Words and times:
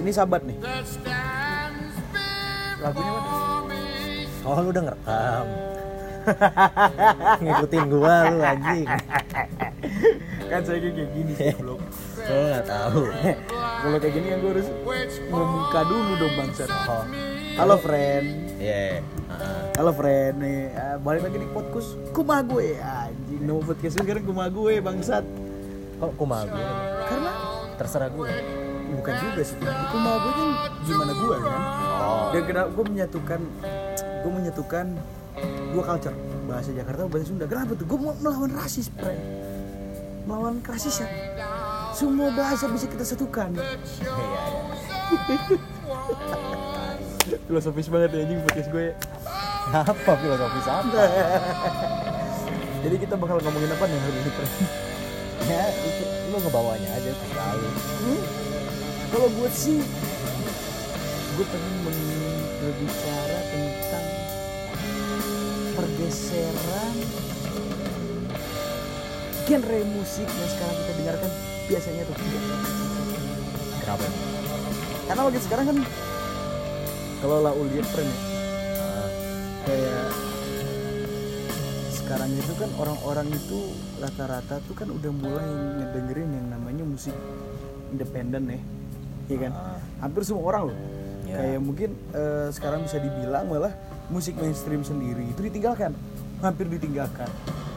ini 0.00 0.10
sahabat 0.10 0.42
nih. 0.48 0.56
Lagunya 2.80 3.12
apa? 3.12 3.32
Oh 4.40 4.56
lu 4.64 4.68
udah 4.72 4.82
ngerekam. 4.88 5.46
Ngikutin 7.44 7.84
gua 7.92 8.14
lu 8.32 8.38
anjing. 8.40 8.88
Kan 10.48 10.60
saya 10.64 10.78
kayak 10.80 11.10
gini 11.14 11.32
sih 11.36 11.52
belum 11.60 11.78
Lu 12.26 12.36
gak 12.50 12.64
tahu. 12.66 13.02
Kalau 13.54 13.96
kayak 14.00 14.14
gini 14.16 14.26
kan 14.32 14.38
gue 14.40 14.52
harus 14.56 14.68
membuka 15.28 15.80
dulu 15.86 16.12
dong 16.16 16.34
bangsat. 16.40 16.70
Oh. 16.88 17.04
Halo 17.60 17.76
friend. 17.76 18.26
Iya. 18.56 19.04
Heeh. 19.04 19.62
halo 19.76 19.92
friend. 19.92 20.34
Nih 20.40 20.72
Ah, 20.74 20.96
balik 20.96 21.28
lagi 21.28 21.38
di 21.38 21.48
podcast 21.52 21.94
kumah 22.16 22.40
gue. 22.44 22.80
Anjing 22.80 23.42
nama 23.44 23.60
podcast 23.60 23.94
gue 24.00 24.04
sekarang 24.08 24.24
kumah 24.24 24.48
gue 24.48 24.74
bangsat. 24.80 25.24
Kok 26.00 26.12
kumaha 26.16 26.48
gue? 26.48 26.64
Karena 27.04 27.32
Terserah 27.76 28.08
gue 28.12 28.59
bukan 28.94 29.14
juga 29.20 29.42
sih 29.46 29.56
di 29.58 29.84
kumah 29.94 30.14
gue 30.18 30.32
kan 30.34 30.48
gimana 30.86 31.12
gue 31.14 31.36
kan? 31.42 31.60
Oh. 32.00 32.28
Dan 32.34 32.42
kenapa 32.46 32.68
gue 32.74 32.84
menyatukan 32.84 33.40
gue 34.20 34.32
menyatukan 34.32 34.86
dua 35.70 35.82
culture. 35.86 36.16
Bahasa 36.50 36.70
Jakarta 36.74 37.06
bahasa 37.06 37.26
Sunda. 37.30 37.46
Kenapa 37.46 37.72
tuh? 37.78 37.86
Gue 37.86 37.98
mau 37.98 38.14
melawan 38.18 38.50
rasis 38.54 38.90
friend 38.90 39.22
melawan 40.28 40.60
rasisme 40.62 41.08
semua 41.90 42.30
bahasa 42.30 42.70
bisa 42.70 42.86
kita 42.86 43.02
satukan. 43.02 43.50
Iya 43.58 43.74
iya. 44.14 44.42
Filosofis 47.50 47.90
banget 47.90 48.14
ya 48.14 48.20
anjing 48.22 48.40
podcast 48.46 48.68
gue 48.70 48.84
ya. 48.90 48.94
Apa 49.70 50.12
filosofis 50.18 50.66
apa? 50.66 51.02
jadi 52.86 52.96
kita 52.96 53.14
bakal 53.18 53.38
ngomongin 53.42 53.70
apa 53.70 53.84
nih 53.86 53.98
hari 54.02 54.18
ini 54.18 54.30
Ya 55.50 55.62
itu 55.82 56.04
lu 56.30 56.36
ngebawanya 56.42 56.88
aja 56.94 57.10
terlalu 57.10 57.68
Hmm? 58.00 58.49
Kalau 59.10 59.26
gue 59.26 59.50
sih, 59.50 59.78
gue 61.34 61.46
pengen 61.50 61.74
berbicara 62.62 63.38
tentang 63.50 64.06
pergeseran 65.74 66.96
genre 69.50 69.80
musik 69.90 70.28
yang 70.30 70.50
sekarang 70.54 70.76
kita 70.78 70.92
dengarkan 70.94 71.30
biasanya 71.66 72.02
tuh. 72.06 72.16
Kenapa? 73.82 74.06
karena 75.10 75.26
lagi 75.26 75.40
sekarang 75.42 75.66
kan 75.66 75.78
kalau 77.18 77.42
lah 77.42 77.50
lihat 77.50 77.82
tren 77.90 78.06
ya 78.06 78.18
Ah, 78.78 79.08
kayak 79.66 80.06
sekarang 81.90 82.30
itu 82.30 82.52
kan 82.54 82.70
orang-orang 82.78 83.26
itu 83.34 83.74
rata-rata 83.98 84.62
tuh 84.70 84.74
kan 84.78 84.86
udah 84.86 85.10
mulai 85.10 85.50
ngedengerin 85.82 86.30
yang 86.30 86.46
namanya 86.54 86.86
musik 86.86 87.14
independen 87.90 88.54
ya 88.54 88.60
iya 89.30 89.38
kan 89.40 89.52
Ah. 89.54 89.78
hampir 90.02 90.26
semua 90.26 90.42
orang 90.44 90.62
loh 90.68 90.78
Ya. 91.24 91.38
kayak 91.38 91.60
mungkin 91.62 91.90
eh, 92.10 92.50
sekarang 92.50 92.82
bisa 92.82 92.98
dibilang 92.98 93.46
malah 93.46 93.70
musik 94.10 94.34
mainstream 94.34 94.82
sendiri 94.82 95.22
itu 95.24 95.38
ditinggalkan 95.40 95.94
hampir 96.42 96.66
ditinggalkan 96.66 97.30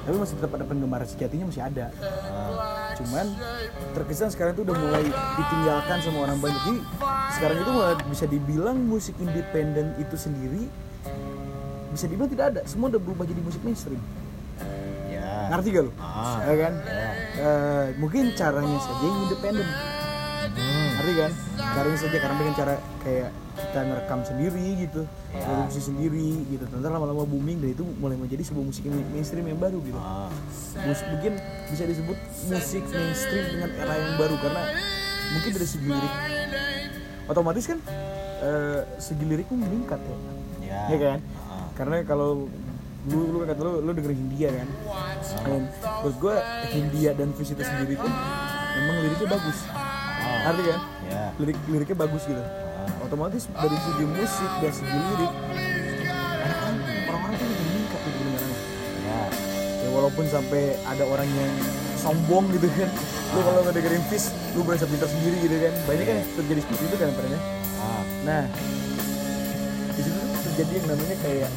tapi 0.04 0.16
masih 0.18 0.36
tetap 0.36 0.52
ada 0.52 0.66
penggemar 0.66 1.06
sejatinya 1.06 1.46
masih 1.48 1.62
ada 1.62 1.94
ah. 2.02 2.98
cuman 2.98 3.30
terkesan 3.94 4.34
sekarang 4.34 4.58
itu 4.58 4.66
udah 4.66 4.74
mulai 4.74 5.06
ditinggalkan 5.06 5.98
sama 6.02 6.18
orang 6.26 6.42
banyak 6.42 6.62
jadi 6.66 6.80
sekarang 7.32 7.58
itu 7.60 7.72
malah 7.72 7.96
bisa 8.04 8.26
dibilang 8.26 8.78
musik 8.82 9.14
independen 9.18 9.94
itu 9.96 10.16
sendiri 10.18 10.66
bisa 11.90 12.10
dibilang 12.10 12.28
tidak 12.28 12.46
ada 12.50 12.62
semua 12.66 12.90
udah 12.90 13.00
berubah 13.00 13.24
jadi 13.24 13.38
musik 13.40 13.62
mainstream 13.62 14.02
Ya 15.06 15.46
ngerti 15.46 15.70
gak 15.70 15.84
lo? 15.86 15.92
Ah. 15.96 16.42
Ya 16.42 16.56
kan? 16.58 16.74
Ya. 16.82 17.10
Eh, 17.36 17.86
mungkin 17.96 18.34
caranya 18.34 18.80
saja 18.80 19.04
yang 19.04 19.18
independen 19.24 19.68
Ngerti 21.14 21.22
kan? 21.22 21.34
caranya 21.74 21.98
saja 22.00 22.18
karena 22.20 22.36
dengan 22.36 22.56
cara 22.56 22.74
kayak 23.00 23.30
kita 23.54 23.80
ngerekam 23.84 24.20
sendiri 24.24 24.66
gitu 24.80 25.02
Ya. 25.30 25.42
produksi 25.44 25.82
sendiri 25.84 26.30
gitu 26.48 26.66
nanti 26.68 26.86
lama-lama 26.88 27.22
booming 27.24 27.58
dan 27.60 27.70
itu 27.72 27.86
mulai 27.96 28.14
menjadi 28.16 28.42
sebuah 28.44 28.66
musik 28.66 28.84
mainstream 28.86 29.46
yang 29.48 29.58
baru 29.58 29.78
gitu 29.80 29.94
Ah. 29.96 30.30
musik 30.80 31.06
mungkin 31.08 31.34
bisa 31.70 31.84
disebut 31.84 32.18
musik 32.48 32.84
mainstream 32.88 33.46
dengan 33.52 33.70
era 33.76 33.94
yang 33.96 34.14
baru 34.16 34.36
karena 34.40 34.62
mungkin 35.32 35.52
dari 35.52 35.68
segi 35.68 35.86
lirik 35.88 36.14
otomatis 37.26 37.64
kan 37.68 37.80
eh, 38.40 38.80
segi 38.98 39.24
lirik 39.24 39.46
pun 39.48 39.60
meningkat 39.60 40.02
ya 40.02 40.18
Ya 40.64 40.80
ya 40.90 40.98
kan 41.00 41.20
Ah. 41.44 41.66
karena 41.74 41.96
kalau 42.04 42.50
lu 43.04 43.20
lu 43.28 43.38
kan 43.40 43.48
kata 43.50 43.62
lu 43.62 43.74
lu 43.82 43.92
dengerin 43.92 44.18
Hindia 44.18 44.50
kan 44.52 44.68
dan 45.44 45.62
menurut 46.00 46.18
gua 46.20 46.36
Hindia 46.66 47.12
dan 47.12 47.30
Visita 47.32 47.62
sendiri 47.62 47.94
pun 47.96 48.10
memang 48.74 48.96
liriknya 49.00 49.28
bagus 49.30 49.58
Ah. 49.70 50.50
arti 50.50 50.64
kan 50.64 50.80
Ya 50.80 50.93
lirik 51.42 51.58
liriknya 51.66 51.98
bagus 51.98 52.24
gitu. 52.30 52.44
Ah. 52.44 53.06
otomatis 53.08 53.48
dari 53.50 53.78
segi 53.80 54.06
musik 54.06 54.52
dan 54.60 54.72
segi 54.76 54.98
lirik 54.98 55.32
orang-orang 56.44 56.76
orang-orang 57.10 57.36
tuh 57.40 57.48
lebih 57.48 57.66
meningkat 57.72 58.00
gitu 58.04 58.18
pendengarannya 58.20 58.60
Ya. 59.04 59.20
Ya 59.84 59.90
walaupun 59.92 60.26
sampai 60.32 60.80
ada 60.88 61.04
orang 61.04 61.28
yang 61.28 61.54
sombong 62.00 62.48
gitu 62.56 62.72
kan. 62.72 62.88
Lu 63.36 63.40
kalau 63.44 63.62
ngedengerin 63.68 64.04
Fis 64.08 64.32
lu 64.56 64.64
berasa 64.64 64.88
pintar 64.88 65.12
sendiri 65.12 65.44
gitu 65.44 65.60
kan. 65.60 65.74
Banyak 65.84 66.06
kan 66.08 66.18
terjadi 66.40 66.60
seperti 66.64 66.84
itu 66.88 66.96
kan 67.00 67.10
pernah? 67.12 67.42
Ah. 67.84 68.04
nah 68.24 68.44
di 69.94 70.02
situ 70.02 70.20
terjadi 70.50 70.72
yang 70.80 70.88
namanya 70.96 71.16
kayak 71.20 71.50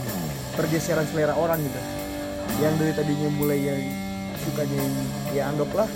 pergeseran 0.58 1.06
selera 1.06 1.34
orang 1.38 1.62
gitu. 1.62 1.80
Yang 2.58 2.74
dari 2.82 2.92
tadinya 2.98 3.28
mulai 3.38 3.58
yang 3.62 3.80
sukanya 4.42 4.76
yang 4.78 4.94
ya 5.34 5.42
anggaplah 5.54 5.88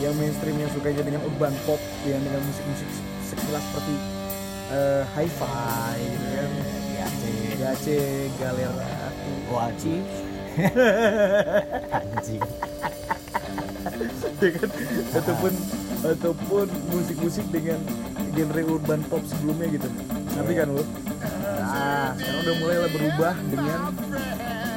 yang 0.00 0.12
mainstream 0.16 0.56
yang 0.56 0.70
sukanya 0.72 1.04
dengan 1.04 1.20
urban 1.28 1.52
pop 1.68 1.80
yang 2.08 2.20
dengan 2.24 2.40
musik-musik 2.40 3.09
sekilas 3.30 3.62
seperti 3.62 3.94
eh, 4.74 5.02
hi-fi 5.14 5.94
gitu 6.02 6.26
kan. 6.34 6.50
Ya 6.90 7.06
sih 7.08 7.38
Gace, 7.56 8.02
Galera, 8.42 8.92
Waji 9.48 9.96
Anjing. 11.94 12.42
Ya 14.40 14.50
kan? 14.56 14.70
Ataupun 15.14 15.52
ataupun 16.00 16.66
musik-musik 16.90 17.46
dengan 17.54 17.78
genre 18.34 18.62
urban 18.66 19.00
pop 19.06 19.22
sebelumnya 19.28 19.68
gitu. 19.78 19.88
Nanti 20.34 20.52
kan 20.58 20.68
lo 20.74 20.84
nah 21.60 22.16
sekarang 22.16 22.40
udah 22.42 22.56
mulai 22.58 22.76
lah 22.82 22.90
berubah 22.90 23.34
dengan 23.52 23.80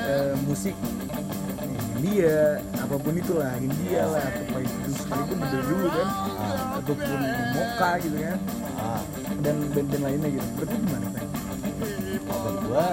eh, 0.06 0.36
musik 0.46 0.76
India 1.98 2.60
apa 2.76 2.96
pun 3.00 3.16
itulah 3.16 3.56
India 3.58 4.04
lah 4.04 4.20
atau 4.20 4.44
itu 5.34 5.46
dari 5.50 5.66
dulu 5.66 5.88
kan. 5.90 6.08
Ataupun 6.80 7.20
Moka 7.54 7.92
gitu 8.02 8.18
kan. 8.22 8.40
Ah. 8.84 9.02
dan 9.44 9.56
band-band 9.72 10.04
lainnya 10.04 10.30
gitu. 10.40 10.48
Berarti 10.60 10.76
gimana 10.80 11.08
kan 11.14 11.28
Menurut 12.24 12.58
gua 12.68 12.88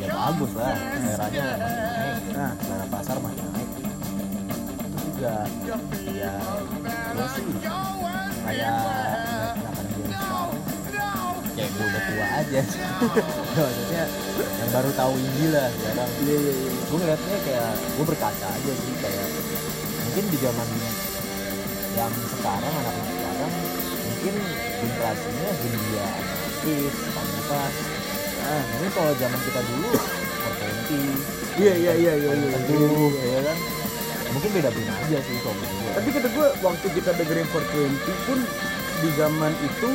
ya 0.00 0.12
bagus 0.12 0.52
lah. 0.56 0.74
Seleranya 0.76 1.46
naik. 1.56 2.22
Nah. 2.34 2.52
Selera 2.60 2.86
pasar 2.90 3.16
masih 3.22 3.46
naik. 3.54 3.70
Itu 4.86 4.98
juga 5.12 5.34
Ya 6.16 6.34
Gua 7.16 7.26
sih 7.32 7.44
Kayak 8.46 8.76
Kayak 11.56 11.70
gua 11.72 11.86
udah 11.88 12.02
tua 12.04 12.26
aja. 12.44 12.60
Maksudnya 13.56 14.04
Yang 14.36 14.70
baru 14.74 14.90
tahu 14.92 15.14
ini 15.16 15.44
lah 15.54 15.68
sekarang. 15.72 16.10
Iya 16.20 16.36
iya 16.36 16.52
iya. 16.52 16.70
Gue 16.86 16.98
ngeliatnya 17.02 17.38
kayak 17.42 17.68
gue 17.98 18.04
berkaca 18.06 18.46
aja 18.46 18.72
sih 18.78 18.94
kayak 19.02 19.26
mungkin 20.06 20.24
di 20.30 20.38
zaman 20.38 20.68
yang 21.96 22.12
sekarang 22.28 22.72
anak-anak 22.74 23.08
sekarang 23.10 23.52
mungkin 24.04 24.34
generasinya 24.76 25.48
Hindia 25.56 26.06
Fis, 26.60 26.94
Pamungkas 27.10 27.74
nah 28.36 28.60
mungkin 28.68 28.90
kalau 28.92 29.12
zaman 29.16 29.40
kita 29.42 29.60
dulu 29.64 29.90
420 29.96 31.58
iya 31.58 31.72
iya 31.74 31.92
iya 31.96 32.12
iya 32.14 32.30
iya 32.32 32.58
Teduh 32.62 33.10
ya 33.16 33.40
kan? 33.42 33.58
Mungkin 34.28 34.50
beda-beda 34.52 34.92
aja 34.92 35.18
sih 35.18 35.36
kalau 35.40 35.56
gue 35.56 35.90
Tapi 35.90 36.08
kata 36.12 36.28
gue 36.28 36.46
waktu 36.60 36.86
kita 36.92 37.10
dengerin 37.16 37.46
420 37.48 38.26
pun 38.28 38.38
di 38.96 39.08
zaman 39.16 39.52
itu 39.58 39.88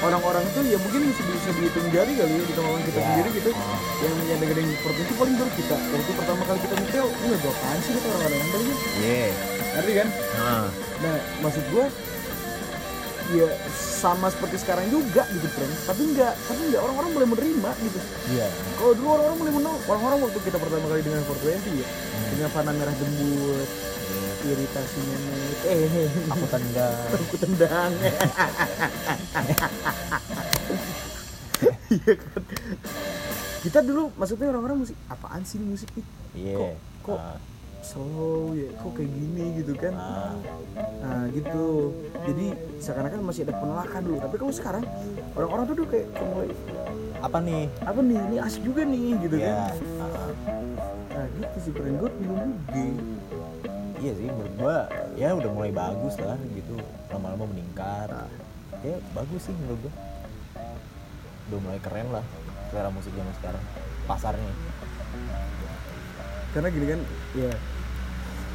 orang-orang 0.00 0.42
itu 0.42 0.60
ya 0.66 0.78
mungkin 0.80 1.00
bisa 1.06 1.22
bisa 1.22 1.50
dihitung 1.52 1.86
jari 1.92 2.12
kali 2.16 2.32
ya 2.32 2.42
di 2.42 2.52
kalangan 2.52 2.82
kita 2.82 2.98
Ya. 2.98 3.04
sendiri 3.06 3.28
gitu. 3.36 3.50
Ah. 3.52 3.78
yang 4.00 4.14
yang 4.26 4.38
dengerin 4.40 4.66
420 4.80 5.20
paling 5.20 5.34
baru 5.36 5.50
kita 5.52 5.76
waktu 5.76 6.12
pertama 6.16 6.42
kali 6.42 6.58
kita 6.64 6.74
nyetel 6.74 7.06
ini 7.12 7.34
gue 7.36 7.52
apaan 7.52 7.78
sih? 7.78 7.92
Kata 7.92 8.06
orang-orang 8.08 8.38
yang 8.38 8.50
tadi. 8.50 8.72
Iya 8.98 9.28
ngerti 9.74 9.92
kan? 9.96 10.08
Nah 10.36 10.64
nah 11.02 11.14
maksud 11.40 11.64
gue 11.70 11.86
ya 13.32 13.48
sama 13.72 14.28
seperti 14.28 14.60
sekarang 14.60 14.92
juga 14.92 15.24
gitu 15.32 15.46
friend 15.48 15.72
tapi 15.88 16.02
enggak 16.04 16.34
tapi 16.44 16.60
enggak 16.68 16.82
orang-orang 16.84 17.10
mulai 17.16 17.28
menerima 17.32 17.70
gitu. 17.80 17.98
Iya. 18.34 18.46
Kalau 18.76 18.92
dulu 18.92 19.08
orang-orang 19.16 19.38
mulai 19.40 19.52
menolak 19.56 19.82
orang-orang 19.88 20.18
waktu 20.28 20.38
kita 20.44 20.56
pertama 20.60 20.86
kali 20.90 21.00
dengan 21.00 21.20
420 21.24 21.80
ya 21.80 21.88
dengan 22.34 22.48
fana 22.52 22.72
merah 22.76 22.94
jembut 22.98 23.68
iritasinya 24.42 25.18
naik 25.22 25.60
eh. 25.70 26.10
Aku 26.34 26.46
tendang. 26.50 26.98
Aku 27.26 27.36
tendang. 27.38 27.90
Iya 31.92 32.14
kan? 32.16 32.42
Kita 33.62 33.78
dulu 33.84 34.10
maksudnya 34.18 34.50
orang-orang 34.50 34.82
musik 34.82 34.96
apaan 35.06 35.44
sih 35.46 35.60
musik 35.60 35.86
nih 35.94 36.06
iya. 36.34 36.56
Kok 36.58 36.72
kok 37.04 37.18
Ah. 37.20 37.38
Slow 37.82 38.54
ya 38.54 38.70
kok 38.78 38.92
kayak 38.94 39.10
gini 39.10 39.44
gitu 39.58 39.72
kan? 39.74 39.92
Nah, 39.92 40.32
nah 41.02 41.22
gitu. 41.34 41.90
Jadi 42.24 42.46
seakan-akan 42.78 43.20
masih 43.26 43.42
ada 43.44 43.58
penolakan 43.58 44.00
dulu. 44.06 44.18
Tapi 44.22 44.36
kalau 44.38 44.52
sekarang 44.54 44.84
orang-orang 45.34 45.64
tuh 45.66 45.74
udah 45.82 45.88
kayak 45.90 46.06
kayak 46.14 46.28
mulai 46.30 46.48
apa 47.18 47.38
nih? 47.42 47.64
Apa 47.82 48.00
nih? 48.00 48.18
Ini 48.30 48.36
asik 48.42 48.62
juga 48.62 48.82
nih 48.86 49.06
gitu 49.26 49.36
ya 49.36 49.50
kan? 49.50 49.76
Ah, 49.98 50.30
nah 51.12 51.26
gitu 51.34 51.58
sih 51.58 51.72
keren 51.74 51.94
gue 51.98 52.10
bingung 52.22 52.54
juga. 52.70 52.84
Iya 54.02 54.12
sih 54.18 54.26
menurut 54.26 54.54
gua 54.58 54.76
ya 55.14 55.28
udah 55.30 55.50
mulai 55.54 55.70
bagus 55.70 56.14
lah 56.18 56.38
gitu. 56.54 56.74
Lama-lama 57.14 57.46
meningkat. 57.50 58.10
Ya 58.82 58.98
bagus 59.14 59.46
sih 59.46 59.54
menurut 59.54 59.78
gua. 59.86 59.94
Udah 61.50 61.58
mulai 61.62 61.80
keren 61.82 62.08
lah 62.10 62.24
selera 62.72 62.88
musik 62.88 63.12
zaman 63.12 63.34
sekarang 63.36 63.62
pasarnya 64.08 64.52
karena 66.52 66.68
gini 66.68 66.86
kan 66.96 67.00
ya 67.36 67.52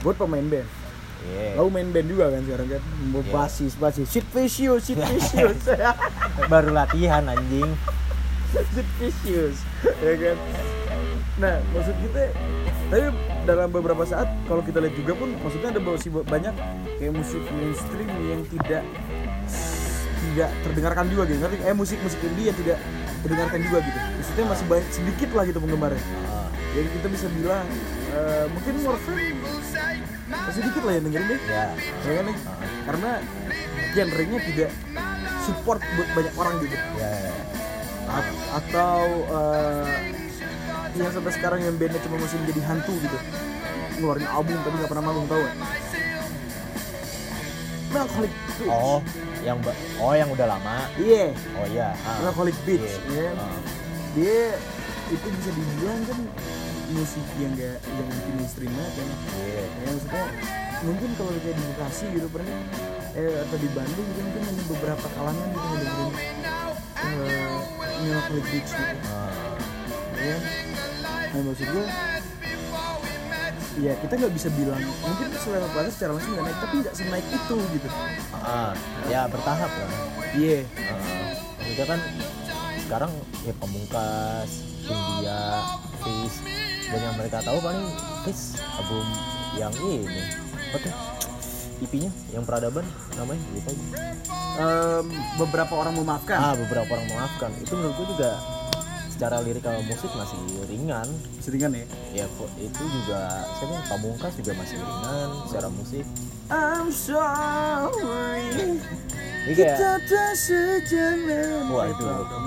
gue 0.06 0.14
pemain 0.14 0.46
band. 0.46 0.70
Iya. 1.18 1.58
Lalu 1.58 1.70
main 1.74 1.90
band 1.90 2.08
juga 2.14 2.26
kan 2.30 2.42
sekarang 2.46 2.68
kan. 2.70 2.82
Iya. 2.82 3.22
basis 3.34 3.74
basis. 3.76 4.08
Shit 4.14 4.28
vicious 4.30 4.82
shit 4.86 5.00
vicious. 5.10 5.62
Baru 6.52 6.70
latihan 6.72 7.26
anjing. 7.26 7.74
Shit 8.54 8.90
vicious 9.02 9.58
ya 10.06 10.14
kan? 10.14 10.38
Nah 11.42 11.56
maksud 11.74 11.96
kita 12.06 12.22
tapi 12.88 13.04
dalam 13.44 13.68
beberapa 13.68 14.04
saat 14.08 14.32
kalau 14.48 14.64
kita 14.64 14.80
lihat 14.80 14.96
juga 14.96 15.14
pun 15.18 15.30
maksudnya 15.44 15.76
ada 15.76 15.82
masih 15.82 16.10
banyak 16.24 16.56
kayak 17.02 17.14
musik 17.14 17.44
mainstream 17.52 18.10
yang 18.30 18.42
tidak 18.48 18.84
tidak 20.18 20.50
terdengarkan 20.62 21.06
juga 21.10 21.24
gitu. 21.26 21.40
Eh 21.66 21.76
musik 21.76 21.98
musik 22.06 22.22
indie 22.22 22.54
yang 22.54 22.58
tidak 22.62 22.78
terdengarkan 23.26 23.60
juga 23.66 23.78
gitu 23.82 24.00
maksudnya 24.38 24.54
masih 24.54 24.70
banyak 24.70 24.88
sedikit 24.94 25.30
lah 25.34 25.44
gitu 25.50 25.58
penggemarnya. 25.58 26.04
Ah, 26.30 26.46
jadi 26.78 26.88
kita 26.94 27.08
bisa 27.10 27.26
bilang 27.34 27.66
eh, 28.14 28.46
mungkin 28.54 28.74
Morphine 28.86 29.38
masih 30.30 30.62
dikit 30.62 30.84
lah 30.86 30.94
yang 30.94 31.04
dengerin 31.10 31.26
deh 31.26 31.42
ya. 31.50 31.66
Ya 32.06 32.12
kan 32.22 32.26
nih? 32.30 32.38
karena 32.86 33.12
genrenya 33.98 34.40
tidak 34.46 34.70
support 35.42 35.82
buat 35.98 36.10
banyak 36.14 36.34
orang 36.38 36.54
gitu. 36.62 36.78
Ya, 37.02 37.10
ya. 37.10 37.34
A- 38.14 38.34
atau 38.62 39.02
eh, 39.26 39.90
yang 41.02 41.10
sampai 41.10 41.34
sekarang 41.34 41.60
yang 41.66 41.74
bandnya 41.74 41.98
cuma 42.06 42.22
masih 42.22 42.38
menjadi 42.38 42.62
hantu 42.70 42.94
gitu. 43.02 43.18
Ngeluarin 43.98 44.30
album 44.30 44.58
tapi 44.62 44.76
nggak 44.78 44.92
pernah 44.94 45.06
manggung 45.10 45.26
tau? 45.26 45.42
Melancholic 47.90 48.30
Beach 48.30 48.70
oh 48.70 49.02
yang 49.42 49.58
oh 49.98 50.14
yang 50.14 50.30
udah 50.30 50.46
lama? 50.46 50.86
Iya. 51.02 51.34
Oh 51.58 51.66
iya. 51.66 51.98
Ah. 52.06 52.22
Melancholic 52.22 52.54
Beach 52.70 52.86
Iya. 53.10 53.34
ya 53.34 53.34
Ah. 53.34 53.58
Dia 54.18 54.58
itu 55.14 55.28
bisa 55.30 55.52
dibilang 55.54 56.02
kan 56.10 56.20
musik 56.90 57.26
yang 57.38 57.54
gak 57.54 57.78
yang 57.86 58.08
anti 58.10 58.32
mainstream 58.34 58.72
banget 58.74 58.94
kan. 58.98 59.08
Iya. 59.38 59.62
ya 59.62 59.88
maksudnya 59.94 60.26
mungkin 60.82 61.10
kalau 61.20 61.32
kayak 61.38 61.56
di 61.58 61.64
Bekasi 61.74 62.06
gitu 62.18 62.28
pernah 62.34 62.58
eh 63.14 63.34
atau 63.46 63.58
di 63.62 63.70
Bandung 63.78 64.08
gitu 64.10 64.20
mungkin 64.26 64.42
hanya 64.42 64.64
beberapa 64.66 65.06
kalangan 65.14 65.48
gitu 65.54 65.68
yang 65.70 65.80
dengerin 65.82 66.38
uh, 66.98 67.58
Melancholic 68.02 68.46
Beach 68.50 68.72
gitu. 68.74 68.96
Ah. 69.06 69.54
ya 70.18 70.38
nah 71.28 71.42
maksud 71.44 71.68
gue 71.70 71.86
ya 73.78 73.94
kita 74.02 74.14
nggak 74.18 74.34
bisa 74.34 74.50
bilang 74.58 74.82
mungkin 75.06 75.28
selera 75.38 75.68
pasar 75.70 75.92
secara 75.94 76.12
langsung 76.18 76.34
nggak 76.34 76.46
naik 76.50 76.60
tapi 76.66 76.76
nggak 76.82 76.96
senaik 76.98 77.28
itu 77.30 77.58
gitu. 77.78 77.88
Ah, 78.34 78.74
ya 79.06 79.30
bertahap 79.30 79.70
lah. 79.70 79.92
Iya. 80.34 80.66
Ah, 80.82 81.30
maksudnya 81.62 81.86
kan 81.86 82.00
sekarang 82.88 83.12
ya 83.44 83.52
pemungkas 83.60 84.64
India 84.88 85.60
Fish. 86.00 86.40
Dan 86.88 87.04
yang 87.04 87.20
mereka 87.20 87.44
tahu 87.44 87.60
paling 87.60 87.84
Fish 88.24 88.56
album 88.80 89.04
yang 89.60 89.76
ini. 89.84 90.24
Apa 90.72 90.78
tuh? 90.80 90.96
IP-nya 91.78 92.10
yang 92.34 92.42
peradaban 92.48 92.82
namanya 93.20 93.44
lupa 93.54 93.70
gue. 93.70 93.88
Em, 94.58 95.06
beberapa 95.38 95.74
orang 95.78 95.94
memaafkan. 96.00 96.40
Ah 96.40 96.56
beberapa 96.56 96.90
orang 96.96 97.06
memaafkan. 97.12 97.52
Itu 97.60 97.76
menurut 97.76 98.02
gue 98.02 98.08
juga 98.18 98.40
secara 99.12 99.44
lirikal 99.44 99.84
musik 99.84 100.10
masih 100.16 100.40
ringan. 100.72 101.06
Seringan 101.44 101.76
ya? 101.76 101.86
Ya 102.24 102.26
kok 102.40 102.50
itu 102.56 102.82
juga 102.82 103.46
saya 103.60 103.68
kan 103.68 103.84
pamungkas 103.94 104.34
juga 104.40 104.56
masih 104.58 104.80
ringan 104.80 105.30
secara 105.52 105.68
musik. 105.70 106.08
I'm 106.48 106.88
sorry 106.96 108.80
ini 109.48 109.54
kayak 109.56 109.80
kita 109.80 109.92
tak 110.06 110.34
sejalan 110.36 111.72
Wah, 111.72 111.86
itu. 111.88 112.04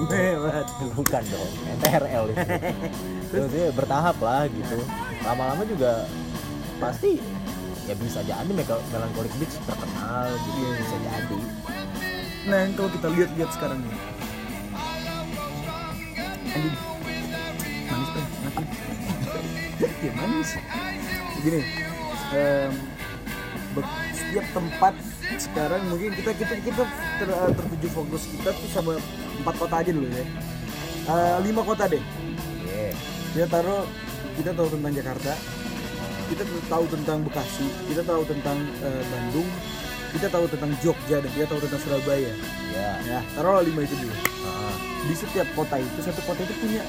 lewat 0.07 0.67
bukan 0.93 1.23
dong 1.27 1.53
TRL 1.81 2.25
itu 2.29 2.45
terus 3.27 3.47
dia 3.49 3.67
bertahap 3.73 4.17
lah 4.19 4.45
gitu 4.47 4.77
lama-lama 5.23 5.65
juga 5.65 6.05
pasti 6.77 7.17
ya 7.85 7.95
bisa 7.95 8.21
jadi 8.21 8.45
Mel- 8.47 8.85
Melancholic 8.87 9.33
Beach 9.35 9.57
terkenal 9.59 10.29
gitu 10.37 10.59
Iya. 10.59 10.73
bisa 10.79 10.97
jadi 11.01 11.39
Nah, 12.41 12.65
kalau 12.73 12.89
kita 12.89 13.05
lihat-lihat 13.07 13.51
sekarang 13.53 13.85
nih. 13.85 13.95
Anjing. 16.51 16.77
Manis. 17.87 18.11
Mati. 18.41 18.65
ya 20.09 20.13
manis. 20.17 20.51
Gini. 21.39 21.61
em, 22.33 22.73
setiap 24.31 24.47
tempat 24.55 24.95
sekarang 25.43 25.83
mungkin 25.91 26.15
kita 26.15 26.31
kita 26.39 26.55
kita 26.63 26.83
ter- 27.19 27.35
eh, 27.35 27.51
tertuju 27.51 27.89
fokus 27.91 28.31
kita 28.31 28.55
tuh 28.55 28.69
sama 28.71 28.93
empat 29.43 29.55
kota 29.59 29.75
aja 29.83 29.91
dulu 29.91 30.07
ya. 30.07 30.23
Eh, 31.03 31.37
lima 31.43 31.67
kota 31.67 31.91
deh. 31.91 31.99
Iya. 32.63 32.95
Kita 33.35 33.47
taruh 33.51 33.83
kita 34.39 34.55
tahu 34.55 34.71
tentang 34.71 34.93
Jakarta, 34.95 35.33
kita 36.31 36.43
tahu 36.71 36.85
tentang 36.87 37.19
Bekasi, 37.27 37.67
kita 37.91 38.07
tahu 38.07 38.23
tentang 38.23 38.55
eh, 38.87 39.03
Bandung, 39.11 39.49
kita 40.15 40.27
tahu 40.31 40.47
tentang 40.47 40.71
Jogja 40.79 41.19
dan 41.19 41.31
kita 41.35 41.47
tahu 41.51 41.61
tentang 41.67 41.83
Surabaya. 41.83 42.31
ya 42.71 42.91
Ya, 43.03 43.19
taruh 43.35 43.67
lima 43.67 43.83
itu 43.83 43.99
dulu. 43.99 44.15
Ah, 44.47 44.75
Di 45.11 45.15
setiap 45.19 45.51
kota 45.59 45.75
itu, 45.75 45.99
satu 46.07 46.23
kota 46.23 46.47
itu 46.47 46.55
punya 46.55 46.87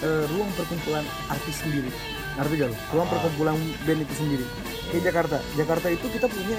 eh, 0.00 0.24
ruang 0.32 0.48
perkumpulan 0.56 1.04
artis 1.28 1.60
sendiri. 1.60 1.92
Ngerti 2.40 2.54
gak 2.56 2.68
lu? 2.72 2.76
Ruang 2.96 3.04
Ah. 3.04 3.12
perkumpulan 3.12 3.56
band 3.84 4.00
itu 4.00 4.14
sendiri. 4.16 4.46
Kayak 4.88 5.02
Jakarta. 5.04 5.36
Jakarta 5.54 5.86
itu 5.88 6.06
kita 6.08 6.26
punya 6.26 6.58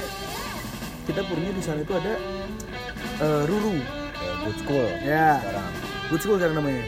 kita 1.04 1.22
punya 1.26 1.50
di 1.50 1.62
sana 1.62 1.82
itu 1.82 1.90
ada 1.92 2.14
eh, 3.20 3.42
Ruru. 3.44 3.74
ya 4.20 4.32
good 4.44 4.58
school 4.58 4.88
Ya, 5.02 5.40
sekarang 5.40 5.70
good 6.08 6.22
school 6.22 6.38
sekarang 6.38 6.58
namanya. 6.58 6.84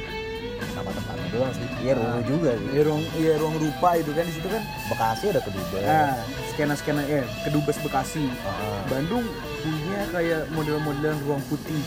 nama 0.72 0.88
tempatnya 0.90 1.28
doang 1.30 1.52
sih 1.52 1.68
iya 1.82 1.94
Ruru 1.94 2.08
Ah. 2.12 2.24
juga 2.24 2.52
sih 2.54 2.68
Iya, 2.70 2.82
ruang 2.84 3.02
iya 3.16 3.34
ruang 3.36 3.56
rupa 3.58 3.90
itu 3.96 4.12
kan 4.12 4.24
di 4.24 4.34
situ 4.34 4.48
kan. 4.48 4.64
Bekasi 4.88 5.26
ada 5.30 5.42
kedubes 5.42 5.82
Nah, 5.82 6.14
skena-skena 6.48 7.02
ya, 7.04 7.22
kedubes 7.42 7.78
Bekasi. 7.82 8.24
Ah, 8.42 8.82
Bandung 8.88 9.26
punya 9.58 10.02
kayak 10.08 10.42
model-modelan 10.50 11.18
ruang 11.22 11.42
putih. 11.46 11.82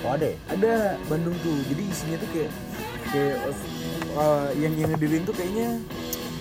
oh 0.00 0.10
ada 0.10 0.26
ya? 0.26 0.36
ada 0.48 0.72
Bandung 1.06 1.36
tuh 1.38 1.60
jadi 1.66 1.82
isinya 1.84 2.16
tuh 2.16 2.28
kayak 2.32 2.50
kayak 3.06 3.36
uh, 4.16 4.48
yang 4.54 4.72
yang 4.74 4.88
ngedirin 4.90 5.22
tuh 5.22 5.36
kayaknya 5.36 5.76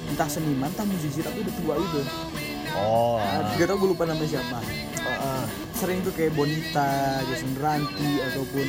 entah 0.08 0.26
seniman 0.26 0.70
entah 0.70 0.88
musisi 0.88 1.20
tapi 1.20 1.44
udah 1.44 1.54
tua 1.54 1.74
gitu 1.78 2.00
oh 2.76 3.18
uh, 3.18 3.56
gak 3.56 3.66
tau 3.66 3.78
gue 3.78 3.90
lupa 3.90 4.04
namanya 4.06 4.30
siapa 4.30 4.60
ah, 5.00 5.10
ah. 5.10 5.44
sering 5.74 6.04
tuh 6.04 6.12
kayak 6.12 6.36
Bonita, 6.36 6.90
Jason 7.26 7.56
Ranti 7.56 8.20
ataupun 8.22 8.68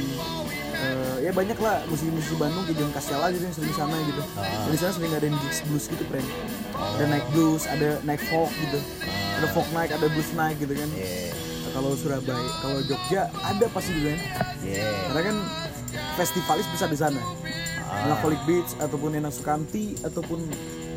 uh, 0.75 1.17
ya 1.19 1.31
banyak 1.31 1.59
lah 1.59 1.83
musisi-musisi 1.87 2.35
Bandung 2.35 2.65
kayak 2.65 2.79
John 2.79 2.93
Castella 2.93 3.27
gitu 3.29 3.45
yang 3.45 3.57
sering 3.57 3.75
sana 3.75 3.97
gitu 4.03 4.23
Ah. 4.35 4.47
Dan 4.65 4.71
di 4.71 4.79
sana 4.79 4.93
sering 4.95 5.13
ada 5.13 5.27
gigs 5.27 5.61
blues 5.67 5.85
gitu 5.87 6.05
friend 6.07 6.29
Oh. 6.73 6.97
ada 6.97 7.05
night 7.11 7.27
blues 7.31 7.69
ada 7.69 8.01
night 8.03 8.23
folk 8.27 8.49
gitu 8.57 8.79
Ah. 9.05 9.39
ada 9.43 9.47
folk 9.51 9.69
night 9.71 9.91
ada 9.91 10.07
blues 10.07 10.31
night 10.33 10.57
gitu 10.57 10.73
kan 10.73 10.89
Iya. 10.95 11.35
Nah, 11.61 11.71
kalau 11.77 11.91
Surabaya 11.93 12.51
kalau 12.63 12.79
Jogja 12.83 13.23
ada 13.37 13.67
pasti 13.69 13.91
gitu 13.93 14.09
kan 14.09 14.21
Iya. 14.65 14.89
karena 15.11 15.23
kan 15.23 15.37
festivalis 16.17 16.67
besar 16.71 16.89
di 16.89 16.97
sana 16.97 17.21
Ah. 17.85 18.07
Melancholic 18.07 18.39
Beach 18.47 18.71
ataupun 18.79 19.11
Enang 19.13 19.35
Sukamti 19.35 19.99
ataupun 20.01 20.47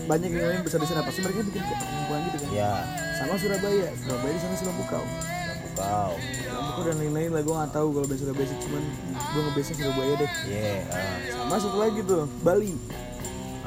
banyak 0.04 0.30
yang 0.30 0.48
lain 0.50 0.62
besar 0.62 0.80
di 0.80 0.88
sana 0.88 1.02
pasti 1.02 1.20
mereka 1.20 1.40
bikin 1.44 1.62
kayak 1.62 1.80
perkumpulan 1.80 2.22
gitu 2.26 2.38
kan. 2.38 2.50
Ya. 2.52 2.74
Sama 3.16 3.34
Surabaya. 3.36 3.88
Surabaya 3.96 4.32
di 4.32 4.42
sana 4.42 4.56
Sulam 4.56 4.76
Bukau. 4.76 5.04
Kau 5.74 6.14
Sulam 6.14 6.64
Bukau 6.70 6.82
dan 6.86 6.96
lain-lain 6.98 7.30
lah 7.30 7.42
gue 7.42 7.56
nggak 7.56 7.72
tahu 7.72 7.88
kalau 7.92 8.06
Surabaya 8.10 8.46
sih 8.46 8.58
cuman 8.60 8.84
gue 9.10 9.42
ngebase 9.42 9.72
Surabaya 9.74 10.14
deh. 10.18 10.32
Iya 10.46 10.74
ah. 10.88 11.16
sama 11.32 11.56
satu 11.58 11.78
lagi 11.78 12.00
tuh 12.04 12.24
Bali. 12.40 12.72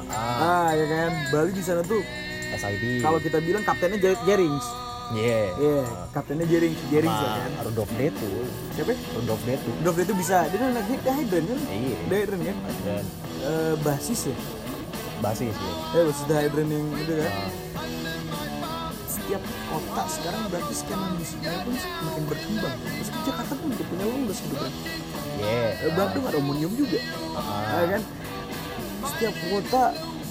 Ah. 0.07 0.69
Ah 0.69 0.71
ya 0.73 0.87
kan? 0.87 1.11
Bali 1.31 1.51
di 1.51 1.61
sana 1.61 1.81
tuh 1.83 2.03
SID 2.47 3.03
kalau 3.03 3.19
kita 3.19 3.41
bilang 3.41 3.63
kaptennya 3.63 3.99
Jer- 3.99 4.23
Jerings. 4.23 4.67
Iya. 5.13 5.55
Iya 5.55 5.83
kaptennya 6.11 6.47
Jerings 6.47 6.79
Jerings 6.89 7.15
ya 7.17 7.31
kan? 7.33 7.51
Rudolf 7.65 7.91
Detu 7.95 8.31
siapa? 8.71 8.93
Rudolf 9.15 9.43
Detu 9.43 9.71
Dove 9.81 10.01
itu 10.03 10.15
bisa. 10.15 10.47
Dia 10.47 10.59
kan 10.59 10.69
anaknya 10.73 10.97
dia 11.01 11.13
Hydran 11.13 11.45
kan? 11.45 11.59
Iya. 11.67 11.97
Hydran 12.07 12.41
kan 12.45 12.57
dan 12.85 13.05
Eh, 13.37 13.75
basis 13.79 14.27
ya 14.27 14.37
basis 15.21 15.55
ya 15.57 15.73
eh 15.97 16.03
basis 16.07 16.25
The 16.29 16.35
Hydran 16.35 16.69
yang 16.71 16.87
itu 16.97 17.15
kan 17.21 17.33
Ah, 18.67 18.91
setiap 19.07 19.43
kota 19.43 20.03
sekarang 20.07 20.43
berarti 20.49 20.75
skena 20.75 21.07
musiknya 21.19 21.51
pun 21.67 21.75
semakin 21.75 22.23
berkembang. 22.31 22.75
Maksudnya 22.79 23.23
Jakarta 23.27 23.53
pun 23.59 23.69
udah 23.75 23.87
punya 23.91 24.05
lulus 24.07 24.39
gitu 24.39 24.55
kan. 24.55 24.73
iya 25.43 25.67
Eh, 25.83 25.93
Bandung 25.99 26.25
ada 26.31 26.39
Omnium 26.39 26.73
juga, 26.79 26.99
Ah, 27.35 27.83
ya 27.83 27.87
kan? 27.99 28.03
Setiap 29.11 29.35
kota 29.51 29.83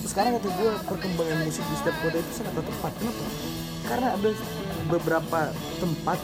sekarang 0.05 0.31
kata 0.37 0.47
gue 0.47 0.71
perkembangan 0.85 1.39
musik 1.43 1.65
di 1.65 1.75
setiap 1.81 1.97
kota 1.99 2.17
itu 2.21 2.31
sangat 2.31 2.53
tepat 2.61 2.93
kenapa 3.01 3.25
karena 3.85 4.07
ada 4.13 4.29
beberapa 4.85 5.39
tempat 5.81 6.19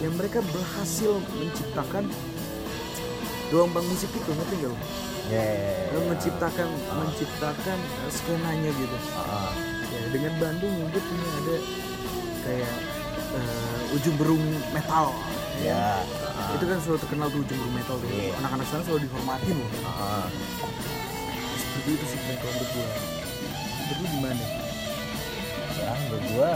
yang 0.00 0.12
mereka 0.16 0.40
berhasil 0.48 1.12
menciptakan 1.36 2.08
gelombang 3.52 3.84
musik 3.84 4.08
itu 4.10 4.30
ngerti 4.32 4.54
gak 4.64 4.70
lo? 4.72 4.78
Ya 5.34 5.42
ya, 5.42 5.54
ya, 5.58 5.74
ya. 5.90 5.98
menciptakan 6.06 6.68
menciptakan 6.94 7.78
skenanya 8.10 8.70
gitu. 8.70 8.96
Ah, 9.18 9.50
ya 9.90 10.00
dengan 10.14 10.32
Bandung 10.38 10.74
mungkin 10.78 11.02
punya 11.02 11.28
ada 11.42 11.56
kayak 12.46 12.76
eh, 13.34 13.94
ujung 13.98 14.14
berung 14.14 14.44
metal. 14.70 15.10
Ya. 15.62 16.02
Ah, 16.34 16.54
itu 16.54 16.64
kan 16.66 16.78
selalu 16.82 16.98
terkenal 17.02 17.26
tuh 17.30 17.40
ujung 17.42 17.58
berung 17.58 17.76
metal 17.76 17.96
tuh. 17.98 18.08
Iya. 18.10 18.32
anak-anak 18.38 18.66
sana 18.70 18.82
selalu 18.86 19.00
dihormatin 19.10 19.56
loh. 19.58 19.70
Ah. 19.90 20.26
seperti 21.74 21.90
itu 21.98 22.04
sih 22.06 22.18
kalau 22.38 22.52
menurut 22.54 22.70
gue 22.70 22.86
menurut 23.84 23.98
lu 23.98 24.06
gimana? 24.14 24.44
Ya 25.74 25.90
menurut 26.06 26.24
gua 26.32 26.54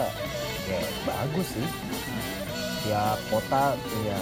ya 0.68 0.80
bagus 1.04 1.48
sih 1.52 1.68
tiap 2.82 3.18
kota 3.28 3.62
punya 3.76 4.18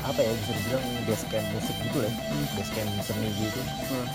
apa 0.00 0.18
ya 0.18 0.30
bisa 0.32 0.52
dibilang 0.54 0.84
base 1.04 1.24
camp 1.28 1.46
musik 1.52 1.76
gitu 1.78 1.98
lah 2.00 2.12
Hmm. 2.12 2.46
base 2.56 2.72
camp 2.72 2.90
seni 3.04 3.28
gitu. 3.36 3.60
Nah, 3.60 4.08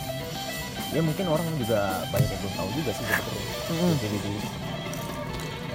ya 0.90 1.02
mungkin 1.02 1.26
orang 1.26 1.46
juga 1.58 1.80
banyak 2.10 2.30
yang 2.30 2.42
belum 2.42 2.54
tahu 2.54 2.70
juga 2.74 2.92
sih 2.94 3.06
sebenarnya 3.06 3.46
Mm-mm. 3.70 3.92
jadi 3.98 4.18
dulu 4.18 4.40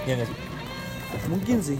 ya 0.02 0.12
nggak 0.16 0.28
sih? 0.28 0.38
Mungkin 1.26 1.58
sih. 1.60 1.78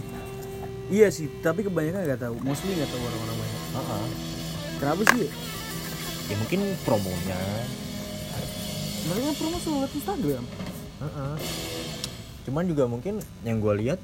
Iya 0.89 1.07
sih 1.09 1.27
tapi 1.39 1.61
kebanyakan 1.61 2.01
nggak 2.03 2.21
tahu. 2.21 2.35
Mostly 2.41 2.73
nggak 2.73 2.89
tahu 2.89 3.01
orang-orang 3.01 3.37
banyak. 3.37 3.61
Ah, 3.73 4.07
kenapa 4.77 5.01
sih? 5.13 5.27
Ya 6.29 6.35
mungkin 6.37 6.59
promonya. 6.83 7.39
Mereka 9.09 9.31
promo 9.35 9.57
selalu 9.57 9.77
lewat 9.81 9.91
Instagram. 9.95 10.43
Heeh. 10.99 11.33
Cuman 12.45 12.63
juga 12.67 12.83
mungkin 12.85 13.23
yang 13.41 13.57
gue 13.57 13.73
lihat 13.81 13.99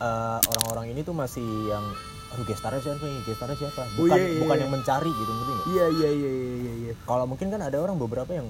eh, 0.00 0.38
orang-orang 0.40 0.96
ini 0.96 1.00
tuh 1.04 1.14
masih 1.14 1.46
yang 1.68 1.84
aduh 2.30 2.46
gestarnya 2.46 2.78
siapa 2.80 3.02
nih 3.02 3.22
gestarnya 3.26 3.58
siapa? 3.58 3.82
Oh, 3.98 4.06
bukan 4.06 4.18
iya, 4.18 4.26
iya, 4.30 4.40
bukan 4.40 4.56
iya. 4.56 4.62
yang 4.62 4.72
mencari 4.72 5.10
gitu 5.10 5.30
ngerti 5.34 5.52
nggak? 5.52 5.66
Iya 5.66 5.86
iya 5.90 6.10
iya 6.10 6.30
iya 6.30 6.52
iya 6.54 6.72
iya. 6.88 6.92
Kalau 7.04 7.24
mungkin 7.26 7.46
kan 7.50 7.60
ada 7.60 7.76
orang 7.82 7.96
beberapa 7.98 8.30
yang 8.30 8.48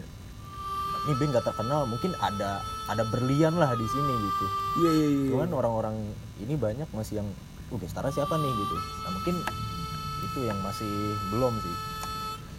ini 1.01 1.17
band 1.17 1.33
gak 1.33 1.49
terkenal 1.49 1.89
mungkin 1.89 2.13
ada 2.21 2.61
ada 2.93 3.03
berlian 3.09 3.57
lah 3.57 3.73
di 3.73 3.87
sini 3.89 4.15
gitu. 4.21 4.47
Iya 4.85 4.91
iya 4.93 5.09
iya 5.09 5.31
cuman 5.33 5.51
orang-orang 5.57 5.97
ini 6.45 6.55
banyak 6.61 6.89
masih 6.93 7.25
yang 7.25 7.29
uh 7.73 7.79
gestarnya 7.81 8.13
siapa 8.13 8.37
nih? 8.37 8.53
gitu. 8.53 8.77
Nah 8.77 9.11
mungkin 9.17 9.35
itu 10.29 10.39
yang 10.45 10.59
masih 10.61 10.93
belum 11.33 11.57
sih. 11.65 11.77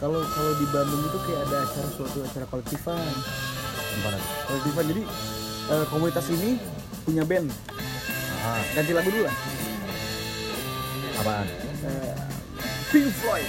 Kalau 0.01 0.25
kalau 0.33 0.51
di 0.57 0.65
Bandung 0.73 1.05
itu 1.05 1.17
kayak 1.29 1.45
ada 1.45 1.57
acara 1.69 1.89
suatu 1.93 2.25
acara 2.25 2.45
kolektifan 2.49 2.97
gimana 3.91 4.17
kolektifan 4.47 4.85
jadi 4.87 5.03
eh, 5.71 5.85
komunitas 5.91 6.25
ini 6.31 6.57
punya 7.03 7.23
band 7.27 7.49
ah 8.41 8.61
ganti 8.73 8.91
lagu 8.93 9.09
dulu 9.13 9.25
lah 9.29 9.37
apaan? 11.21 11.45
Eh, 11.85 12.17
Pink 12.89 13.13
Floyd. 13.21 13.45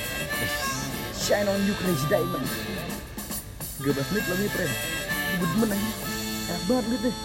Shine 1.17 1.49
on 1.49 1.61
You 1.65 1.73
Crazy 1.81 2.05
Diamond. 2.13 2.45
13 3.81 4.13
menit 4.13 4.25
lebih 4.29 4.49
keren 4.53 4.73
gue 5.33 5.49
demen 5.57 5.73
aja 5.73 5.91
enak 6.53 6.63
banget 6.69 6.85
liat 6.93 7.03
deh. 7.09 7.17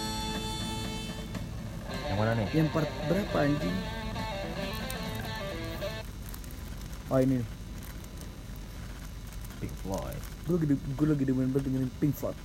Yang 2.07 2.17
mana 2.17 2.31
nih? 2.39 2.47
Yang 2.55 2.67
part 2.71 2.89
berapa 3.11 3.37
anjing? 3.43 3.77
Oh 7.11 7.19
ini. 7.19 7.37
Pink 9.59 9.73
Floyd. 9.83 10.21
Gue 10.47 10.55
lagi 10.55 10.65
gue 10.79 11.07
lagi 11.11 11.23
demen 11.27 11.51
banget 11.51 11.65
dengerin 11.67 11.91
Pink 11.99 12.15
Floyd 12.15 12.37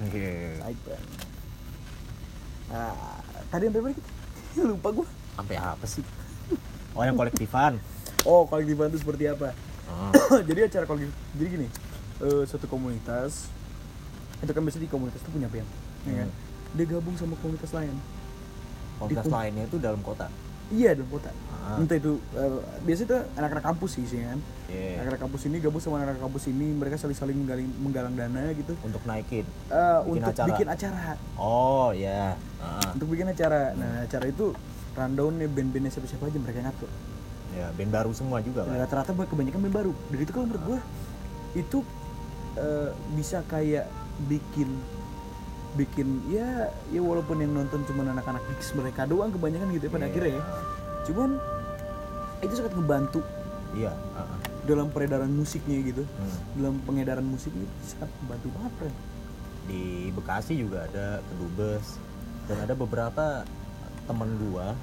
Iya. 0.00 0.64
Cyber 0.64 1.00
ah 2.70 3.18
tadi 3.50 3.66
sampai 3.66 3.82
mana 3.82 3.94
kita 3.98 4.10
lupa 4.56 4.88
gue 4.92 5.06
sampai 5.32 5.56
apa 5.56 5.84
sih 5.84 6.04
oh 6.90 7.02
yang 7.02 7.14
kolektifan 7.14 7.78
oh 8.22 8.44
kolektifan 8.44 8.90
itu 8.90 8.98
seperti 8.98 9.26
apa 9.26 9.54
Ah. 9.86 10.14
jadi 10.48 10.70
acara 10.70 10.86
kolektif 10.86 11.10
jadi 11.34 11.48
gini 11.50 11.66
eh, 12.20 12.42
suatu 12.46 12.64
komunitas 12.64 13.50
itu 14.38 14.48
kan 14.48 14.62
biasanya 14.62 14.86
di 14.86 14.88
komunitas 14.88 15.18
itu 15.18 15.30
punya 15.30 15.50
band 15.50 15.66
ya 16.06 16.14
kan? 16.16 16.28
Hmm. 16.28 16.38
dia 16.72 16.84
gabung 16.86 17.18
sama 17.18 17.34
komunitas 17.36 17.70
lain 17.70 17.90
komunitas 18.96 19.26
Di- 19.26 19.34
lainnya 19.34 19.64
itu 19.66 19.76
dalam 19.76 19.98
kota 19.98 20.30
iya 20.70 20.94
dalam 20.94 21.06
kota 21.08 21.30
Ah. 21.60 21.76
entah 21.76 21.92
itu 21.94 22.16
eh, 22.32 22.50
biasanya 22.82 23.06
itu 23.06 23.16
anak-anak 23.36 23.64
kampus 23.64 23.90
sih 23.94 24.04
sih 24.04 24.18
kan. 24.18 24.40
Iya. 24.66 24.96
anak-anak 24.96 25.20
kampus 25.20 25.42
ini 25.44 25.56
gabung 25.58 25.78
sama 25.78 25.98
anak-anak 25.98 26.22
kampus 26.24 26.44
ini 26.46 26.66
mereka 26.72 26.96
saling-saling 26.96 27.36
menggaling, 27.36 27.68
menggalang 27.76 28.14
dana 28.14 28.50
gitu. 28.50 28.72
Untuk 28.80 29.02
naikin? 29.04 29.44
Eh, 29.68 29.98
Bikin 30.00 30.10
untuk 30.16 30.32
acara. 30.32 30.48
bikin 30.48 30.66
acara. 30.66 31.10
Oh 31.36 31.92
ya 31.92 32.34
Ah. 32.58 32.90
untuk 32.90 33.06
bikin 33.08 33.28
acara. 33.28 33.70
Nah 33.72 34.02
acara 34.02 34.24
itu 34.26 34.50
rundownnya 34.90 35.46
band-bandnya 35.46 35.90
siapa-siapa 35.90 36.26
aja 36.26 36.38
mereka 36.38 36.58
ngatur. 36.64 36.90
Ya 37.50 37.66
band 37.70 37.90
baru 37.92 38.10
semua 38.10 38.38
juga 38.40 38.62
kan? 38.62 38.74
Rata-rata 38.76 39.10
kebanyakan 39.12 39.60
band 39.60 39.74
baru. 39.76 39.92
Dan 40.08 40.18
itu 40.18 40.32
kalau 40.32 40.46
menurut 40.46 40.64
gue 40.64 40.78
itu 41.56 41.78
eh, 42.56 42.90
bisa 43.14 43.44
kayak 43.44 43.86
bikin 44.22 44.70
bikin 45.72 46.06
ya 46.26 46.48
ya 46.88 47.00
walaupun 47.00 47.38
yang 47.38 47.52
nonton 47.52 47.82
cuma 47.84 48.02
anak-anak 48.04 48.42
gigs 48.48 48.74
mereka 48.74 49.04
doang 49.04 49.30
kebanyakan 49.30 49.70
gitu 49.70 49.86
ya 49.86 49.92
pada 49.92 50.02
Iya. 50.02 50.10
akhirnya 50.10 50.32
ya 50.32 50.42
cuman 51.02 51.30
itu 52.40 52.52
sangat 52.54 52.72
ngebantu 52.74 53.20
iya 53.72 53.92
Ah, 54.12 54.26
ah. 54.26 54.38
dalam 54.62 54.88
peredaran 54.88 55.30
musiknya 55.30 55.78
gitu 55.84 56.02
Hmm. 56.08 56.36
dalam 56.56 56.74
pengedaran 56.82 57.22
musik 57.22 57.52
itu 57.52 57.66
sangat 57.84 58.10
membantu 58.18 58.46
banget 58.52 58.72
Ren. 58.80 58.94
di 59.62 59.82
Bekasi 60.10 60.52
juga 60.56 60.82
ada 60.84 61.06
kedubes 61.24 61.86
dan 62.44 62.56
ada 62.60 62.74
beberapa 62.74 63.46
temen 64.04 64.30
gua 64.42 64.74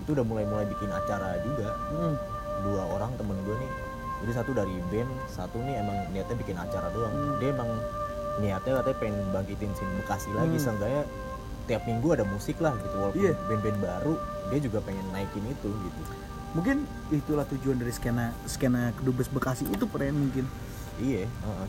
itu 0.00 0.10
udah 0.10 0.24
mulai-mulai 0.24 0.64
bikin 0.66 0.88
acara 0.88 1.36
juga 1.42 1.68
Hmm. 1.90 2.16
dua 2.62 2.82
orang 2.88 3.12
temen 3.14 3.36
gue 3.38 3.52
nih 3.54 3.72
jadi 4.20 4.32
satu 4.34 4.50
dari 4.50 4.72
band 4.88 5.10
satu 5.28 5.58
nih 5.58 5.74
emang 5.76 5.98
niatnya 6.10 6.36
bikin 6.38 6.56
acara 6.56 6.88
doang 6.88 7.12
Hmm. 7.12 7.36
dia 7.36 7.52
emang 7.52 7.68
niatnya 8.36 8.72
katanya 8.78 8.98
pengen 8.98 9.18
bangkitin 9.30 9.70
scene 9.72 9.94
Bekasi 9.98 10.28
lagi 10.32 10.56
Hmm. 10.56 10.64
seenggaknya 10.64 11.02
tiap 11.64 11.82
minggu 11.84 12.08
ada 12.10 12.24
musik 12.24 12.58
lah 12.58 12.74
gitu 12.76 12.94
walaupun 12.94 13.20
Iya. 13.20 13.32
band-band 13.46 13.78
baru 13.78 14.14
dia 14.48 14.58
juga 14.60 14.78
pengen 14.80 15.06
naikin 15.10 15.44
itu 15.44 15.68
gitu 15.70 16.02
mungkin 16.52 16.76
itulah 17.08 17.42
tujuan 17.48 17.76
dari 17.76 17.90
skena 17.90 18.30
skena 18.44 18.92
kedubes 18.94 19.26
Bekasi 19.26 19.64
itu 19.64 19.84
keren 19.86 20.14
mungkin 20.14 20.44
iya 20.98 21.24
heeh. 21.26 21.68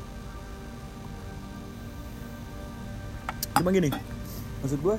cuma 3.55 3.69
gini 3.71 3.89
maksud 4.59 4.79
gua 4.79 4.97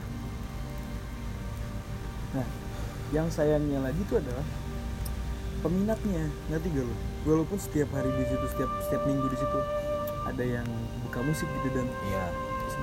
nah 2.33 2.47
yang 3.11 3.29
sayangnya 3.29 3.79
lagi 3.81 4.01
itu 4.01 4.15
adalah 4.17 4.43
peminatnya 5.61 6.25
ngerti 6.49 6.69
gak 6.73 6.85
lo 6.85 6.95
walaupun 7.25 7.59
setiap 7.59 7.89
hari 7.93 8.11
di 8.13 8.25
situ 8.25 8.47
setiap 8.49 8.71
setiap 8.83 9.03
minggu 9.05 9.27
di 9.29 9.39
situ 9.39 9.59
ada 10.25 10.43
yang 10.43 10.67
buka 11.17 11.33
musik 11.33 11.49
gitu 11.49 11.69
dan 11.73 11.89
iya 12.05 12.25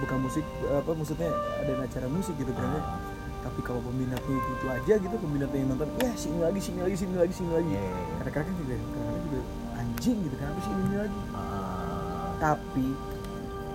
buka 0.01 0.15
musik 0.17 0.41
apa 0.65 0.89
maksudnya 0.97 1.29
ada 1.61 1.85
acara 1.85 2.07
musik 2.09 2.33
gitu 2.33 2.49
kan 2.49 2.65
ya. 2.65 2.81
Ah. 2.81 2.97
tapi 3.45 3.61
kalau 3.61 3.77
peminatnya 3.85 4.25
itu, 4.33 4.49
itu 4.57 4.65
aja 4.65 4.93
gitu 4.97 5.15
peminatnya 5.21 5.57
yang 5.61 5.69
nonton 5.69 5.85
ya 6.01 6.09
sini 6.17 6.41
lagi 6.41 6.57
sini 6.57 6.79
lagi 6.81 6.97
sini 6.97 7.13
lagi 7.13 7.29
sini 7.29 7.51
lagi 7.53 7.69
Iya, 7.69 7.77
iya, 7.77 7.93
iya. 7.93 8.13
kadang-kadang 8.17 8.47
kan 8.49 8.55
juga 8.57 8.73
kadang-kadang 8.73 9.21
juga 9.21 9.39
anjing 9.77 10.17
gitu 10.25 10.35
kenapa 10.41 10.59
sih 10.65 10.71
ini 10.73 10.95
lagi 10.97 11.19
Ah. 11.29 12.29
tapi 12.41 12.87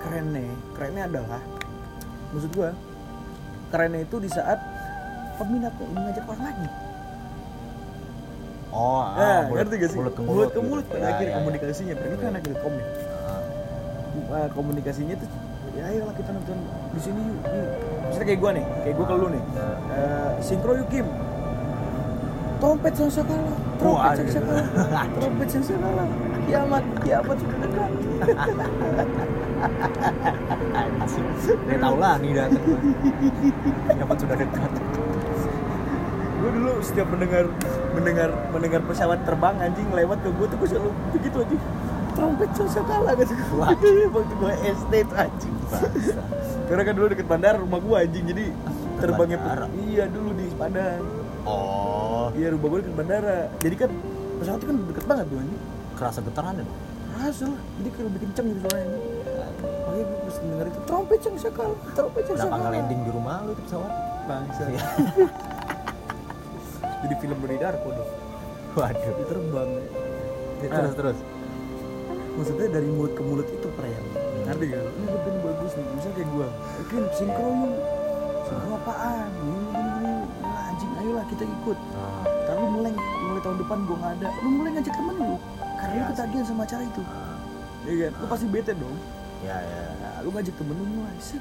kerennya 0.02 0.50
kerennya 0.74 1.02
adalah 1.06 1.42
maksud 2.34 2.50
gua 2.50 2.70
kerennya 3.70 4.00
itu 4.02 4.16
di 4.18 4.28
saat 4.34 4.58
peminatnya 5.38 5.86
ini 5.86 5.98
ngajak 6.02 6.24
orang 6.26 6.42
lagi 6.50 6.66
oh 8.74 9.06
ah, 9.06 9.14
nah, 9.14 9.40
mulut, 9.46 9.58
ngerti 9.62 9.74
gak 9.78 9.90
sih 9.94 9.98
mulut 10.02 10.14
ke 10.18 10.22
mulut, 10.26 10.50
ke 10.50 10.60
mulut 10.66 10.82
gitu. 10.82 10.94
pada 10.98 11.06
Ya, 11.06 11.10
akhirnya 11.14 11.30
ya, 11.30 11.30
ya. 11.30 11.38
komunikasinya 11.46 11.94
mereka 11.94 12.14
kan 12.18 12.28
anak 12.34 12.42
ilkom 12.50 12.74
ya 12.74 12.82
Ah. 12.82 13.07
Uh, 14.28 14.44
komunikasinya 14.52 15.16
tuh 15.16 15.24
ya 15.72 15.88
ayolah 15.88 16.12
kita 16.12 16.36
nonton 16.36 16.60
di 16.92 17.00
sini 17.00 17.20
yuk, 17.32 17.40
yuk. 17.48 17.68
Misalnya 18.12 18.26
kayak 18.28 18.40
gua 18.44 18.50
nih 18.52 18.64
kayak 18.84 18.94
gua 19.00 19.06
ke 19.08 19.14
lu 19.16 19.26
nih 19.32 19.42
Uh, 19.88 20.30
sinkro 20.44 20.72
yuk 20.76 20.88
Kim 20.92 21.06
trompet 22.60 22.92
sang 22.92 23.08
sakala 23.08 23.52
trompet 23.80 24.20
sang 24.20 24.28
sakala 24.28 25.02
trompet 25.16 25.48
sang 25.48 25.64
sakala 25.64 26.04
kiamat 26.44 26.84
kiamat 27.00 27.36
sudah 27.40 27.58
dekat. 27.64 27.90
Dia 31.68 31.76
tahu 31.80 31.96
lah 31.96 32.14
nih 32.20 32.30
datang. 32.36 32.64
Dapat 33.96 34.16
sudah 34.20 34.36
dekat. 34.36 34.70
gue 36.38 36.50
dulu 36.54 36.72
setiap 36.80 37.06
mendengar 37.10 37.44
mendengar 37.92 38.30
mendengar 38.54 38.80
pesawat 38.86 39.18
terbang 39.26 39.58
anjing 39.58 39.88
lewat 39.90 40.22
ke 40.22 40.30
gue 40.30 40.46
tuh 40.46 40.56
gue 40.56 40.68
selalu 40.70 40.90
begitu 41.12 41.36
anjing 41.42 41.62
trompet 42.18 42.50
sang 42.52 42.68
sakala 42.68 43.10
gitu 43.14 43.32
waktu 43.54 43.88
gue 44.34 44.52
SD 44.74 44.92
tuh 45.06 45.16
anjing. 45.16 45.54
Karena 46.66 46.82
kan 46.82 46.92
dulu 46.92 47.06
deket 47.08 47.24
bandara 47.24 47.56
rumah 47.56 47.78
gue 47.78 47.96
anjing 47.96 48.24
jadi 48.26 48.44
terbangnya 48.98 49.38
bandara? 49.38 49.66
iya 49.86 50.04
dulu 50.06 50.30
di 50.34 50.44
Padang. 50.52 51.02
Oh, 51.46 52.26
iya 52.34 52.48
rumah 52.50 52.66
gue 52.68 52.78
deket 52.82 52.94
bandara. 52.94 53.38
Jadi 53.62 53.74
kan 53.78 53.90
pesawat 54.38 54.58
itu 54.58 54.66
kan 54.66 54.76
deket 54.84 55.04
banget 55.06 55.24
tuh 55.26 55.38
anjing. 55.38 55.60
Kerasa 55.94 56.18
getaran 56.20 56.54
ya? 56.58 56.66
Rasa 57.18 57.44
lah, 57.50 57.60
jadi 57.78 57.88
kayak 57.90 58.04
lebih 58.10 58.20
kenceng 58.26 58.46
gitu 58.46 58.60
soalnya. 58.62 58.86
Makanya 59.58 60.04
gue 60.04 60.18
pas 60.20 60.36
denger 60.38 60.66
itu 60.68 60.80
trompet 60.84 61.20
yang 61.22 61.36
sekal 61.38 61.70
trompet 61.92 62.22
yang 62.26 62.36
sekal 62.36 62.56
nggak 62.58 62.72
landing 62.74 63.00
di 63.02 63.10
rumah 63.10 63.34
lu 63.42 63.50
itu 63.54 63.62
pesawat? 63.64 63.92
Bangsa. 64.28 64.62
Iya. 64.68 64.82
jadi 66.98 67.14
film 67.18 67.38
Donnie 67.38 67.56
Darko 67.56 67.88
dong 67.90 68.10
waduh. 68.74 69.14
Terbang 69.26 69.70
terus 70.60 70.74
Ah. 70.74 70.94
terus 70.94 71.18
maksudnya 72.38 72.66
dari 72.70 72.88
mulut 72.88 73.12
ke 73.12 73.22
mulut 73.22 73.48
itu 73.48 73.68
keren 73.74 74.04
ngerti 74.46 74.64
gak 74.70 74.80
ini 74.80 75.06
lebih 75.12 75.32
bagus 75.44 75.70
nih. 75.76 75.84
Misalnya 75.92 76.14
kayak 76.16 76.28
gue 76.32 76.46
Kin 76.88 77.04
sinkro 77.12 77.48
yuk 77.52 77.74
sinkro 78.48 78.70
apaan? 78.80 79.28
Ini 79.28 79.58
gini 79.68 79.90
gini 79.92 80.12
Wah, 80.40 80.62
anjing 80.72 80.92
ayolah 80.96 81.24
kita 81.28 81.44
ikut. 81.44 81.78
Ah, 81.92 82.24
lu 82.56 82.66
mulai 82.72 82.92
mulai 82.96 83.40
tahun 83.44 83.56
depan 83.60 83.78
gue 83.84 83.96
nggak 83.98 84.12
ada. 84.22 84.28
Lu 84.40 84.48
mulai 84.48 84.70
ngajak 84.72 84.94
temen 84.96 85.14
lu 85.14 85.34
karena 85.76 85.92
lu 85.92 85.92
Iya 85.92 86.00
sih. 86.00 86.10
ketagihan 86.10 86.44
sama 86.48 86.62
acara 86.64 86.82
itu. 86.82 87.02
Ah, 87.04 87.36
ya 87.84 87.92
kan? 88.00 88.12
Lu 88.16 88.26
pasti 88.26 88.46
bete 88.48 88.72
dong. 88.72 88.96
Ya 89.44 89.56
ya 89.60 89.82
nah, 90.00 90.16
lu 90.24 90.28
ngajak 90.32 90.54
temen 90.56 90.74
lu 90.74 90.84
mulai 90.88 91.16
sih 91.20 91.40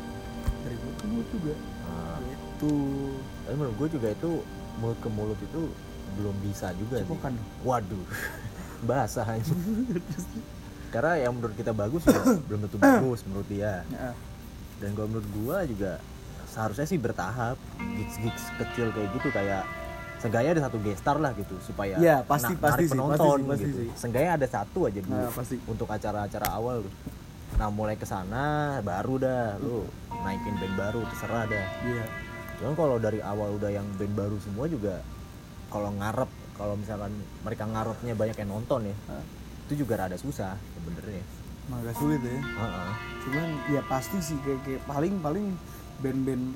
dari 0.66 0.76
mulut 0.76 0.98
ke 1.00 1.06
mulut 1.08 1.28
juga. 1.32 1.54
Ah, 1.88 2.18
gitu. 2.28 2.76
Tapi 3.48 3.56
menurut 3.56 3.76
gue 3.80 3.88
juga 3.96 4.08
itu 4.12 4.32
mulut 4.78 5.00
ke 5.00 5.10
mulut 5.10 5.40
itu 5.40 5.62
belum 6.20 6.36
bisa 6.44 6.76
juga 6.76 7.00
sih 7.00 7.08
cepokan. 7.08 7.32
dong 7.40 7.48
waduh. 7.64 8.06
Basah 8.90 9.26
aja 9.26 9.48
karena 10.90 11.14
yang 11.18 11.32
menurut 11.32 11.54
kita 11.54 11.72
bagus 11.72 12.02
juga 12.02 12.22
belum 12.48 12.60
tentu 12.64 12.78
bagus 12.78 13.20
menurut 13.24 13.48
dia 13.48 13.84
Nah, 13.88 14.14
dan 14.78 14.90
kalau 14.92 15.08
menurut 15.08 15.30
gua 15.34 15.58
juga 15.64 16.00
seharusnya 16.48 16.86
sih 16.86 16.96
bertahap 16.96 17.58
gigs 17.94 18.16
gigs 18.18 18.44
kecil 18.58 18.90
kayak 18.90 19.10
gitu 19.14 19.30
kayak 19.30 19.64
Seenggaknya 20.18 20.52
ada 20.52 20.64
satu 20.66 20.82
gestar 20.82 21.14
lah 21.16 21.30
gitu 21.32 21.54
supaya 21.62 21.94
Ya, 21.96 22.26
pasti- 22.26 22.52
na- 22.52 22.62
pasti 22.64 22.90
penonton 22.90 23.14
pasti 23.14 23.38
sih, 23.38 23.46
pasti 23.48 23.64
gitu. 23.64 23.78
sih. 23.78 23.90
Seenggaknya 23.94 24.32
ada 24.34 24.48
satu 24.50 24.80
aja 24.84 25.00
dulu 25.00 25.14
Nah, 25.14 25.30
pasti. 25.30 25.56
untuk 25.64 25.86
acara-acara 25.88 26.48
awal 26.50 26.82
tuh. 26.82 26.94
Nah 27.54 27.70
mulai 27.70 27.94
ke 27.94 28.04
sana 28.04 28.46
baru 28.82 29.14
dah 29.18 29.58
lu 29.58 29.86
naikin 30.18 30.58
band 30.58 30.74
baru 30.76 31.06
terserah 31.08 31.46
dah. 31.46 31.66
iya 31.84 32.06
Cuman 32.58 32.74
kalau 32.74 32.98
dari 32.98 33.22
awal 33.22 33.54
udah 33.54 33.70
yang 33.70 33.86
band 33.94 34.14
baru 34.16 34.38
semua 34.40 34.66
juga 34.66 35.06
kalau 35.68 35.94
ngarep 35.94 36.30
kalau 36.52 36.74
misalkan 36.74 37.14
mereka 37.44 37.64
ngarepnya 37.64 38.14
banyak 38.14 38.36
yang 38.36 38.50
nonton 38.52 38.82
ya 38.84 38.96
Hah? 39.08 39.22
Itu 39.68 39.84
juga 39.84 40.00
rada 40.00 40.16
susah 40.16 40.56
sebenarnya. 40.74 41.24
Agak 41.68 42.00
sulit 42.00 42.24
ya 42.24 42.32
Heeh. 42.32 42.90
cuman 43.28 43.48
ya 43.68 43.82
pasti 43.84 44.16
sih 44.24 44.40
kayak, 44.40 44.64
kayak 44.64 44.82
paling 44.88 45.20
paling 45.20 45.52
band-band 46.00 46.56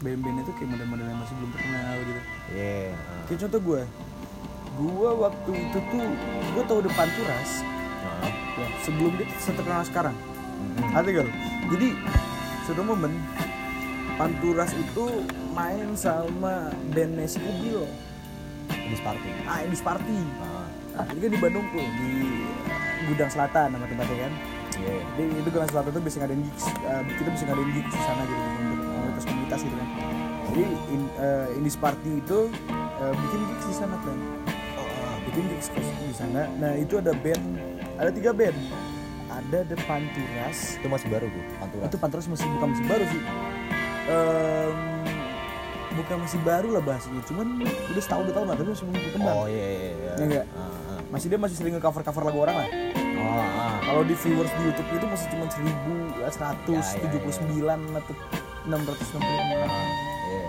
band-band 0.00 0.36
itu 0.40 0.52
kayak 0.56 0.68
model-model 0.72 1.04
yang 1.04 1.20
masih 1.20 1.34
belum 1.36 1.50
terkenal 1.52 1.92
gitu 2.00 2.12
Iya. 2.56 2.88
heeh. 2.88 3.20
kayak 3.28 3.38
contoh 3.44 3.60
gue 3.60 3.82
gue 4.76 5.10
waktu 5.18 5.50
itu 5.60 5.78
tuh 5.78 6.04
gue 6.50 6.62
tau 6.64 6.80
depan 6.80 7.08
turas 7.12 7.50
Heeh. 8.00 8.32
ya 8.56 8.66
sebelum 8.80 9.12
dia 9.14 9.28
seterkenal 9.36 9.84
sekarang 9.84 10.16
Mm-mm. 10.56 10.88
Ngerti 10.88 11.10
gak? 11.12 11.28
Jadi 11.68 11.88
suatu 12.64 12.80
momen 12.80 13.12
Panturas 14.16 14.72
itu 14.72 15.04
main 15.52 15.92
sama 15.92 16.72
bandnya 16.88 17.28
si 17.28 17.36
Ubil 17.36 17.84
Di 18.72 18.96
Sparky. 18.96 19.28
Ah, 19.44 19.60
ini 19.60 19.76
Party 19.76 20.16
Ah, 20.40 20.55
Nah, 20.96 21.04
ini 21.12 21.18
kan 21.20 21.30
di 21.30 21.40
Bandung 21.40 21.66
tuh 21.70 21.84
Di 21.84 22.10
Gudang 23.06 23.30
Selatan 23.30 23.66
nama 23.76 23.84
tempatnya 23.86 24.16
kan. 24.26 24.32
Iya. 24.80 24.96
Di 25.14 25.22
itu 25.44 25.48
Gudang 25.52 25.70
Selatan 25.70 25.90
tuh 25.92 26.02
bisa 26.02 26.16
ngadain 26.24 26.40
gigs 26.40 26.64
eh, 26.66 27.02
Kita 27.20 27.28
bisa 27.30 27.44
ngadain 27.46 27.70
gigs 27.76 27.92
di 27.92 28.02
sana 28.02 28.22
gitu 28.24 28.42
Untuk 28.42 28.88
komunitas-komunitas 28.88 29.60
gitu 29.62 29.76
kan. 29.76 29.88
Jadi 30.46 30.64
in, 30.90 31.02
eh, 31.20 31.56
Indie 31.60 31.76
Party 31.76 32.12
itu 32.24 32.38
eh, 32.96 33.12
bikin 33.14 33.40
gigs 33.52 33.66
di 33.68 33.76
sana 33.76 33.96
kan 34.00 34.18
bikin 35.26 35.42
gigs 35.50 35.68
di 35.74 36.14
sana. 36.14 36.46
Nah 36.56 36.72
itu 36.78 37.02
ada 37.02 37.12
band 37.12 37.44
Ada 37.98 38.10
tiga 38.14 38.30
band. 38.32 38.56
Ada 39.26 39.58
The 39.68 39.76
Panturas. 39.84 40.80
Itu 40.80 40.86
masih 40.88 41.08
baru 41.12 41.26
tuh, 41.28 41.42
Pantura. 41.60 41.82
itu 41.84 41.96
Panturas 42.00 42.26
masih 42.30 42.46
bukan 42.56 42.68
masih 42.72 42.84
baru 42.88 43.04
sih. 43.10 43.22
Em, 44.06 44.76
bukan 45.98 46.16
masih 46.24 46.38
baru 46.40 46.68
lah 46.72 46.82
bahasanya. 46.84 47.20
Cuman 47.26 47.46
udah 47.64 48.02
setahun 48.02 48.22
dua 48.30 48.34
tahun 48.36 48.46
lah 48.48 48.56
tapi 48.56 48.68
masih 48.72 48.84
belum 48.88 49.02
berkembang. 49.02 49.34
Oh 49.36 49.46
iya 49.50 49.66
iya 49.66 49.90
iya. 49.92 50.12
Iya 50.16 50.24
nggak? 50.24 50.46
Masih 51.10 51.26
dia 51.30 51.38
masih 51.38 51.54
sering 51.54 51.78
nge-cover 51.78 52.02
cover 52.02 52.22
lagu 52.26 52.38
orang 52.42 52.56
lah. 52.66 52.68
Oh, 53.16 53.42
ah. 53.42 53.78
kalau 53.82 54.02
di 54.04 54.14
viewers 54.14 54.52
di 54.54 54.62
YouTube 54.66 54.88
itu 54.92 55.06
masih 55.08 55.26
cuma 55.32 55.44
seribu 55.50 55.94
Ya, 56.20 56.28
seratus 56.34 56.86
ya, 56.94 56.98
tujuh 57.06 57.18
puluh 57.22 57.36
sembilan 57.38 57.80
atau 58.02 58.14
enam 58.66 58.80
ratus 58.82 59.06
enam 59.14 59.22
puluh 59.22 59.38
lima. 59.46 59.66
Iya. 60.26 60.48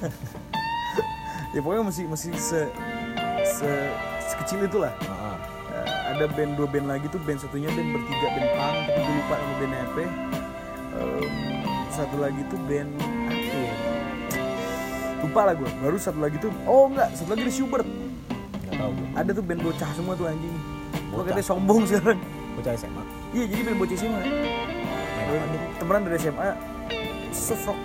ya 1.54 1.60
pokoknya 1.62 1.84
masih 1.86 2.04
masih 2.10 2.30
se 2.34 2.60
se 3.46 3.70
sekecil 4.34 4.66
itulah. 4.66 4.90
Ah, 5.06 5.34
ah. 5.34 5.36
Eh, 5.70 5.88
ada 6.10 6.24
band 6.26 6.58
dua 6.58 6.66
band 6.66 6.90
lagi 6.90 7.06
tuh 7.06 7.22
band 7.22 7.38
satunya 7.38 7.70
band 7.70 7.94
bertiga 7.94 8.28
band 8.34 8.48
punk 8.58 8.78
tapi 8.82 8.98
gue 8.98 9.14
lupa 9.14 9.34
nama 9.38 9.54
bandnya 9.62 9.80
apa. 9.86 10.00
Em, 10.90 11.26
satu 11.94 12.16
lagi 12.18 12.42
tuh 12.50 12.58
band 12.66 12.90
apa 13.30 13.56
ya? 13.62 13.74
Lupa 15.22 15.40
lah 15.46 15.54
gue 15.54 15.68
baru 15.78 15.96
satu 16.02 16.18
lagi 16.18 16.36
tuh 16.42 16.50
oh 16.66 16.90
enggak 16.90 17.14
satu 17.14 17.30
lagi 17.30 17.46
ada 17.46 17.54
Schubert 17.54 17.86
tahu 18.80 18.90
gue. 18.90 19.08
ada 19.14 19.30
tuh 19.30 19.44
band 19.44 19.60
bocah 19.60 19.90
semua 19.92 20.14
tuh 20.14 20.26
anjing 20.26 20.54
Bocah? 21.10 21.24
katanya 21.28 21.44
sombong 21.44 21.80
sekarang 21.84 22.18
Bocah 22.52 22.72
SMA. 22.74 23.02
iya 23.30 23.44
jadi 23.46 23.60
band 23.62 23.78
bocah 23.78 23.96
nih? 24.00 24.32
temenan 25.76 26.02
dari 26.02 26.16
SMA 26.18 26.48
surf 27.30 27.62
rock 27.64 27.80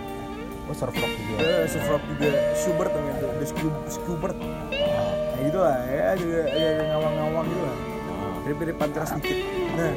Oh, 0.66 0.74
surf 0.74 0.98
rock 0.98 1.14
juga. 1.14 1.38
eh, 1.38 1.66
surf 1.70 1.88
rock 1.88 2.04
juga 2.10 2.30
Schubert 2.56 2.90
namanya 2.90 3.16
tuh 3.16 3.30
ada 3.30 3.46
Scu- 3.46 3.84
Schubert 3.88 4.34
Ah, 4.34 5.14
kayak 5.32 5.44
gitu 5.46 5.60
lah 5.62 5.78
ya 5.86 6.08
juga 6.18 6.40
agak 6.50 6.86
ngawang-ngawang 6.90 7.46
gitu 7.46 7.62
lah 7.62 7.76
ah. 8.10 8.34
mirip-mirip 8.42 8.76
panteras 8.76 9.10
dikit 9.14 9.38
nah 9.72 9.94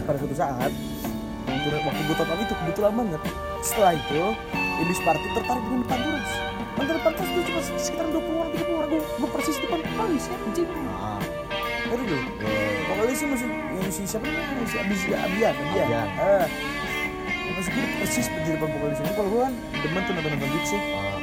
pada 0.00 0.16
suatu 0.16 0.36
saat 0.36 0.70
waktu 1.42 1.68
waktu 1.82 2.00
gue 2.00 2.16
tonton 2.16 2.38
itu 2.40 2.54
kebetulan 2.56 2.92
banget 2.94 3.22
setelah 3.60 3.92
itu 3.92 4.22
Indis 4.82 5.00
Party 5.00 5.26
tertarik 5.30 5.62
dengan 5.62 5.84
Panturas 5.84 6.30
Panturas 6.72 7.00
Panturas 7.00 7.28
itu 7.28 7.40
cuma 7.44 7.60
sekitar 7.78 8.06
20 8.08 8.18
orang 8.32 8.50
30 8.52 8.66
orang 8.72 8.88
gue, 8.88 9.00
gue 9.00 9.28
persis 9.30 9.56
depan 9.58 9.78
Paris 9.92 10.24
ya 10.24 10.36
anjing 10.40 10.68
Ah, 10.92 11.20
ngerti 11.84 12.04
gue 12.04 12.20
iya. 12.40 12.66
vokalisnya 12.88 13.28
masih 13.28 13.48
yang 13.48 13.90
si 13.90 14.02
siapa 14.04 14.24
namanya 14.24 14.66
si 14.66 14.76
Abis 14.76 15.00
Abian 15.04 15.22
Abian 15.52 15.54
Abian. 15.54 16.08
ah 16.16 16.46
masih 17.52 17.70
gue 17.70 17.86
persis 17.98 18.26
di 18.26 18.50
depan 18.50 18.68
vokalisnya 18.70 19.04
Ini 19.04 19.14
kalau 19.14 19.28
gue 19.28 19.40
kan 19.42 19.54
demen 19.76 20.00
tuh 20.02 20.12
nonton 20.12 20.30
nonton 20.32 20.50
gigs 20.50 20.70
ya 20.70 20.80
Ah, 20.92 21.18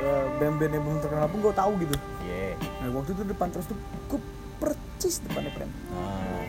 Eh, 0.00 0.26
band-band 0.38 0.72
yang 0.72 0.82
belum 0.82 0.98
terkenal 0.98 1.28
pun 1.28 1.38
gue 1.40 1.52
tahu 1.52 1.72
gitu 1.78 1.94
iya. 2.22 2.56
nah 2.80 2.88
waktu 2.90 3.12
itu 3.12 3.22
depan 3.22 3.46
terus 3.48 3.66
tuh 3.66 3.76
gue 4.08 4.20
persis 4.56 5.20
depannya 5.20 5.52
friend 5.52 5.72
Ah. 5.92 6.44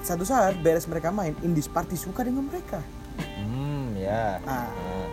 satu 0.00 0.24
saat 0.24 0.56
beres 0.58 0.84
mereka 0.84 1.08
main 1.10 1.36
Indis 1.40 1.68
Party 1.68 1.94
suka 1.94 2.20
dengan 2.20 2.44
mereka 2.44 2.80
Hmm, 3.36 3.92
ya. 3.94 4.40
ah 4.42 4.64
Ah. 4.64 4.68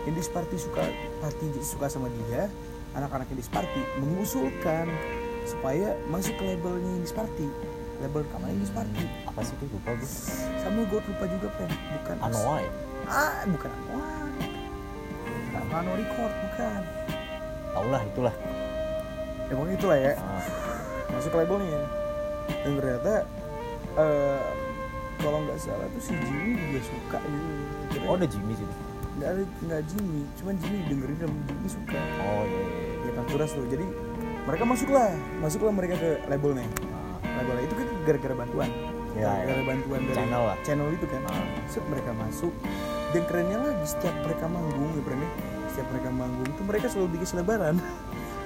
Party 0.06 0.56
suka 0.56 0.82
party 1.18 1.46
suka 1.62 1.86
sama 1.90 2.06
dia 2.26 2.46
anak-anak 2.96 3.28
Indis 3.34 3.50
Party 3.50 3.82
mengusulkan 4.00 4.88
supaya 5.44 5.96
masuk 6.08 6.36
ke 6.36 6.44
labelnya 6.44 6.90
Indis 6.98 7.12
Party 7.12 7.48
label 7.98 8.22
rekaman 8.24 8.54
Indis 8.54 8.72
Party 8.72 9.04
Apa 9.26 9.40
sih 9.42 9.54
itu? 9.58 9.66
Lupa 9.68 9.90
gue. 9.98 10.10
sama 10.62 10.80
gue 10.86 11.00
lupa 11.02 11.24
juga 11.26 11.48
pen. 11.58 11.70
Bukan. 11.70 12.16
Anoa 12.22 12.56
ya? 12.62 12.70
ah 13.08 13.42
bukan 13.48 13.70
Anoa 13.70 14.10
bukan 15.58 15.62
Anoa 15.68 15.94
Record 15.98 16.32
bukan. 16.48 16.80
Tau 17.74 17.86
lah 17.92 18.02
itulah. 18.02 18.34
pokoknya 19.48 19.74
itulah 19.80 19.98
ya. 19.98 20.12
Ah, 20.20 20.44
masuk 21.12 21.30
ke 21.32 21.36
labelnya. 21.40 21.82
Dan 22.64 22.72
ternyata 22.80 23.14
eh, 23.96 24.42
kalau 25.20 25.38
nggak 25.44 25.58
salah 25.60 25.86
tuh 25.92 26.02
si 26.02 26.12
Jimmy 26.16 26.56
juga 26.56 26.80
suka 26.84 27.18
gitu. 27.92 28.04
Oh, 28.08 28.16
ada 28.16 28.26
Jimmy 28.28 28.54
sih. 28.56 28.66
Nggak 29.18 29.28
ada 29.28 29.42
nggak 29.60 29.80
Jimmy 29.84 30.22
cuman 30.34 30.54
Jimmy 30.56 30.78
dengerin 30.86 31.16
dan 31.18 31.30
Jimmy 31.44 31.68
suka 31.68 31.98
Oh, 32.18 32.42
iya. 32.42 32.54
iya, 32.54 32.62
iya. 32.62 33.04
ya 33.04 33.12
Panturas 33.14 33.50
tuh 33.50 33.66
jadi 33.66 33.86
mereka 34.44 34.64
masuklah 34.64 35.08
masuklah 35.38 35.72
mereka 35.72 35.94
ke 35.96 36.10
labelnya 36.26 36.64
Ah, 36.88 37.18
labelnya 37.36 37.64
itu 37.64 37.74
kan 37.74 37.86
gara-gara 38.04 38.34
bantuan 38.36 38.70
Ya, 39.12 39.34
gara-gara 39.34 39.56
ya. 39.56 39.66
bantuan 39.66 40.00
dari 40.04 40.16
Channel 40.16 40.42
lah. 40.44 40.56
channel 40.62 40.88
itu 40.90 41.06
kan 41.06 41.22
Ah. 41.26 41.44
set 41.66 41.84
mereka 41.84 42.10
masuk 42.14 42.52
dan 43.08 43.22
kerennya 43.24 43.58
lagi 43.58 43.86
setiap 43.86 44.14
mereka 44.20 44.44
manggung 44.46 44.90
ya 44.90 45.02
kerennya 45.02 45.30
setiap 45.68 45.86
mereka 45.90 46.08
manggung 46.10 46.48
tuh 46.50 46.64
mereka 46.64 46.86
selalu 46.86 47.08
bikin 47.14 47.26
selebaran 47.28 47.76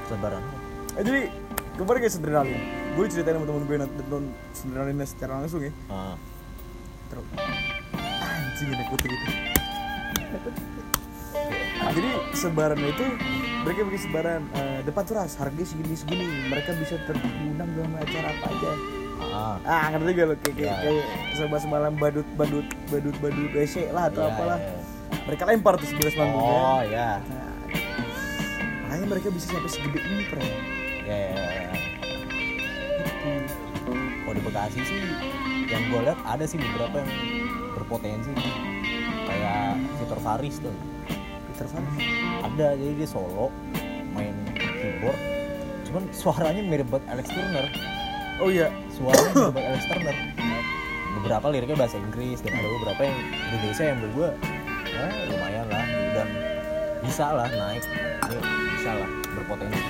Lebaran. 0.09 0.45
Eh, 0.93 1.01
jadi 1.01 1.21
kemarin 1.75 1.99
kayak 2.01 2.13
Sendrenalin 2.13 2.61
gue 2.93 3.05
ceritain 3.07 3.33
sama 3.33 3.49
temen 3.49 3.65
gue 3.65 3.77
nonton 3.79 4.23
Sendrenalinnya 4.53 5.05
secara 5.05 5.41
langsung 5.41 5.61
ya 5.61 5.73
Ah. 5.89 6.21
terus 7.09 7.25
anjing 8.21 8.69
ada 8.71 8.85
putri 8.87 9.09
itu 9.09 9.52
jadi 11.93 12.11
sebaran 12.33 12.79
itu 12.79 13.05
mereka 13.63 13.81
bikin 13.85 14.01
sebaran 14.03 14.43
eh, 14.53 14.81
depan 14.83 15.03
turas 15.03 15.35
harganya 15.37 15.65
segini 15.65 15.95
segini 15.95 16.25
mereka 16.47 16.73
bisa 16.75 16.97
terundang 17.05 17.69
dalam 17.73 17.93
acara 17.95 18.29
apa 18.31 18.47
aja 18.49 18.73
Ah. 19.23 19.55
ah 19.63 19.87
ngerti 19.89 20.11
gak 20.13 20.27
lo 20.27 20.35
kayak 20.37 20.57
Ya. 20.59 20.75
kayak 20.83 21.07
sama 21.33 21.57
semalam 21.57 21.95
badut 21.95 22.27
badut 22.35 22.67
badut 22.91 23.15
badut 23.23 23.55
WC 23.55 23.95
lah 23.95 24.11
atau 24.11 24.27
Iya, 24.27 24.35
apalah 24.35 24.59
iya. 24.59 24.75
mereka 25.25 25.43
lempar 25.47 25.75
tuh 25.79 25.87
sebelas 25.87 26.15
manggung 26.19 26.43
Oh, 26.43 26.83
ya. 26.83 27.23
nah, 27.23 27.55
makanya 28.83 29.07
mereka 29.07 29.31
bisa 29.31 29.47
sampai 29.49 29.71
segede 29.71 30.03
ini 30.03 30.25
keren 30.27 30.51
Ya, 31.03 31.17
ya, 31.17 31.31
ya. 31.31 31.71
Gitu. 33.23 33.31
Oh 33.87 33.95
kalau 34.23 34.35
di 34.35 34.43
Bekasi 34.43 34.81
sih 34.83 35.01
yang 35.67 35.83
gue 35.87 36.01
lihat 36.03 36.19
ada 36.23 36.45
sih 36.45 36.59
beberapa 36.59 36.97
yang 36.99 37.11
berpotensi. 37.73 38.33
Kayak 39.43 39.75
Victor 39.99 40.21
Faris 40.23 40.57
tuh. 40.63 40.75
Peter 41.51 41.67
Faris. 41.67 41.99
Ada 42.47 42.67
jadi 42.79 42.93
dia 42.95 43.09
solo 43.11 43.51
main 44.15 44.35
keyboard. 44.55 45.19
Cuman 45.91 46.03
suaranya 46.15 46.63
mirip 46.63 46.87
banget 46.89 47.05
Alex 47.11 47.27
Turner. 47.35 47.67
Oh 48.39 48.49
iya. 48.49 48.71
Suaranya 48.95 49.31
mirip 49.35 49.55
banget 49.59 49.71
Alex 49.75 49.85
Turner. 49.91 50.17
Beberapa 51.19 51.47
liriknya 51.51 51.77
bahasa 51.79 51.97
Inggris 51.99 52.39
dan 52.41 52.53
ada 52.55 52.69
beberapa 52.81 53.01
yang 53.03 53.19
Indonesia 53.53 53.85
yang 53.85 53.97
menurut 54.01 54.15
gue 54.15 54.31
ya 54.93 55.05
lumayan 55.31 55.67
lah 55.71 55.87
dan 56.15 56.29
bisa 57.03 57.27
lah 57.35 57.49
naik. 57.51 57.83
Ini 58.31 58.39
bisa 58.79 58.91
lah 58.95 59.11
berpotensi. 59.35 59.83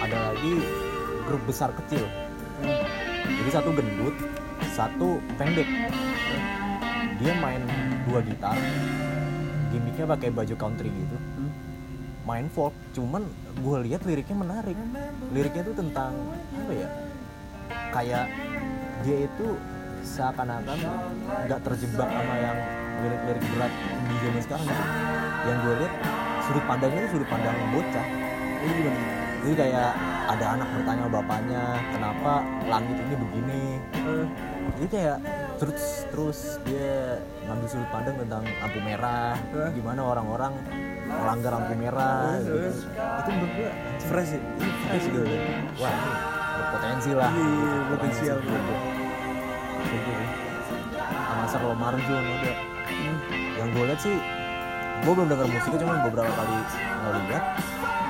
Ada 0.00 0.16
lagi 0.32 0.52
grup 1.28 1.42
besar 1.44 1.70
kecil. 1.84 2.04
Hmm. 2.56 2.72
jadi 3.44 3.60
satu 3.60 3.68
gendut 3.76 4.16
satu 4.72 5.20
pendek 5.36 5.68
dia 7.20 7.32
main 7.40 7.62
dua 8.08 8.20
gitar. 8.22 8.56
Gimmicknya 9.72 10.06
pakai 10.08 10.28
baju 10.32 10.54
country 10.56 10.90
gitu. 10.90 11.16
Hmm. 11.16 11.52
main 12.26 12.50
folk 12.50 12.74
cuman 12.90 13.22
gue 13.54 13.76
lihat 13.86 14.02
liriknya 14.02 14.34
menarik. 14.34 14.74
Liriknya 15.30 15.62
tuh 15.62 15.76
tentang 15.78 16.12
apa 16.58 16.72
ya 16.74 16.88
kayak 17.94 18.26
dia 19.06 19.30
itu 19.30 19.46
seakan-akan 20.02 20.78
nggak 21.46 21.60
terjebak 21.62 22.08
sama 22.10 22.34
yang 22.38 22.58
lirik-lirik 23.02 23.44
berat 23.54 23.72
di 24.10 24.14
zaman 24.22 24.40
sekarang. 24.42 24.66
Gitu. 24.66 24.84
yang 25.46 25.58
gue 25.62 25.74
lihat 25.78 25.94
sudut 26.42 26.64
pandangnya 26.66 27.00
itu 27.06 27.10
sudut 27.14 27.28
pandang 27.30 27.56
bocah. 27.70 28.06
Ini 28.56 28.72
gimana? 28.74 29.00
Jadi 29.46 29.54
kayak 29.54 29.90
ada 30.26 30.46
anak 30.58 30.68
bertanya 30.74 31.04
bapaknya 31.06 31.62
kenapa 31.94 32.32
langit 32.66 32.96
ini 32.98 33.14
begini? 33.14 33.62
Eh, 33.94 34.26
jadi 34.74 34.86
kayak 34.90 35.18
terus 35.56 35.82
terus 36.06 36.38
dia 36.62 37.16
ngambil 37.42 37.66
sudut 37.66 37.88
pandang 37.88 38.16
tentang 38.18 38.44
lampu 38.44 38.78
merah 38.78 39.34
Hah? 39.34 39.70
gimana 39.72 40.00
orang-orang 40.04 40.52
melanggar 41.02 41.52
lampu 41.54 41.72
merah 41.74 42.36
Eh, 42.36 42.42
gitu. 42.42 42.56
itu 43.16 43.28
menurut 43.30 43.52
gua 43.54 43.70
fresh 44.04 44.30
ya 44.30 44.40
ini 44.40 44.70
fresh 44.82 45.06
gitu 45.06 45.20
wah 45.76 45.92
ini 45.92 46.12
berpotensi 46.56 47.10
lah 47.12 47.30
Iya, 47.30 47.40
iya, 47.40 47.56
iya, 47.56 47.82
potensial. 47.88 48.36
gitu. 48.38 48.74
Sih. 49.86 50.00
sama 51.26 51.44
Serlo 51.46 51.72
Marjun 51.74 52.22
ada 52.22 52.52
Hmm. 52.86 53.18
yang 53.56 53.68
gue 53.68 53.84
lihat 53.84 53.98
sih 53.98 54.14
gue 54.96 55.12
belum 55.12 55.26
dengar 55.26 55.44
musiknya 55.44 55.78
cuman 55.80 55.96
beberapa 56.02 56.30
kali 56.30 56.54
ngeliat 57.02 57.44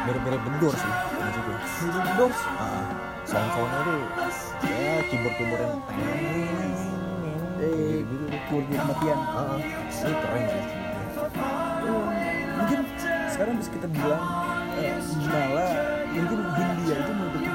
mirip-mirip 0.04 0.40
bedor 0.42 0.74
sih 0.74 0.92
musiknya 1.16 1.56
Mirip 1.88 2.14
Doors 2.14 2.40
uh, 2.54 2.84
sound-soundnya 3.24 3.80
tuh 3.82 3.98
ya 4.62 5.00
keyboard-keyboard 5.02 5.60
yang 5.60 5.74
eh 7.60 8.02
kematian. 8.70 9.18
Heeh, 9.18 9.58
ini 9.90 10.14
keren 10.20 10.44
sih 10.50 10.64
Eh, 11.86 12.42
mungkin 12.56 12.80
sekarang 13.30 13.54
bisa 13.56 13.70
kita 13.72 13.86
bilang 13.88 14.22
eh, 14.76 14.96
malah 15.28 15.72
mungkin 16.12 16.38
Hindia 16.56 16.94
itu 16.96 17.12
menutupi 17.12 17.50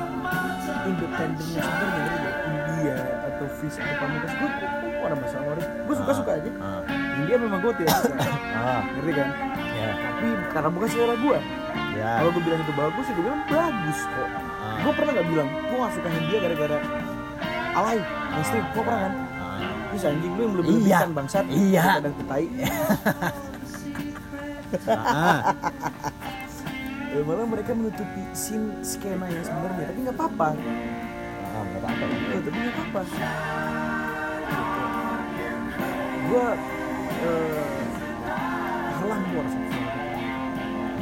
independennya 0.82 1.62
sebenarnya 1.62 2.02
gitu 2.02 2.18
ya. 2.18 2.32
India 2.42 2.98
atau 3.30 3.46
Fish 3.62 3.78
atau 3.78 3.96
Pamungkas 4.02 4.34
gue 4.34 4.50
gue 4.82 5.06
ada 5.06 5.18
masalah 5.18 5.58
sama 5.58 5.82
gue 5.86 5.96
suka 5.98 6.12
suka 6.14 6.32
aja. 6.38 6.52
ah. 6.62 6.82
India 7.22 7.36
memang 7.38 7.60
gue 7.62 7.74
tidak 7.82 7.96
suka. 8.02 8.26
Ah. 8.54 8.82
Ngerti 8.98 9.12
kan? 9.18 9.30
Ya. 9.78 9.90
Tapi 9.98 10.28
karena 10.54 10.70
bukan 10.70 10.88
selera 10.90 11.16
gue 11.18 11.38
ya. 11.98 12.10
Kalau 12.22 12.30
gue 12.34 12.44
bilang 12.46 12.60
itu 12.62 12.74
bagus 12.74 13.06
ya 13.06 13.14
gue 13.14 13.26
bilang 13.26 13.42
bagus 13.50 14.00
kok. 14.06 14.30
Ah, 14.62 14.76
gue 14.82 14.94
pernah 14.94 15.12
nggak 15.18 15.28
bilang 15.30 15.48
gue 15.50 15.78
gak 15.78 15.94
suka 15.98 16.08
Hindia 16.10 16.38
gara-gara 16.42 16.78
alay 17.78 18.00
mainstream. 18.34 18.66
Gue 18.74 18.84
pernah 18.86 19.02
kan 19.10 19.14
ah. 19.92 19.94
Terus 19.94 20.04
anjing 20.06 20.32
lu 20.32 20.42
yang 20.42 20.54
belum 20.56 20.66
Iya. 20.82 21.00
bangsat. 21.12 21.46
Iya. 21.48 21.84
kadang 22.00 22.16
ketai 22.18 22.46
Ah, 24.88 25.40
Eh, 27.12 27.20
malah 27.22 27.44
mereka 27.44 27.76
menutupi 27.76 28.24
scene 28.32 28.72
skena 28.82 29.28
yang 29.28 29.44
sebenarnya 29.44 29.84
tapi 29.86 30.00
nggak 30.02 30.16
apa-apa. 30.16 30.48
Ah, 31.44 31.62
nggak 31.62 31.82
apa-apa 31.82 32.04
Eh, 32.08 32.40
tapi 32.40 32.58
nggak 32.58 32.76
apa-apa. 32.80 33.02
Gue 36.24 36.48
eh, 37.22 37.84
halang 38.96 39.22
gue 39.26 39.42
rasa 39.44 39.60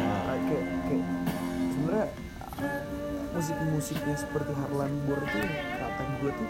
Ah, 0.01 0.33
kayak 0.41 0.65
kayak 0.83 1.05
sebenarnya 1.69 2.07
musik-musik 3.29 3.97
yang 4.01 4.17
seperti 4.17 4.51
Harlan 4.51 4.93
Bor 5.05 5.21
itu 5.21 5.39
kata 5.77 6.03
gue 6.17 6.31
tuh 6.33 6.47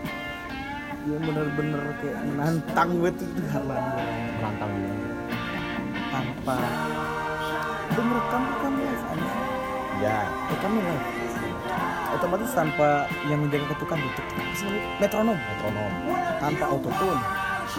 yang 1.07 1.21
bener-bener 1.23 1.83
kayak 2.03 2.19
menantang 2.27 2.89
gue 2.99 3.09
tuh 3.15 3.27
itu 3.31 3.41
Harlan 3.53 3.83
menantang 4.39 4.71
juga. 4.75 4.95
Tanpa. 6.09 6.57
Itu 7.89 8.01
merekam 8.03 8.41
rekam 8.43 8.73
live 8.75 9.05
anjing 9.07 9.43
ya. 10.03 10.17
Rekamnya 10.51 10.83
live 10.83 11.19
otomatis 12.09 12.51
tanpa 12.57 13.05
yang 13.29 13.39
menjaga 13.45 13.65
ketukan 13.77 13.97
gitu 14.01 14.21
metronom. 14.97 15.37
Metronom. 15.37 15.91
Tanpa 16.41 16.65
autotune. 16.73 17.21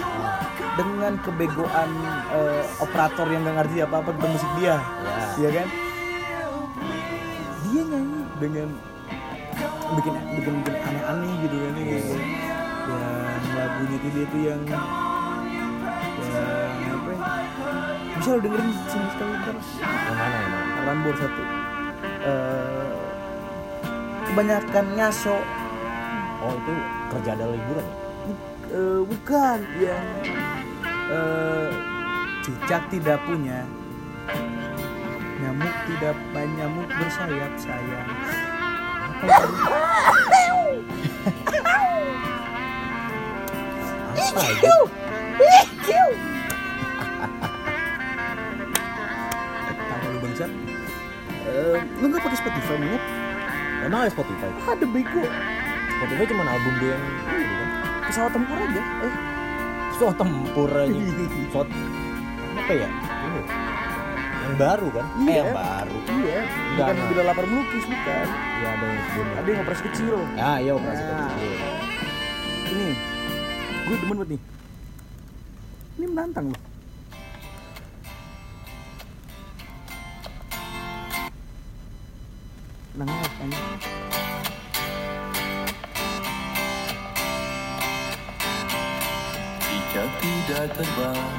Ah, 0.07 0.39
dengan 0.79 1.19
kebegoan 1.19 1.91
eh, 2.31 2.63
operator 2.79 3.27
yang 3.27 3.43
gak 3.43 3.57
ngerti 3.59 3.83
apa 3.83 3.95
apa 3.99 4.11
tentang 4.15 4.33
musik 4.39 4.51
dia. 4.55 4.79
Ya. 4.79 4.79
Iya 5.35 5.49
kan? 5.51 5.69
Dia 7.67 7.83
nyanyi 7.91 8.21
dengan 8.39 8.69
bikin 9.99 10.15
bikin 10.39 10.55
bikin 10.63 10.77
aneh-aneh 10.79 11.33
gitu 11.43 11.57
kan 11.59 11.73
ya. 11.75 11.85
Gitu. 11.91 12.15
Yang 12.91 13.45
lagunya 13.55 13.97
tuh 14.01 14.11
dia 14.11 14.27
tuh 14.27 14.41
yang 14.41 14.61
yang 14.69 14.85
apa 16.91 17.11
ya? 17.15 17.27
Bisa 18.21 18.29
lo 18.37 18.39
dengerin 18.45 18.71
sini 18.89 19.09
sekali 19.15 19.33
ntar. 19.41 19.57
Yang 19.57 20.17
mana 20.17 20.39
mana 20.49 20.81
Rambur 20.85 21.15
satu. 21.17 21.43
Eh, 22.21 22.91
kebanyakan 24.31 24.87
ngaso. 24.97 25.37
Oh 26.41 26.53
itu 26.57 26.75
kerja 27.13 27.31
ada 27.37 27.47
liburan 27.49 27.85
ya? 27.85 27.97
Eh, 28.71 29.01
bukan 29.05 29.59
yang 29.81 30.07
eh, 31.11 31.69
cicak 32.45 32.83
tidak 32.93 33.19
punya. 33.25 33.65
Nyamuk 35.41 35.75
tidak 35.89 36.17
nyamuk 36.37 36.89
bersayap 37.01 37.53
sayang 37.57 38.09
apa 39.21 39.37
itu? 44.33 44.77
apa 45.31 45.55
itu 45.67 46.03
Tahu 49.81 50.07
lu 50.07 50.19
bangsat 50.21 50.51
Eh, 51.43 51.77
lu 51.99 52.07
nggak 52.07 52.23
pakai 52.23 52.39
Spotify 52.39 52.75
monyet 52.77 53.03
emang 53.83 54.01
ada 54.03 54.11
Spotify 54.13 54.49
ada 54.63 54.87
bego 54.87 55.25
Spotify 55.91 56.25
cuma 56.27 56.43
album 56.47 56.75
dia 56.79 56.95
yang 56.95 57.05
kan 57.57 57.69
pesawat 58.05 58.31
tempur 58.31 58.57
aja 58.57 58.83
eh 59.01 59.15
pesawat 59.91 60.17
tempur 60.17 60.71
aja 60.71 61.01
pesawat 61.43 61.69
apa 62.53 62.73
ya 62.73 62.87
ini 62.87 63.41
yang 64.43 64.55
baru 64.57 64.87
kan 64.91 65.07
eh 65.09 65.25
Iya. 65.25 65.35
yang 65.35 65.51
baru 65.51 65.97
iya 66.13 66.41
bukan 66.77 66.97
bila 67.09 67.23
lapar 67.25 67.45
melukis 67.47 67.85
bukan 67.85 68.27
ya 68.61 68.69
ada 68.69 68.85
yang 68.85 69.01
sebelumnya 69.03 69.35
ada 69.35 69.49
yang 69.49 69.61
operasi 69.65 69.83
kecil 69.91 70.15
ah 70.37 70.57
iya 70.57 70.73
operasi 70.73 71.03
Nah. 71.03 71.11
kecil 71.11 71.70
gue 73.91 73.99
demen 73.99 74.23
banget 74.23 74.39
nih 74.39 74.43
ini 75.99 76.07
menantang 76.15 76.47
loh 76.55 76.63
Nangis 82.91 83.33
anjing. 83.39 83.71
Jika 89.63 90.05
tidak 90.21 90.67
terbang, 90.75 91.31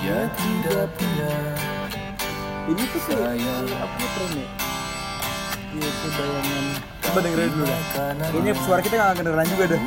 dia 0.00 0.20
tidak 0.34 0.88
punya 0.96 1.36
Ini 2.64 2.82
tuh 2.90 3.00
kayak 3.06 3.76
apa 3.76 4.04
tren 4.16 4.30
ya? 4.32 4.48
Iya, 5.76 5.90
kayak 6.00 6.12
bayangan. 6.16 6.64
Coba 7.04 7.18
dengerin 7.20 7.50
dulu 7.52 7.64
dah. 7.68 7.80
Kayaknya 8.32 8.52
suara 8.64 8.80
kita 8.80 8.94
gak 8.96 9.14
kedengeran 9.20 9.46
juga 9.52 9.64
dah. 9.76 9.82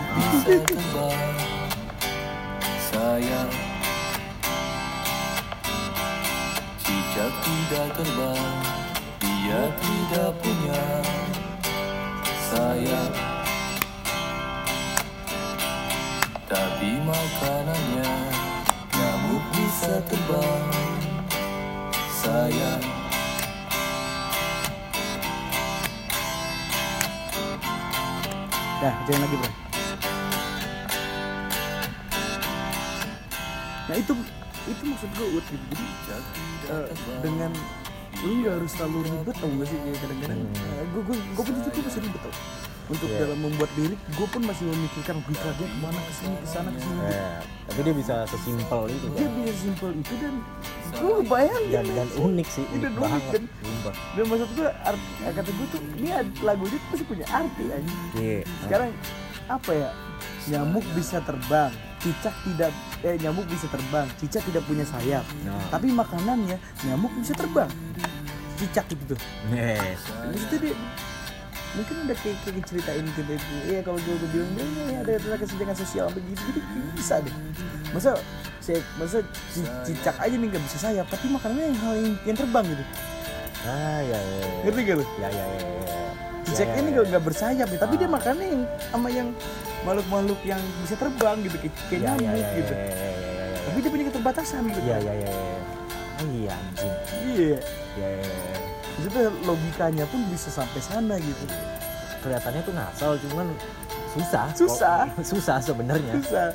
Sayang, 3.18 3.50
cicak 6.86 7.34
tidak 7.42 7.88
terbang, 7.98 8.54
dia 9.18 9.62
tidak 9.74 10.32
punya. 10.38 10.86
Sayang, 12.46 13.14
tapi 16.46 16.92
makanannya 17.02 18.10
nyamuk 18.94 19.44
bisa 19.50 19.98
terbang. 20.06 20.70
Sayang. 22.22 22.84
Dah, 28.78 28.94
jangan 29.10 29.22
lagi 29.26 29.38
bro. 29.42 29.67
Nah 33.88 33.96
itu 33.96 34.14
itu 34.68 34.82
maksud 34.84 35.10
gue 35.16 35.28
Ut, 35.32 35.46
gitu. 35.48 35.66
Jadi 35.72 35.86
eh, 36.68 36.88
dengan 37.24 37.52
lu 38.20 38.32
nggak 38.42 38.54
harus 38.60 38.74
terlalu 38.74 39.00
ribet 39.06 39.36
tau 39.38 39.48
gak 39.48 39.68
sih? 39.70 39.78
Kayak 39.78 40.00
kadang-kadang 40.04 40.40
gue 40.92 41.02
gue 41.06 41.16
gue 41.16 41.44
pun 41.44 41.54
gue 41.56 41.82
masih 41.84 42.02
ribet 42.04 42.22
tau. 42.22 42.36
Untuk 42.88 43.12
Iya. 43.12 43.20
dalam 43.28 43.40
membuat 43.44 43.68
lirik 43.76 44.00
gue 44.16 44.28
pun 44.32 44.42
masih 44.48 44.64
memikirkan 44.64 45.20
logikanya 45.20 45.60
ke 45.60 45.66
mana 45.84 46.00
ke 46.00 46.12
sini 46.16 46.36
ke 46.40 46.48
sana 46.48 46.70
ke 46.72 46.80
sini 46.80 47.00
Eh, 47.04 47.40
tapi 47.68 47.80
dia 47.84 47.96
bisa 48.00 48.16
sesimpel 48.32 48.82
itu 48.88 49.06
dia 49.12 49.28
kan 49.28 49.32
bisa 49.44 49.60
simpel 49.60 49.90
itu 49.92 50.14
dan 50.24 50.36
gue 50.96 51.16
bayangin 51.28 51.68
dan 51.68 51.86
dan 51.92 52.08
unik 52.16 52.48
sih 52.48 52.64
unik 52.64 52.80
dan 52.80 52.92
unik 52.96 53.04
banget 53.04 53.44
sumpah. 53.44 53.94
Dan 54.16 54.24
maksud 54.32 54.50
gue 54.56 54.70
art, 54.88 55.02
kata 55.20 55.50
gue 55.52 55.68
tuh 55.68 55.82
ini 56.00 56.10
lagu 56.40 56.64
ini 56.64 56.78
tuh 56.80 56.88
pasti 56.96 57.04
punya 57.04 57.26
arti 57.28 57.64
aja 57.68 57.92
iya. 58.16 58.40
Sekarang 58.64 58.90
apa 59.52 59.72
ya 59.76 59.90
nyamuk 60.48 60.86
bisa 60.94 61.20
terbang. 61.22 61.72
Cicak 61.98 62.36
tidak 62.44 62.72
eh 63.02 63.16
nyamuk 63.18 63.46
bisa 63.46 63.68
terbang. 63.68 64.08
Cicak 64.16 64.44
tidak 64.44 64.64
punya 64.64 64.84
sayap. 64.84 65.26
Nah 65.44 65.60
tapi 65.70 65.90
makanannya 65.90 66.56
nyamuk 66.84 67.12
bisa 67.16 67.34
terbang. 67.34 67.70
Cicak 68.56 68.86
itu 68.88 69.04
tuh. 69.08 69.20
Yes. 69.50 70.02
Habis 70.10 70.42
itu 70.44 70.56
dia 70.60 70.76
mungkin 71.76 72.10
udah 72.10 72.18
kayak, 72.18 72.38
kayak 72.42 72.64
ceritain 72.66 73.06
gitu 73.06 73.22
itu 73.28 73.56
iya 73.70 73.86
kalau 73.86 74.00
gue, 74.00 74.16
gue 74.18 74.30
bilang 74.50 74.72
ya 74.90 74.98
ada 75.04 75.12
ada 75.20 75.38
kesenjangan 75.38 75.78
sosial 75.78 76.08
begitu 76.10 76.42
gitu. 76.50 76.60
Bisa 76.96 77.22
deh. 77.22 77.36
Masa 77.92 78.18
saya 78.58 78.80
masa 78.98 79.22
ci- 79.52 79.72
cicak 79.84 80.16
aja 80.18 80.34
nih 80.34 80.48
nggak 80.48 80.64
bisa 80.64 80.78
sayap 80.82 81.06
tapi 81.08 81.28
makanannya 81.28 81.66
yang 81.68 81.78
hal 81.80 81.94
yang, 81.96 82.16
yang 82.26 82.38
terbang 82.38 82.66
gitu. 82.66 82.84
Ah 83.64 84.00
ya 84.02 84.16
ya 84.16 84.38
ya. 84.38 84.48
ngerti 84.64 84.80
gak 84.82 84.96
lu? 84.96 85.06
Ya 85.18 85.30
ya 85.30 85.44
ya 85.44 85.60
ya 85.60 85.68
cicak 86.48 86.68
Ya, 86.68 86.74
ini 86.74 86.88
ya, 86.88 86.94
nggak 86.94 87.04
ya. 87.04 87.10
nggak 87.12 87.24
bersayap 87.28 87.68
ya 87.68 87.78
tapi 87.78 87.94
dia 87.96 88.08
Ah. 88.08 88.14
makannya 88.16 88.48
yang 88.48 88.64
sama 88.88 89.08
yang 89.12 89.28
makhluk-makhluk 89.86 90.40
yang 90.46 90.62
bisa 90.82 90.96
terbang 90.98 91.38
gitu 91.46 91.58
kayak, 91.62 91.76
kayak 91.90 92.02
ya 92.02 92.10
ya 92.10 92.16
nyamuk 92.18 92.42
ya 92.42 92.50
gitu. 92.58 92.74
ya 92.74 92.86
ya 92.88 93.10
ya 93.12 93.34
ya 93.36 93.60
tapi 93.68 93.78
dia 93.84 93.92
punya 93.92 94.06
keterbatasan 94.10 94.62
gitu. 94.72 94.80
Ya 94.88 94.98
ya 95.04 95.14
ya 95.14 95.30
ya 95.30 95.58
oh 96.18 96.28
iya 96.34 96.54
anjing. 96.56 96.94
Iya. 97.14 97.60
Ya 97.98 98.08
ya 98.10 98.24
ya, 98.26 98.26
ya. 98.26 98.58
maksudnya 98.98 99.24
logikanya 99.46 100.06
pun 100.10 100.20
bisa 100.34 100.50
sampai 100.50 100.82
sana 100.82 101.16
gitu. 101.22 101.44
Kelihatannya 102.26 102.62
tuh 102.66 102.74
ngasal 102.74 103.12
cuman 103.30 103.48
susah 104.18 104.46
Susah. 104.58 105.00
kok. 105.14 105.26
susah 105.36 105.58
sebenarnya. 105.62 106.14
Susah. 106.18 106.50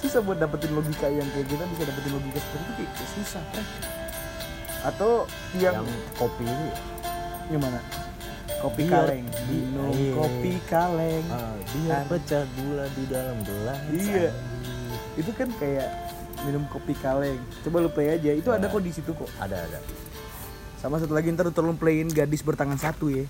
Susah 0.00 0.20
buat 0.24 0.38
dapetin 0.38 0.72
logika 0.72 1.10
yang 1.10 1.26
kayak 1.34 1.48
kita 1.50 1.64
bisa 1.74 1.82
dapetin 1.90 2.12
logika 2.16 2.38
seperti 2.40 2.64
itu 2.86 2.92
kayak 2.94 3.10
susah 3.18 3.44
kan? 3.52 3.64
Atau 4.80 5.12
yang, 5.58 5.82
yang 5.82 5.88
kopi 6.16 6.46
ini. 6.46 6.70
Yang 7.50 7.62
mana 7.66 7.80
kopi 8.60 8.82
Biar- 8.84 9.08
kaleng. 9.08 9.24
minum 9.46 9.92
iya. 9.92 10.12
kopi 10.14 10.52
kaleng. 10.64 11.24
Ah, 11.26 11.56
biar 11.66 11.90
Kan. 11.90 12.04
pecah 12.08 12.44
gula 12.54 12.84
di 12.90 13.04
dalam 13.06 13.36
gelas 13.40 13.78
Iya. 13.90 14.28
itu 15.16 15.30
kan 15.32 15.48
kayak 15.56 15.88
minum 16.42 16.64
kopi 16.68 16.92
kaleng. 16.94 17.40
Coba 17.64 17.76
lu 17.80 17.90
play 17.90 18.14
aja. 18.14 18.30
Itu 18.32 18.48
ada 18.48 18.62
Nah. 18.62 18.70
kok 18.70 18.80
di 18.80 18.92
situ 18.92 19.10
kok. 19.10 19.28
Ada 19.36 19.56
ada. 19.58 19.78
Sama 20.76 20.96
satu 20.96 21.12
lagi 21.12 21.28
ntar 21.28 21.48
tolong 21.50 21.76
playin 21.76 22.08
gadis 22.08 22.40
bertangan 22.40 22.76
satu 22.76 23.08
ya. 23.08 23.24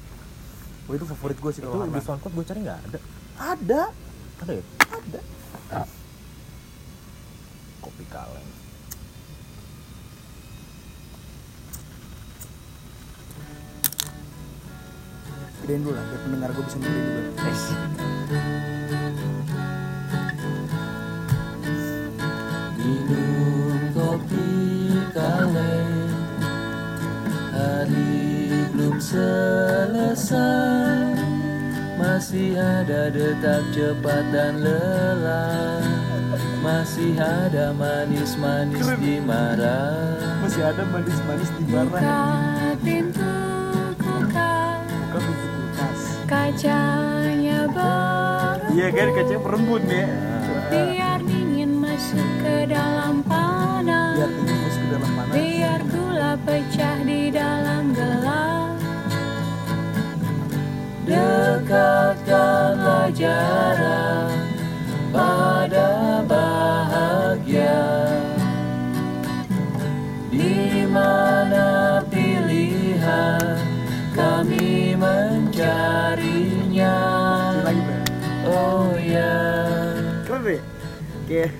Wah 0.86 0.94
itu 0.94 1.06
favorit 1.06 1.38
gue 1.38 1.50
sih 1.50 1.62
kalau 1.62 1.86
di 1.86 1.98
soundcloud 1.98 2.32
gue 2.32 2.44
cari 2.44 2.60
nggak 2.60 2.78
ada. 2.84 2.98
Ada. 3.38 3.82
Ada 4.40 4.52
ya? 4.52 4.64
Ada. 4.90 5.20
Kopi 7.80 8.04
kaleng 8.06 8.49
gedein 15.70 15.86
dulu 15.86 15.94
lah 15.94 16.02
biar 16.02 16.20
pendengar 16.26 16.50
gue 16.50 16.64
bisa 16.66 16.82
ngerti 16.82 16.98
juga 16.98 17.22
Nice. 17.46 17.70
Minum 22.80 23.78
kopi 23.94 24.50
kaleng 25.14 26.10
Hari 27.54 28.66
belum 28.74 28.98
selesai. 28.98 30.42
Masih 32.00 32.58
ada 32.58 33.12
detak 33.12 33.62
cepat 33.70 34.24
dan 34.34 34.58
lelah. 34.64 35.86
Masih 36.64 37.14
ada 37.14 37.70
manis-manis 37.76 38.90
di 38.98 39.22
marah. 39.22 40.18
Masih 40.42 40.66
ada 40.66 40.82
manis-manis 40.88 41.50
di 41.60 41.64
barang 41.68 43.09
Kacanya 46.30 47.66
berembun 47.74 48.70
iya 48.78 48.86
kan 48.94 49.10
kacanya 49.18 49.42
perembun 49.42 49.82
ya. 49.90 50.06
Biar 50.70 51.18
dingin 51.26 51.74
masuk 51.74 52.22
ke 52.38 52.70
dalam 52.70 53.26
panas. 53.26 54.14
Biar 54.14 54.30
ini 54.30 54.54
masuk 54.62 54.82
ke 54.86 54.94
dalam 54.94 55.10
panas. 55.18 55.34
Biar 55.34 55.80
gula 55.90 56.38
pecah 56.46 57.02
di 57.02 57.34
dalam 57.34 57.90
gelas 57.90 58.78
Dekatkanlah 61.10 63.10
jarak 63.10 64.30
kayak 81.30 81.54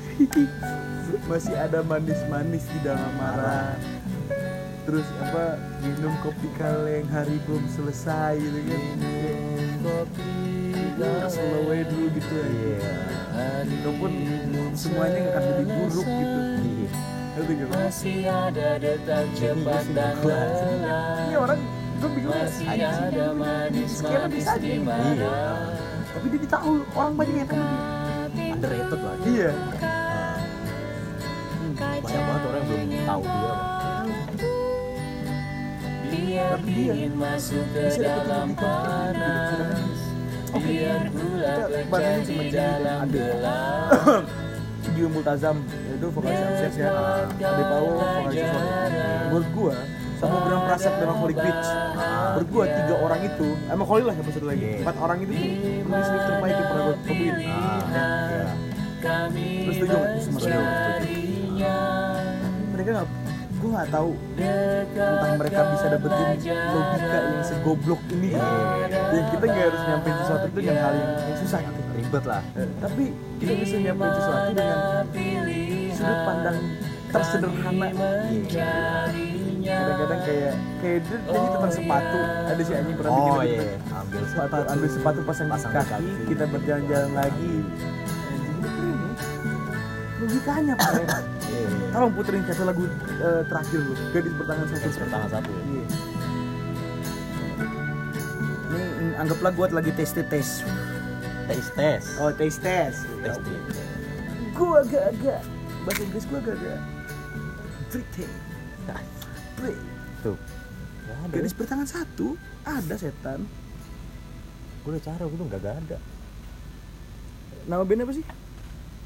masih 1.30 1.54
ada 1.54 1.78
manis-manis 1.86 2.66
di 2.66 2.78
dalam 2.82 3.06
marah. 3.14 3.78
Terus 4.82 5.06
apa 5.22 5.54
minum 5.86 6.10
kopi 6.26 6.50
kaleng 6.58 7.06
hari 7.06 7.38
belum 7.46 7.62
selesai 7.70 8.42
gitu 8.42 8.60
kan. 8.66 8.82
Kopi 9.86 10.34
slow 11.30 11.70
way 11.70 11.86
dulu 11.86 12.10
gitu 12.18 12.34
ya. 12.34 12.50
Iya. 12.50 12.94
Hari 13.30 13.74
walaupun 13.86 14.12
semuanya 14.74 15.18
nggak 15.22 15.34
akan 15.38 15.42
jadi 15.46 15.64
buruk 15.70 16.08
gitu. 16.10 16.40
iya 17.40 17.66
masih 17.70 18.18
ada 18.26 18.68
detak 18.82 19.26
cepat 19.38 19.84
dan 19.94 20.14
ini 20.18 20.26
lelah 20.26 21.38
orang 21.38 21.60
gue 22.02 22.10
bingung. 22.18 22.34
Masih 22.34 22.66
ada 22.66 23.24
bisa 24.26 24.50
aja. 24.58 24.58
di 24.58 24.70
Iya. 24.74 24.82
mana 24.82 25.34
tapi 26.10 26.26
dia 26.36 26.48
tahu 26.50 26.82
orang 26.98 27.14
banyak 27.16 27.36
yang 27.38 27.48
tahu 27.48 27.64
underrated 28.60 29.00
lah 29.00 29.09
iya. 29.30 29.50
Banyak 32.00 32.22
banget 32.26 32.42
orang 32.48 32.60
yang 32.60 32.68
belum 32.68 33.04
tahu 33.06 33.22
dia 36.10 36.44
Tapi 36.56 36.70
dia 36.74 36.92
dingin 36.92 37.14
masuk 37.16 37.64
ke 37.72 37.84
dalam 38.02 38.48
panas. 38.58 39.98
Oke, 40.50 40.66
biar 40.66 41.02
gula 41.14 41.54
kita 41.54 41.78
pecah 41.86 41.86
bandingin 41.86 42.26
di 42.26 42.34
sama 42.34 42.42
Jimmy 42.42 42.50
dalam 42.50 42.98
Ade. 43.06 43.14
gelas 43.14 44.24
Gio 44.96 45.08
Multazam 45.12 45.56
yaitu 45.86 46.06
vokalis 46.10 46.40
Amses 46.42 46.74
ya 46.74 46.90
Ade 47.30 47.62
Pao 47.70 47.86
vokalis 47.94 48.40
menurut 49.30 49.48
gua 49.54 49.74
sama 50.18 50.36
Bram 50.44 50.60
Prasad 50.68 50.94
dan 51.00 51.08
Holy 51.16 51.32
Beach. 51.38 51.68
menurut 52.34 52.48
gua 52.50 52.64
tiga 52.66 52.94
orang 52.98 53.20
itu 53.24 53.48
sama 53.70 53.84
Holy 53.86 54.02
lah 54.04 54.14
sama 54.18 54.30
satu 54.34 54.46
lagi. 54.50 54.66
Empat 54.82 54.96
orang 54.98 55.18
itu 55.22 55.32
tuh 55.32 55.48
penulis 55.86 56.08
terbaik 56.10 56.54
yang 56.58 56.68
pernah 56.68 56.82
gua 56.82 56.96
temuin. 57.06 57.34
Ah 57.46 57.80
iya 57.94 58.29
kami 59.00 59.48
Terus 59.66 59.76
setuju 59.80 59.96
mencarinya. 60.30 61.76
Mereka 62.76 62.90
nggak 62.96 63.08
gua 63.60 63.70
nggak 63.76 63.88
tahu 63.92 64.10
tentang 64.96 65.32
mereka 65.36 65.60
bisa 65.76 65.86
dapetin 65.92 66.26
logika 66.72 67.18
yang 67.20 67.44
segoblok 67.44 68.00
ini. 68.08 68.28
Gitu. 68.32 69.16
yang 69.16 69.26
kita 69.28 69.44
nggak 69.44 69.64
harus 69.68 69.82
nyampein 69.84 70.16
sesuatu 70.24 70.46
itu 70.48 70.58
dengan 70.64 70.76
hal 70.80 70.92
yang, 70.96 71.12
yang 71.28 71.38
susah 71.44 71.58
gitu. 71.60 71.80
Ribet 71.90 72.24
lah. 72.24 72.42
Eh, 72.56 72.68
tapi 72.80 73.04
kita 73.36 73.52
bisa 73.60 73.76
nyampein 73.84 74.12
sesuatu 74.16 74.50
dengan 74.56 74.78
sudut 75.92 76.18
pandang 76.24 76.58
tersederhana. 77.10 77.88
kadang-kadang 79.60 80.20
kayak 80.24 80.54
kayak 80.82 80.98
dia 81.04 81.18
nyanyi 81.30 81.48
tentang 81.52 81.72
sepatu. 81.72 82.18
Ada 82.48 82.62
si 82.64 82.72
anjing 82.74 82.96
pernah 82.96 83.10
bikin 83.12 83.30
oh 83.30 83.36
lagu 83.36 83.44
iya 83.44 83.60
tentang 83.60 84.00
ambil 84.00 84.22
sepatu 84.24 84.56
ambil 84.72 84.88
sepatu 84.90 85.18
pasang, 85.22 85.48
Pasang 85.52 85.72
kaki, 85.76 85.90
kaki. 85.92 86.10
kita 86.32 86.44
berjalan-jalan 86.48 87.12
lagi 87.12 87.54
logikanya 90.20 90.74
pak 90.76 90.90
ya. 91.00 91.06
tolong 91.96 92.12
puterin 92.12 92.44
satu 92.44 92.62
lagu 92.68 92.84
eh, 93.20 93.42
terakhir 93.48 93.78
lu 93.80 93.92
gadis 94.12 94.32
bertangan 94.36 94.66
satu. 94.68 94.80
Gadis 94.84 94.98
bertangan 95.00 95.28
satu. 95.32 95.50
iya. 95.50 95.84
Ini 99.00 99.14
anggaplah 99.16 99.52
gua 99.56 99.66
lagi 99.72 99.90
tes 99.96 100.12
tes 100.12 100.28
tes 101.48 101.66
tes 101.74 102.02
oh 102.20 102.30
tes 102.36 102.54
tes 102.60 102.94
tes 102.94 103.36
tes 103.40 103.56
gua 104.54 104.84
agak-agak 104.84 105.40
bahasa 105.88 106.00
Inggris 106.04 106.24
gua 106.28 106.38
agak-agak 106.44 106.80
pretty. 107.90 108.24
Pre- 109.58 109.84
tuh. 110.22 110.36
Gadis 111.30 111.52
bertangan 111.52 111.88
satu 111.88 112.38
ada 112.64 112.94
setan. 112.96 113.44
Gue 114.80 114.96
udah 114.96 115.02
cari 115.04 115.20
gue 115.20 115.46
gak 115.52 115.60
ada. 115.60 115.98
Nama 117.68 117.82
bandnya 117.84 118.08
apa 118.08 118.14
sih? 118.16 118.24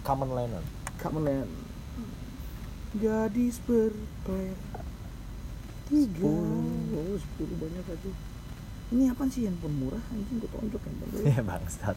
Common 0.07 0.31
Lennon 0.31 0.84
Land 1.03 1.51
gadis 2.95 3.59
berpler 3.67 4.55
tiga. 5.91 6.31
Oh 6.95 7.19
sepuluh 7.19 7.57
banyak 7.59 7.87
aja 7.87 8.11
ini 8.95 9.11
apa 9.11 9.27
sih? 9.27 9.51
Handphone 9.51 9.77
murah? 9.79 10.05
Anjing 10.15 10.39
gue 10.39 10.51
tonjok 10.51 10.83
handphone 10.87 11.11
dulu 11.11 11.25
ya 11.27 11.43
bangsat. 11.43 11.97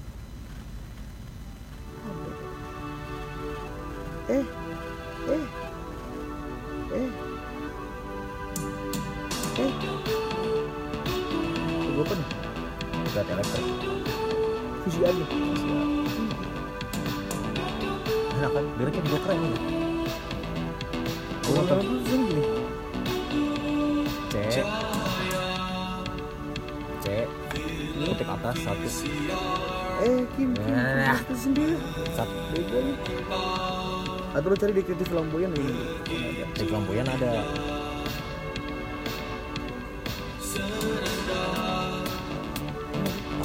Eh 4.32 4.46
eh 5.28 5.46
eh. 6.94 7.10
Eh. 9.58 9.74
Gue 11.94 12.04
apa 12.06 12.14
nih 12.14 12.30
berat 13.14 13.28
elektrik 13.34 13.66
visi 14.86 15.00
aja. 15.04 15.26
enak 15.26 15.97
kan 18.38 18.66
liriknya 18.78 19.02
juga 19.10 19.20
keren 19.26 19.40
nih 19.42 19.62
gue 21.48 21.54
nonton. 21.56 21.80
gini 22.04 22.44
C 24.28 24.34
C 27.00 27.06
ketik 27.98 28.30
atas 28.30 28.56
satu. 28.62 28.88
Eh 30.04 30.22
Kim 30.38 30.54
Kim 30.54 30.76
Nah. 30.76 31.18
sendiri 31.34 31.76
satu 32.14 32.36
bego 32.54 32.78
nih. 32.84 32.96
Atau 34.36 34.54
lo 34.54 34.56
cari 34.60 34.76
di 34.76 34.84
kreatif 34.86 35.08
flamboyan 35.10 35.50
ini. 35.56 35.74
Di 36.54 36.70
lampuan 36.70 37.10
ada. 37.10 37.42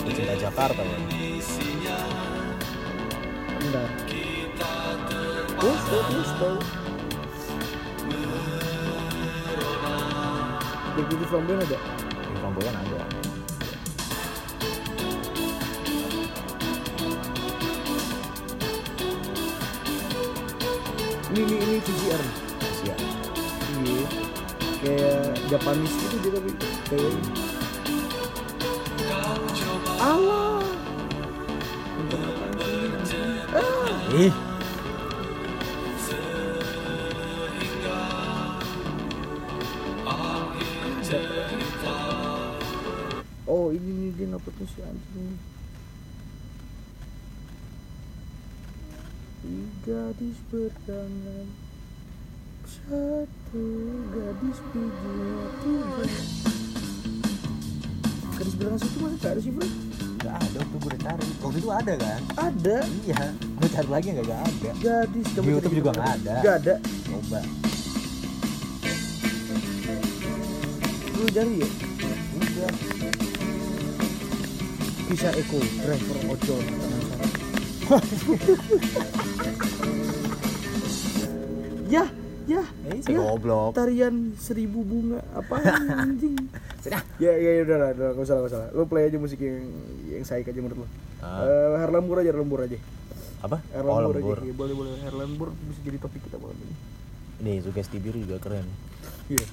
Aku 0.03 0.09
cinta 0.13 0.35
Jakarta 0.37 0.83
ya 0.83 0.99
Bentar. 3.63 4.02
Kreatif 5.63 6.27
flamboyan 11.31 11.63
ada? 11.63 11.79
Ini 21.31 21.41
ini 21.47 21.57
ini 21.63 21.77
VCR 21.79 22.23
Asia 22.59 22.95
iya. 23.87 24.07
Kayak 24.83 25.47
Japanese 25.47 25.95
gitu 25.95 26.17
dia 26.27 26.43
tapi 26.43 26.51
kayak 26.91 27.15
Allah 30.03 30.42
nguploadnya 44.63 44.67
si 44.71 44.81
anjing. 44.83 45.35
Tiga 49.43 50.15
gadis 50.15 50.39
berdandan 50.47 51.47
satu 52.63 53.65
gadis 54.15 54.59
pijinya 54.71 55.47
tiga. 55.59 56.05
Gadis 58.39 58.55
berdandan 58.55 58.79
situ 58.79 58.99
mana 59.03 59.17
gak 59.19 59.33
ada 59.35 59.41
sih 59.43 59.51
bro? 59.51 59.67
Nggak 60.23 60.37
ada 60.39 60.59
tuh 60.63 60.79
gue 60.79 60.97
cari. 61.03 61.27
Waktu 61.43 61.59
itu 61.59 61.71
ada 61.75 61.93
kan? 61.99 62.21
Ada? 62.39 62.77
Iya. 63.03 63.23
Gue 63.59 63.69
cari 63.75 63.89
lagi 63.91 64.07
nggak 64.15 64.27
nggak 64.31 64.43
ada. 64.47 64.71
Gadis 64.79 65.27
Di 65.35 65.51
YouTube 65.51 65.75
juga 65.75 65.91
nggak 65.91 66.11
ada. 66.23 66.35
gak 66.39 66.55
ada. 66.63 66.75
Coba. 67.11 67.41
Lu 71.19 71.27
cari 71.35 71.53
ya? 71.59 71.69
Udah 72.33 72.92
bisa 75.13 75.29
Eko 75.37 75.61
driver 75.61 76.17
saya 76.25 76.57
ya 81.87 82.05
ya 82.43 82.63
Eh, 82.83 82.99
ya. 83.05 83.15
goblok. 83.15 83.77
tarian 83.77 84.33
seribu 84.35 84.83
bunga 84.83 85.21
apa 85.31 85.61
anjing? 86.03 86.35
Sudah. 86.81 87.05
Ya 87.17 87.31
ya 87.31 87.61
ya 87.61 87.63
udah 87.63 87.77
lah 87.77 87.89
udah 87.93 88.09
nggak 88.11 88.25
usah 88.25 88.35
lah 88.35 88.41
nggak 88.41 88.51
usah. 88.51 88.59
Lah 88.59 88.71
lu 88.73 88.83
play 88.85 89.05
aja 89.07 89.17
musik 89.17 89.39
yang 89.39 89.69
yang 90.09 90.25
saik 90.25 90.49
aja 90.49 90.59
menurut 90.59 90.83
lo 90.83 90.89
Ah. 91.21 91.45
Eh, 91.45 91.77
Herlambur 91.79 92.19
aja 92.19 92.33
Herlambur 92.33 92.61
aja. 92.65 92.81
Apa? 93.43 93.61
Oh 93.61 93.77
Herlambur 93.77 94.17
lembur 94.17 94.37
aja. 94.39 94.43
Iya, 94.43 94.55
boleh 94.57 94.75
boleh. 94.75 94.93
Herlambur 94.99 95.49
bisa 95.63 95.81
jadi 95.85 95.99
topik 96.01 96.25
kita 96.25 96.41
malam 96.41 96.57
ini. 96.59 96.75
Nih 97.39 97.57
sugesti 97.61 98.01
biru 98.01 98.19
juga 98.19 98.41
keren. 98.41 98.67
Iya. 99.29 99.45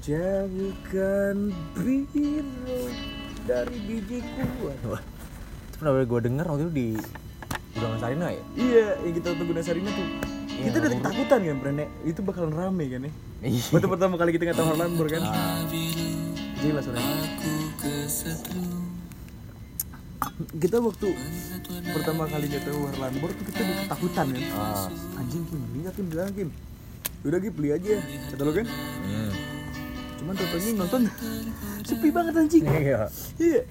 Jauhkan 0.00 1.36
biru 1.76 2.88
dari 3.42 3.76
biji 3.82 4.18
kuat 4.60 4.76
itu 4.78 4.94
pernah 5.76 5.92
gue 5.98 6.20
denger 6.22 6.46
waktu 6.46 6.62
itu 6.62 6.72
di 6.72 6.86
Udangan 7.72 7.98
Sarina 7.98 8.26
ya 8.30 8.42
Iya, 8.54 8.86
yang 9.02 9.14
kita 9.16 9.28
tunggu 9.32 9.52
Nasarina 9.52 9.90
tuh. 9.90 10.06
Iya, 10.52 10.62
kita 10.68 10.76
udah 10.78 10.90
ketakutan 10.92 11.38
kan, 11.40 11.56
Brene. 11.58 11.84
Itu 12.04 12.20
bakalan 12.20 12.52
rame 12.52 12.84
kan 12.86 13.00
ya. 13.08 13.12
Iya. 13.42 13.62
Waktu 13.72 13.88
pertama 13.88 14.14
kali 14.14 14.30
kita 14.30 14.42
nggak 14.46 14.58
tahu 14.60 14.68
Harlambur 14.68 15.06
kan. 15.08 15.22
Ah, 15.24 15.58
Jelas 16.60 16.84
suara. 16.84 17.00
Kita 20.52 20.76
waktu 20.78 21.08
pertama 21.90 22.22
kali 22.28 22.44
nggak 22.46 22.62
tahu 22.62 22.80
Harlambur 22.86 23.30
tuh 23.32 23.44
kita 23.48 23.58
udah 23.64 23.76
ketakutan 23.82 24.26
kan. 24.30 24.42
ah, 24.52 24.86
Anjing 25.18 25.44
Kim, 25.48 25.60
nggak 25.80 25.94
Kim? 25.96 26.06
Bilang 26.06 26.30
Kim. 26.30 26.48
Udah 27.24 27.38
Kim, 27.40 27.52
beli 27.56 27.70
aja. 27.72 27.94
Kata 28.30 28.42
lo 28.44 28.52
kan. 28.52 28.66
hmm. 28.68 29.32
Cuman 30.22 30.34
tontonnya 30.34 30.70
nonton 30.76 31.02
sepi 31.82 32.08
banget 32.08 32.34
anjing. 32.36 32.62
Iya. 32.64 33.10
Iya. 33.36 33.62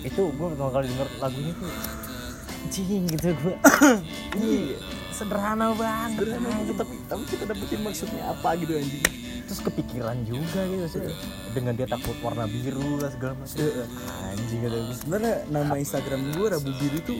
itu 0.00 0.22
gue 0.24 0.46
pertama 0.48 0.70
kali 0.70 0.86
denger 0.88 1.08
lagunya 1.18 1.52
tuh 1.52 1.68
anjing 2.64 3.02
gitu 3.08 3.28
gue 3.34 3.54
Iya. 4.40 4.78
sederhana 5.10 5.74
banget 5.74 6.22
Sederhana 6.22 6.58
gitu, 6.62 6.72
tapi 6.74 6.94
tapi 7.04 7.22
kita 7.26 7.44
dapetin 7.44 7.80
maksudnya 7.82 8.22
apa 8.26 8.48
gitu 8.56 8.72
anjing. 8.74 9.02
terus 9.44 9.60
kepikiran 9.60 10.16
juga 10.22 10.60
gitu 10.66 10.86
sih 10.88 11.00
dengan 11.50 11.72
dia 11.74 11.84
takut 11.84 12.14
warna 12.20 12.46
biru 12.46 12.96
lah 12.96 13.10
segala 13.10 13.34
macam 13.34 13.58
Iya. 13.58 13.84
anjing 14.32 14.58
gitu 14.60 14.76
Sebenarnya 14.96 15.34
nama 15.50 15.74
Instagram 15.76 16.20
gue 16.32 16.46
Rabu 16.48 16.70
Biru 16.72 16.96
itu 16.96 17.14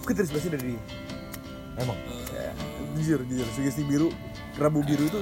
gue 0.00 0.12
terinspirasi 0.14 0.48
dari 0.48 0.64
dia. 0.70 0.82
emang 1.76 1.98
Ya, 2.30 2.54
jujur 2.94 3.20
jujur 3.24 3.46
sugesti 3.52 3.82
biru 3.82 4.08
Rabu 4.56 4.80
Biru 4.80 5.04
itu 5.04 5.20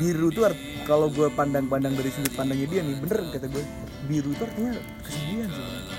biru 0.00 0.28
art, 0.40 0.58
kalau 0.88 1.12
gue 1.12 1.28
pandang-pandang 1.32 1.92
dari 1.92 2.10
sudut 2.12 2.32
pandangnya 2.32 2.66
dia 2.68 2.80
nih 2.80 2.96
bener 3.00 3.28
kata 3.28 3.46
gue 3.48 3.64
biru 4.08 4.32
itu 4.32 4.42
artinya 4.42 4.72
kesedihan 5.04 5.48
sebenarnya 5.52 5.96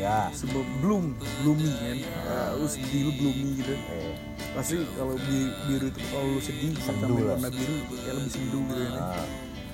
ya. 0.00 0.18
Sebab 0.32 0.64
bloom 0.80 1.12
bloomy 1.44 1.70
kan? 1.76 1.96
Uh, 2.24 2.50
lu 2.56 2.66
sedih 2.66 3.00
lu 3.08 3.12
bloomy 3.20 3.48
gitu. 3.60 3.74
Eh, 3.76 4.14
pasti 4.56 4.80
kalau 4.96 5.14
bi- 5.20 5.54
biru 5.68 5.86
itu 5.92 6.00
kalau 6.08 6.26
lu 6.34 6.40
sedih 6.40 6.72
lah. 6.72 7.36
warna 7.36 7.48
biru 7.52 7.76
ya 8.00 8.12
lebih 8.16 8.32
sendu 8.32 8.58
gitu 8.64 8.82
kan? 8.90 9.02
Ah, 9.04 9.24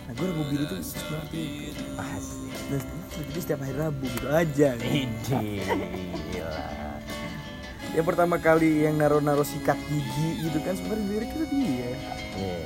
nah 0.07 0.12
gue 0.14 0.26
Rabu 0.26 0.44
Biru 0.50 0.64
itu 0.66 0.76
seperti 0.83 1.42
itu 1.74 1.85
asik 1.98 2.55
dan 2.70 2.81
jadi 3.16 3.40
setiap 3.42 3.61
hari 3.62 3.74
Rabu 3.74 4.05
gitu 4.07 4.29
aja. 4.31 4.68
Gila 4.79 6.62
yang 7.96 8.05
pertama 8.05 8.37
kali 8.37 8.85
yang 8.85 9.00
naro-naro 9.00 9.40
sikat 9.40 9.79
gigi 9.88 10.44
gitu 10.44 10.61
kan 10.61 10.76
sebenarnya 10.76 11.07
lirik 11.16 11.31
itu 11.33 11.46
dia. 11.48 11.90
Iya, 12.37 12.59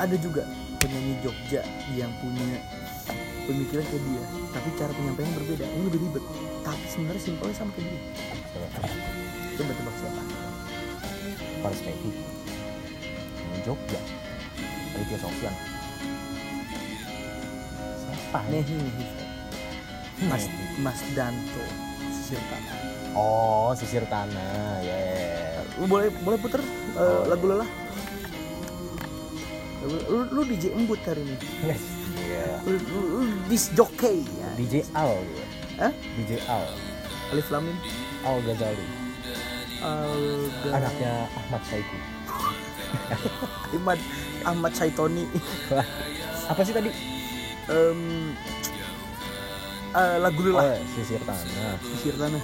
ada 0.00 0.16
juga 0.18 0.42
penyanyi 0.80 1.14
Jogja 1.22 1.62
yang 1.94 2.10
punya 2.18 2.58
pemikiran 3.46 3.84
kayak 3.84 4.02
dia 4.08 4.22
tapi 4.50 4.68
cara 4.78 4.92
penyampaian 4.94 5.32
berbeda. 5.36 5.64
Ini 5.66 5.82
lebih 5.86 6.00
ribet. 6.10 6.24
Tapi 6.66 6.84
sebenarnya 6.90 7.22
simpelnya 7.22 7.56
sama 7.56 7.70
kayak 7.74 7.86
dia. 7.88 8.02
Coba. 9.58 9.72
tebak 9.76 9.94
siapa? 10.00 10.22
Paris 11.60 11.80
Pedi 11.84 12.10
Jogja. 13.62 14.00
Aditya 14.90 15.18
Sofyan 15.22 15.54
siapa 18.30 18.46
nih 18.46 18.62
Nehi 18.62 19.06
Mas 20.30 20.46
Mas 20.78 21.02
Danto 21.18 21.66
sisir 22.14 22.38
tanah. 22.46 22.78
Oh 23.18 23.74
sisir 23.74 24.06
tanah. 24.06 24.78
Ya 24.86 24.94
lu 25.02 25.09
boleh 25.78 26.08
boleh 26.24 26.38
puter 26.40 26.60
uh, 26.96 26.98
Oh, 26.98 27.22
lagu 27.30 27.44
lelah. 27.46 27.70
Lu, 29.80 29.96
lu, 30.12 30.18
lu 30.28 30.40
DJ 30.44 30.76
embut 30.76 31.00
hari 31.06 31.24
ini. 31.24 31.36
Yes. 31.64 31.82
Iya. 32.20 32.48
Lu, 32.68 32.76
lu, 32.76 33.00
lu 33.00 33.20
disc 33.48 33.72
jockey. 33.72 34.26
Ya 34.26 34.50
DJ 34.58 34.74
Al 34.92 35.24
Hah? 35.80 35.92
DJ 36.20 36.42
Al. 36.44 36.66
Alif 37.32 37.48
Lamin 37.48 37.76
Al 38.26 38.38
Ghazali. 38.44 38.86
Alga 39.80 40.70
anaknya 40.76 41.12
Ahmad 41.32 41.62
Saiku. 41.64 41.98
Ahmad 43.80 43.98
Ahmad 44.44 44.72
Saitoni. 44.76 45.24
Apa 46.52 46.60
sih 46.60 46.76
tadi? 46.76 46.92
Em, 47.70 48.34
eh, 49.96 50.16
lagu 50.20 50.40
oh, 50.42 50.46
lelah 50.52 50.76
sisir 50.92 51.22
tanah. 51.24 51.80
Sisir 51.80 52.14
tanah. 52.20 52.42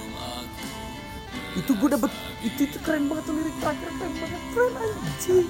Itu 1.53 1.77
gue 1.77 1.89
dapet 1.93 2.11
itu 2.45 2.69
itu 2.69 2.77
keren 2.85 3.09
banget 3.09 3.23
tuh 3.25 3.33
lirik 3.33 3.55
terakhir 3.57 3.89
keren 3.97 4.13
banget. 4.21 4.41
Keren 4.53 4.71
anjing. 4.77 5.47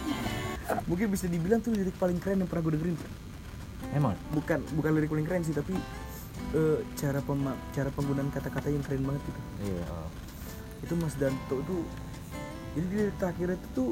Mungkin 0.88 1.08
bisa 1.12 1.26
dibilang 1.28 1.60
tuh 1.64 1.72
lirik 1.76 1.96
paling 2.00 2.20
keren 2.20 2.44
yang 2.44 2.50
pernah 2.50 2.64
gue 2.68 2.74
dengerin. 2.80 2.96
Emang? 3.96 4.16
Bukan 4.32 4.60
bukan 4.76 4.92
lirik 4.96 5.10
paling 5.12 5.28
keren 5.28 5.44
sih 5.44 5.56
tapi 5.56 5.76
eh, 6.56 6.80
cara 6.96 7.20
pema- 7.24 7.60
cara 7.76 7.90
penggunaan 7.92 8.32
kata-kata 8.32 8.68
yang 8.72 8.84
keren 8.84 9.04
banget 9.04 9.22
gitu. 9.28 9.42
Iya 9.72 9.84
oh. 9.92 10.10
itu 10.84 10.94
Mas 11.00 11.16
Danto 11.18 11.58
tuh 11.66 11.84
jadi 12.78 12.86
di 12.88 12.96
lirik 13.02 13.18
terakhir 13.18 13.58
itu 13.58 13.68
tuh 13.74 13.90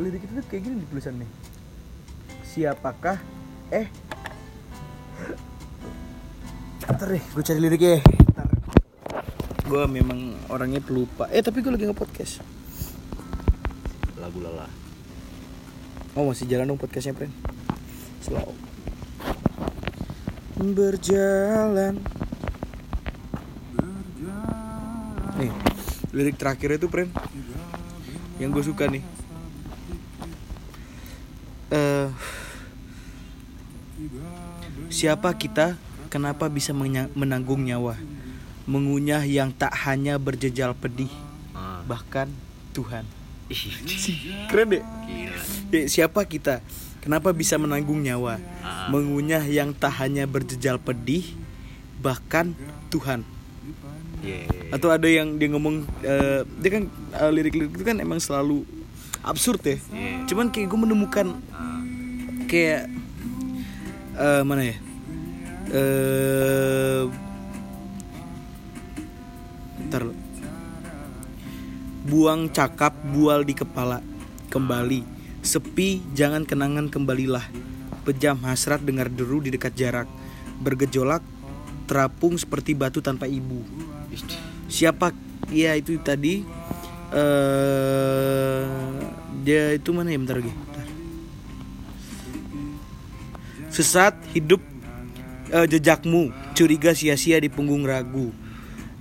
lirik 0.00 0.22
itu 0.24 0.32
tuh 0.34 0.44
kayak 0.50 0.62
gini 0.66 0.76
di 0.82 0.86
tulisannya. 0.88 1.28
Siapakah 2.48 3.18
eh? 3.72 3.86
Ntar 6.84 7.08
deh 7.16 7.22
gue 7.22 7.42
cari 7.44 7.60
liriknya 7.60 8.23
gue 9.64 9.82
memang 9.88 10.36
orangnya 10.52 10.84
pelupa. 10.84 11.24
Eh 11.32 11.40
tapi 11.40 11.64
gue 11.64 11.72
lagi 11.72 11.88
nge-podcast. 11.88 12.44
Lagu 14.20 14.38
lelah. 14.44 14.68
Oh 16.14 16.28
masih 16.28 16.46
jalan 16.46 16.68
dong 16.68 16.78
podcastnya 16.78 17.16
friend 17.16 17.34
slow. 18.20 18.52
Berjalan. 20.60 21.98
Nih 25.34 25.52
lirik 26.14 26.38
terakhirnya 26.38 26.78
tuh 26.78 26.92
friend 26.92 27.10
yang 28.38 28.54
gue 28.54 28.62
suka 28.62 28.86
nih. 28.86 29.02
Eh 31.72 32.08
siapa 34.94 35.34
kita 35.34 35.74
kenapa 36.06 36.46
bisa 36.46 36.70
menanggung 37.18 37.66
nyawa 37.66 37.98
mengunyah 38.64 39.24
yang 39.24 39.52
tak 39.52 39.72
hanya 39.84 40.16
berjejal 40.16 40.72
pedih 40.72 41.10
ah. 41.52 41.84
bahkan 41.84 42.32
Tuhan. 42.72 43.04
Keren 44.48 44.66
deh 44.72 44.82
siapa 45.86 46.24
kita? 46.24 46.64
Kenapa 47.04 47.36
bisa 47.36 47.60
menanggung 47.60 48.00
nyawa? 48.00 48.40
Mengunyah 48.88 49.44
yang 49.44 49.76
tak 49.76 50.00
hanya 50.00 50.24
berjejal 50.24 50.80
pedih 50.80 51.24
bahkan 52.00 52.56
Tuhan. 52.88 53.24
Yeah. 54.24 54.72
atau 54.72 54.88
ada 54.88 55.04
yang 55.04 55.36
dia 55.36 55.52
ngomong 55.52 55.84
eh, 56.00 56.48
dia 56.64 56.70
kan 56.72 56.88
eh, 56.88 57.28
lirik-lirik 57.28 57.76
itu 57.76 57.84
kan 57.84 58.00
emang 58.00 58.16
selalu 58.16 58.64
absurd 59.20 59.60
ya. 59.60 59.76
Cuman 60.24 60.48
kayak 60.48 60.72
gue 60.72 60.80
menemukan 60.80 61.26
kayak 62.48 62.88
eh, 64.16 64.42
mana 64.48 64.62
ya? 64.64 64.76
Eh 65.76 67.02
lu. 69.92 70.14
buang 72.04 72.52
cakap 72.52 72.92
bual 73.12 73.48
di 73.48 73.56
kepala. 73.56 74.04
Kembali. 74.52 75.02
Sepi 75.40 76.04
jangan 76.12 76.44
kenangan 76.44 76.92
kembalilah. 76.92 77.44
Pejam 78.04 78.36
hasrat 78.44 78.84
dengar 78.84 79.08
deru 79.08 79.40
di 79.40 79.48
dekat 79.48 79.72
jarak. 79.72 80.08
Bergejolak 80.60 81.24
terapung 81.88 82.36
seperti 82.36 82.76
batu 82.76 83.00
tanpa 83.00 83.24
ibu. 83.24 83.64
Siapa? 84.68 85.16
Ya 85.48 85.72
itu 85.76 85.96
tadi. 86.00 86.44
Eh 87.12 88.62
dia 89.44 89.76
itu 89.76 89.92
mana 89.92 90.12
ya? 90.12 90.20
Bentar 90.20 90.36
lagi. 90.40 90.52
Bentar. 90.52 90.86
sesat 93.74 94.14
hidup 94.36 94.62
eh, 95.50 95.66
jejakmu. 95.66 96.30
Curiga 96.54 96.94
sia-sia 96.94 97.42
di 97.42 97.50
punggung 97.50 97.82
ragu 97.82 98.43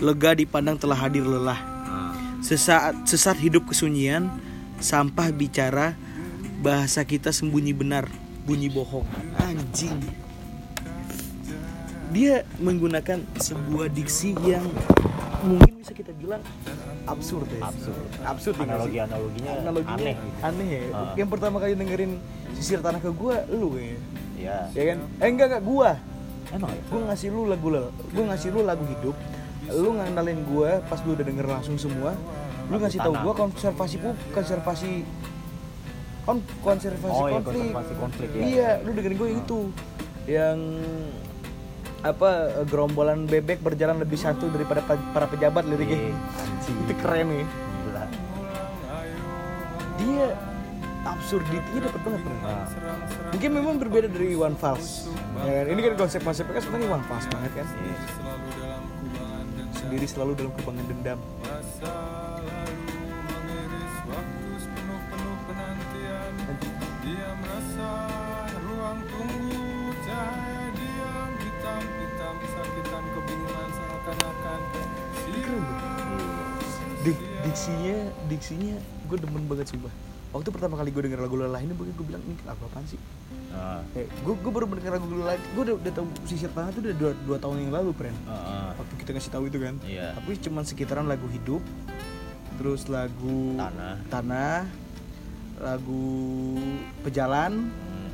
lega 0.03 0.35
dipandang 0.35 0.75
telah 0.75 0.99
hadir 0.99 1.23
lelah. 1.23 1.57
Sesaat 2.43 3.07
sesat 3.07 3.39
hidup 3.39 3.71
kesunyian 3.71 4.27
sampah 4.83 5.31
bicara 5.31 5.95
bahasa 6.59 7.07
kita 7.07 7.31
sembunyi 7.31 7.71
benar 7.71 8.11
bunyi 8.43 8.67
bohong. 8.67 9.07
Anjing. 9.39 9.95
Dia 12.11 12.43
menggunakan 12.59 13.23
sebuah 13.39 13.89
diksi 13.89 14.35
yang 14.43 14.67
mungkin 15.47 15.79
bisa 15.81 15.95
kita 15.95 16.11
bilang 16.19 16.43
absurd 17.07 17.47
ya. 17.47 17.63
Absurd. 17.63 18.07
Absurd 18.27 18.55
analogi 18.59 18.99
analoginya 18.99 19.51
analoginya 19.63 19.95
aneh 19.97 20.15
aneh, 20.43 20.67
gitu. 20.67 20.91
ya. 20.91 20.99
Ah. 20.99 21.13
yang 21.17 21.29
pertama 21.31 21.57
kali 21.63 21.73
dengerin 21.73 22.19
sisir 22.59 22.83
tanah 22.83 22.99
ke 22.99 23.09
gua 23.15 23.47
lu 23.49 23.79
ya. 24.35 24.67
Ya 24.75 24.83
kan? 24.93 24.99
Eh 25.23 25.27
enggak 25.31 25.47
enggak 25.47 25.63
gua. 25.63 25.95
Emang 26.51 26.69
ya? 26.69 26.83
Gua 26.91 27.01
ngasih 27.07 27.27
lu 27.31 27.41
lagu 27.47 27.67
gua 28.13 28.23
ngasih 28.29 28.49
lu 28.51 28.61
lagu 28.67 28.83
hidup 28.85 29.15
lu 29.69 29.89
ngenalin 29.93 30.39
gua 30.43 30.83
pas 30.83 30.99
lu 30.99 31.13
udah 31.13 31.23
denger 31.23 31.45
langsung 31.45 31.75
semua 31.77 32.11
lu 32.65 32.75
ngasih 32.77 32.99
tahu 32.99 33.15
gua 33.17 33.33
konservasi 33.37 33.95
pu 33.97 34.09
konservasi 34.31 34.91
kon 36.23 36.39
konservasi 36.59 37.11
Oh, 37.13 37.27
iya, 37.27 37.35
konflik. 37.37 37.59
konservasi 37.67 37.93
konflik, 37.97 38.29
ya. 38.29 38.41
iya 38.41 38.69
lu 38.79 38.89
dengerin 38.91 39.17
gua 39.17 39.27
yang 39.27 39.39
itu. 39.39 39.59
Yang 40.23 40.57
apa 42.01 42.29
gerombolan 42.65 43.23
bebek 43.23 43.59
berjalan 43.59 43.95
lebih 43.97 44.15
satu 44.15 44.47
daripada 44.47 44.79
pa- 44.81 44.99
para 45.11 45.23
pejabat 45.25 45.63
liriknya. 45.63 45.99
Iya, 46.01 46.15
itu 46.81 46.93
keren 46.97 47.27
nih 47.29 47.43
Gila. 47.81 48.03
dia 49.97 50.27
absurditinya 51.03 51.81
dapet 51.81 51.99
banget 52.01 52.21
bro. 52.21 52.35
Nah, 52.37 52.63
mungkin 53.29 53.49
memang 53.53 53.75
berbeda 53.77 54.07
dari 54.07 54.31
One 54.33 54.55
Falls 54.55 55.11
ya 55.37 55.51
kan? 55.53 55.65
ini 55.65 55.79
kan 55.81 55.93
konsep 55.97 56.21
konsepnya 56.21 56.55
kan 56.55 56.61
sebenarnya 56.61 56.87
One 56.89 57.05
Falls 57.05 57.27
banget 57.29 57.51
kan? 57.53 57.67
Iya. 57.73 57.95
Sendiri 59.83 60.07
selalu 60.07 60.31
dalam 60.39 60.51
kubangan 60.63 60.85
dendam. 60.87 61.19
Dia 67.03 67.29
merasa 67.35 67.89
ruang 68.63 68.99
tunggu 69.11 69.59
kesakitan 72.33 73.03
kebingungan 73.11 73.69
seakan-akan 73.75 74.59
diksinya 77.43 77.97
diksinya 78.31 78.75
gue 79.11 79.17
demen 79.19 79.43
banget 79.51 79.67
sumpah. 79.75 79.91
Waktu 80.31 80.49
pertama 80.49 80.79
kali 80.79 80.95
gue 80.95 81.03
denger 81.11 81.19
lagu 81.19 81.35
lelah 81.35 81.59
ini 81.59 81.75
gue 81.75 82.05
bilang 82.07 82.23
ini 82.23 82.39
lagu 82.47 82.63
apaan 82.71 82.87
sih 82.87 82.99
Ah, 83.53 83.85
eh, 83.93 84.09
gue 84.09 84.33
gue 84.33 84.51
baru 84.51 84.65
denger 84.65 84.97
lagu 84.97 85.05
lelah 85.13 85.37
gue 85.37 85.61
udah, 85.61 85.75
udah 85.77 85.91
tahu 85.93 86.05
sisir 86.25 86.49
tanah 86.49 86.73
tuh 86.73 86.81
udah 86.81 86.95
dua, 86.97 87.11
dua 87.21 87.37
tahun 87.37 87.61
yang 87.61 87.71
lalu 87.71 87.93
friend 87.93 88.17
ah, 88.25 88.33
ah. 88.33 88.69
waktu 88.75 88.93
kita 88.97 89.09
ngasih 89.13 89.29
tahu 89.29 89.43
itu 89.45 89.57
kan. 89.61 89.77
Iya. 89.85 90.17
tapi 90.17 90.31
cuman 90.41 90.63
sekitaran 90.65 91.05
lagu 91.05 91.29
hidup 91.29 91.61
terus 92.57 92.85
lagu 92.85 93.53
Tanah. 93.53 93.95
tanah 94.09 94.57
lagu 95.61 96.05
pejalan 97.01 97.69
Hmm, 97.69 98.09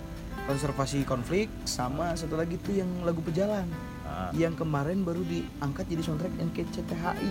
konservasi 0.46 1.04
konflik 1.04 1.48
sama 1.64 2.14
satu 2.14 2.36
lagi 2.36 2.60
tuh 2.60 2.76
yang 2.76 2.90
lagu 3.02 3.24
pejalan. 3.24 3.66
Ah. 4.04 4.30
yang 4.34 4.54
kemarin 4.54 5.06
baru 5.06 5.22
diangkat 5.24 5.86
jadi 5.88 6.02
soundtrack 6.02 6.34
NKCTHI 6.52 7.30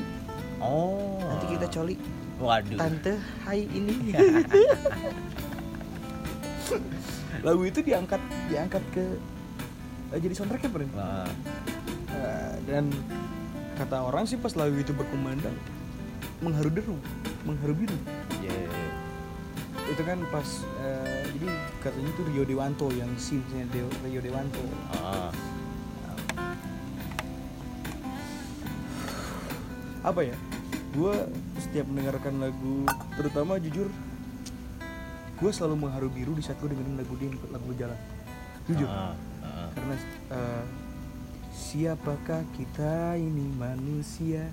oh. 0.62 1.20
Nanti 1.20 1.46
kita 1.58 1.66
coli. 1.68 1.96
Waduh. 2.38 2.78
Tante 2.78 3.18
hai 3.44 3.66
ini 3.66 3.94
lagu 7.40 7.62
itu 7.62 7.80
diangkat 7.80 8.20
diangkat 8.48 8.82
ke 8.90 9.04
eh, 10.10 10.18
jadi 10.18 10.34
soundtracknya 10.34 10.70
Pren. 10.70 10.90
Ah, 10.94 11.28
Eh, 12.08 12.54
dan 12.66 12.90
kata 13.78 14.02
orang 14.02 14.26
sih 14.26 14.34
pas 14.34 14.50
lagu 14.58 14.74
itu 14.74 14.90
berkumandang 14.90 15.54
mengharu 16.42 16.66
deru 16.66 16.96
mengharu 17.46 17.78
biru 17.78 17.94
iya. 18.42 18.58
itu 19.86 20.02
kan 20.02 20.18
pas 20.34 20.48
eh, 20.82 21.30
jadi 21.30 21.46
katanya 21.78 22.10
itu 22.10 22.22
Rio 22.26 22.42
Dewanto 22.42 22.90
yang 22.90 23.06
scene-nya 23.14 23.70
Deo- 23.70 23.94
Rio 24.02 24.18
Dewanto 24.18 24.58
ah. 24.98 25.30
apa 30.02 30.20
ya 30.24 30.34
gue 30.94 31.14
setiap 31.60 31.86
mendengarkan 31.86 32.42
lagu 32.42 32.82
terutama 33.14 33.62
jujur 33.62 33.86
gue 35.38 35.50
selalu 35.54 35.86
mengharu 35.86 36.10
biru 36.10 36.34
di 36.34 36.42
saat 36.42 36.58
gue 36.58 36.74
dengerin 36.74 36.98
lagu 36.98 37.14
dia 37.14 37.30
lagu 37.54 37.70
jalan. 37.78 37.98
Jujur. 38.66 38.90
Ah, 38.90 39.14
ah. 39.46 39.70
karena 39.72 39.94
eh, 40.34 40.64
siapakah 41.54 42.42
kita 42.58 43.14
ini 43.14 43.46
manusia 43.54 44.50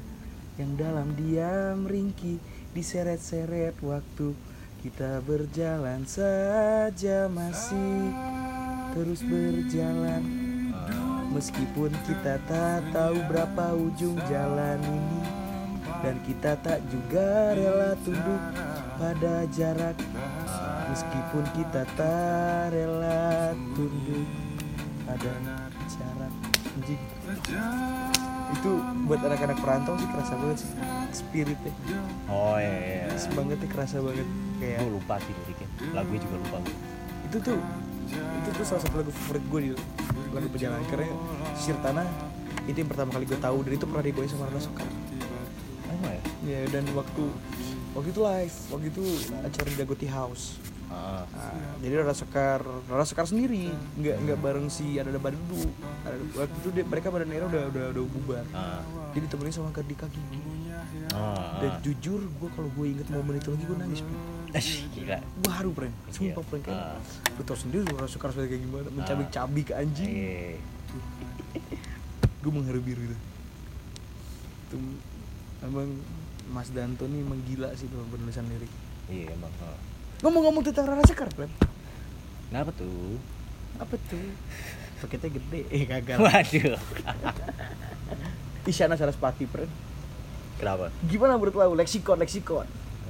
yang 0.62 0.78
dalam 0.78 1.18
diam 1.18 1.90
ringkih 1.90 2.40
diseret-seret 2.78 3.76
waktu 3.82 4.38
kita 4.86 5.26
berjalan 5.26 6.06
saja 6.06 7.26
masih 7.34 8.14
terus 8.94 9.26
berjalan. 9.26 10.22
Meskipun 11.34 11.92
kita 12.08 12.40
tak 12.48 12.86
tahu 12.96 13.20
berapa 13.28 13.76
ujung 13.76 14.16
jalan 14.30 14.80
ini 14.86 15.22
dan 16.00 16.16
kita 16.24 16.56
tak 16.64 16.80
juga 16.88 17.58
rela 17.58 17.98
tunduk 18.06 18.44
pada 18.96 19.44
jarak 19.52 19.98
meskipun 20.92 21.44
kita 21.56 21.82
tak 21.98 22.74
rela 22.74 23.54
tunduk 23.74 24.28
pada 25.06 25.34
jarak 25.90 26.34
anjing. 26.76 27.02
Itu 28.56 28.72
buat 29.10 29.20
anak-anak 29.26 29.58
perantau 29.62 29.98
sih 29.98 30.08
kerasa 30.10 30.34
banget 30.38 30.58
sih. 30.62 30.72
Spiritnya. 31.14 31.74
Oh 32.30 32.58
iya, 32.58 33.06
iya. 33.06 33.06
Pas 33.10 33.26
banget 33.34 33.58
nih 33.62 33.70
kerasa 33.70 33.98
banget. 34.02 34.28
Kayak 34.62 34.86
gue 34.86 34.92
lupa 34.96 35.16
sih 35.22 35.34
liriknya. 35.34 35.70
Lagunya 35.94 36.22
juga 36.24 36.38
lupa 36.42 36.58
gue 36.64 36.96
itu 37.36 37.52
tuh 37.52 37.60
itu 38.16 38.50
tuh 38.56 38.66
salah 38.66 38.82
satu 38.86 38.96
lagu 39.02 39.12
favorit 39.12 39.44
gue 39.44 39.60
di 39.60 39.70
lagu 40.32 40.48
perjalanan 40.48 40.86
karena 40.88 41.12
Sir 41.58 41.76
Tanah 41.82 42.08
itu 42.64 42.78
yang 42.80 42.90
pertama 42.90 43.12
kali 43.18 43.26
gue 43.28 43.40
tahu 43.42 43.58
dan 43.66 43.72
itu 43.76 43.86
pernah 43.90 44.06
dibawain 44.06 44.30
sama 44.32 44.48
Rana 44.48 44.62
Sekar 44.62 44.90
emang 45.90 46.16
ya 46.16 46.22
ya 46.48 46.60
dan 46.70 46.88
waktu 46.94 47.24
waktu 47.98 48.10
itu 48.14 48.22
live 48.24 48.56
waktu 48.72 48.88
itu 48.88 49.04
acara 49.44 49.68
di 49.68 49.76
Dagoti 49.76 50.08
House 50.08 50.62
Nah, 50.96 51.28
jadi 51.84 51.94
Rara 52.00 52.16
Sekar, 52.16 52.64
Rara 52.64 53.04
Sekar 53.04 53.28
sendiri, 53.28 53.68
nggak 54.00 54.16
nggak 54.24 54.38
bareng 54.40 54.68
si 54.68 54.96
ada 54.96 55.12
ada 55.12 55.20
Badudu. 55.20 55.68
Waktu 56.34 56.56
itu 56.56 56.70
dia, 56.72 56.84
mereka 56.84 57.12
pada 57.12 57.28
era 57.28 57.46
udah 57.46 57.64
udah 57.68 57.84
udah 57.92 58.04
bubar. 58.10 58.46
Jadi 59.12 59.20
ditemenin 59.22 59.52
sama 59.52 59.70
Kardi 59.70 59.96
Kaki. 59.96 60.24
ah, 61.12 61.60
Dan 61.60 61.72
jujur, 61.82 62.20
gue 62.20 62.50
kalau 62.52 62.70
gue 62.72 62.86
inget 62.90 63.08
momen 63.08 63.36
itu 63.36 63.52
lagi 63.52 63.64
gue 63.64 63.78
nangis. 63.78 64.02
Gila 64.92 65.20
Gue 65.20 65.52
haru, 65.52 65.70
pren. 65.72 65.92
Sumpah, 66.10 66.40
Iya. 66.40 66.48
pren. 66.48 66.62
Kan. 66.64 66.76
Ah. 66.76 67.00
Lu 67.36 67.42
tau 67.44 67.56
sendiri 67.56 67.84
Rara 67.86 68.08
Sekar 68.08 68.32
kayak 68.32 68.56
gimana, 68.56 68.88
mencabik-cabik 68.90 69.72
ke 69.72 69.74
anjing. 69.76 70.10
Iya. 70.10 70.60
Gue 72.40 72.52
mengharu 72.52 72.80
biru 72.80 73.02
itu. 73.04 73.18
Itu 74.66 74.78
emang 75.60 76.00
Mas 76.46 76.70
Danto 76.70 77.04
nih 77.04 77.20
emang 77.20 77.42
gila 77.44 77.74
sih 77.74 77.90
dalam 77.90 78.06
penulisan 78.08 78.46
lirik. 78.48 78.70
iya 79.06 79.34
emang 79.34 79.54
ah. 79.62 79.78
Ngomong-ngomong 80.18 80.64
tentang 80.64 80.86
Rara 80.86 81.04
Sekar, 81.04 81.28
pren. 81.30 81.52
kenapa 82.48 82.72
tuh 82.72 83.20
Apa 83.76 83.96
tuh? 84.02 84.22
Paketnya 84.98 85.30
gede, 85.34 85.62
eh 85.68 85.84
gagal. 85.84 86.18
waduh 86.18 86.80
Isyana 88.66 88.96
Sarasvati, 88.96 89.44
pren. 89.46 89.68
kenapa 90.56 90.88
Gimana 91.04 91.36
menurut 91.36 91.54
lo 91.54 91.76
leksikon 91.76 92.16
leksikon? 92.18 92.66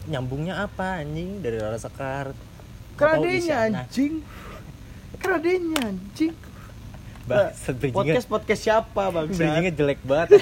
nyambungnya 0.05 0.61
apa 0.61 0.99
anjing 0.99 1.39
dari 1.39 1.57
Rara 1.57 1.77
Sekar 1.77 2.33
Karena 2.95 3.13
Atau 3.15 3.23
adanya 3.23 3.37
Isyana? 3.37 3.79
anjing. 3.83 4.13
Karena 5.15 5.35
adanya 5.35 5.79
anjing. 5.85 6.33
Bridgingnya- 7.25 7.89
podcast 7.91 8.27
podcast 8.27 8.61
siapa 8.61 9.03
bang? 9.07 9.25
bridgingnya 9.27 9.71
jelek 9.71 9.99
banget 10.01 10.29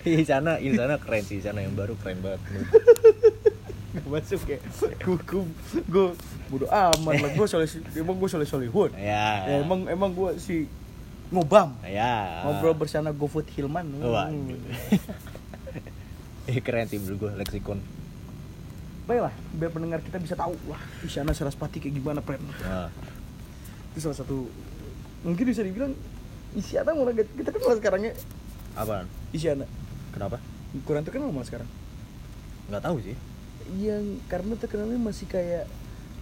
Di 0.00 0.24
sana, 0.24 0.56
di 0.56 0.72
sana 0.72 0.96
keren 0.96 1.20
sih, 1.20 1.36
di 1.36 1.44
sana 1.44 1.60
yang 1.60 1.74
baru 1.74 1.92
keren 1.96 2.18
banget. 2.18 2.40
Gak 3.88 4.04
masuk 4.12 4.42
ya. 4.44 4.58
Gue 4.98 5.16
gue 5.18 5.42
gue 5.84 6.06
bodo 6.48 6.66
amat 6.66 7.14
lah. 7.18 7.30
Gue 7.32 7.46
soleh 7.46 7.68
emang 7.94 8.16
gue 8.16 8.28
soleh 8.28 8.44
solehun. 8.44 8.90
Ya, 8.92 9.48
Ya, 9.48 9.54
emang 9.60 9.86
emang 9.86 10.10
gue 10.12 10.36
si 10.36 10.68
ngobam 11.28 11.76
ya. 11.82 12.44
ngobrol 12.44 12.72
bersama 12.74 13.10
GoFood 13.10 13.48
Hilman. 13.50 13.86
Wah. 14.00 14.28
Hmm. 14.28 14.56
Eh, 16.48 16.64
keren 16.64 16.88
sih 16.88 16.96
menurut 16.96 17.28
gue 17.28 17.44
leksikon. 17.44 17.76
Baiklah, 19.04 19.32
biar 19.52 19.68
pendengar 19.68 20.00
kita 20.00 20.16
bisa 20.16 20.32
tahu 20.32 20.56
wah 20.64 20.80
Isyana 21.00 21.36
Sarasvati 21.36 21.76
kayak 21.76 21.92
gimana 21.92 22.24
pren. 22.24 22.40
Nah, 22.64 22.88
Itu 23.92 24.00
salah 24.00 24.16
satu 24.16 24.48
mungkin 25.20 25.44
bisa 25.44 25.60
dibilang 25.60 25.92
Isyana 26.56 26.96
mulai 26.96 27.12
kita 27.12 27.52
kan 27.52 27.60
mulai 27.60 27.76
sekarangnya 27.76 28.12
apaan? 28.72 29.04
Isyana 29.28 29.68
Kenapa? 30.08 30.40
kurang 30.88 31.04
terkenal 31.04 31.28
malah 31.28 31.44
sekarang. 31.44 31.68
Nggak 32.68 32.80
tahu 32.80 32.96
sih. 33.04 33.16
Yang 33.76 34.16
karena 34.32 34.56
terkenalnya 34.56 34.96
masih 34.96 35.28
kayak 35.28 35.68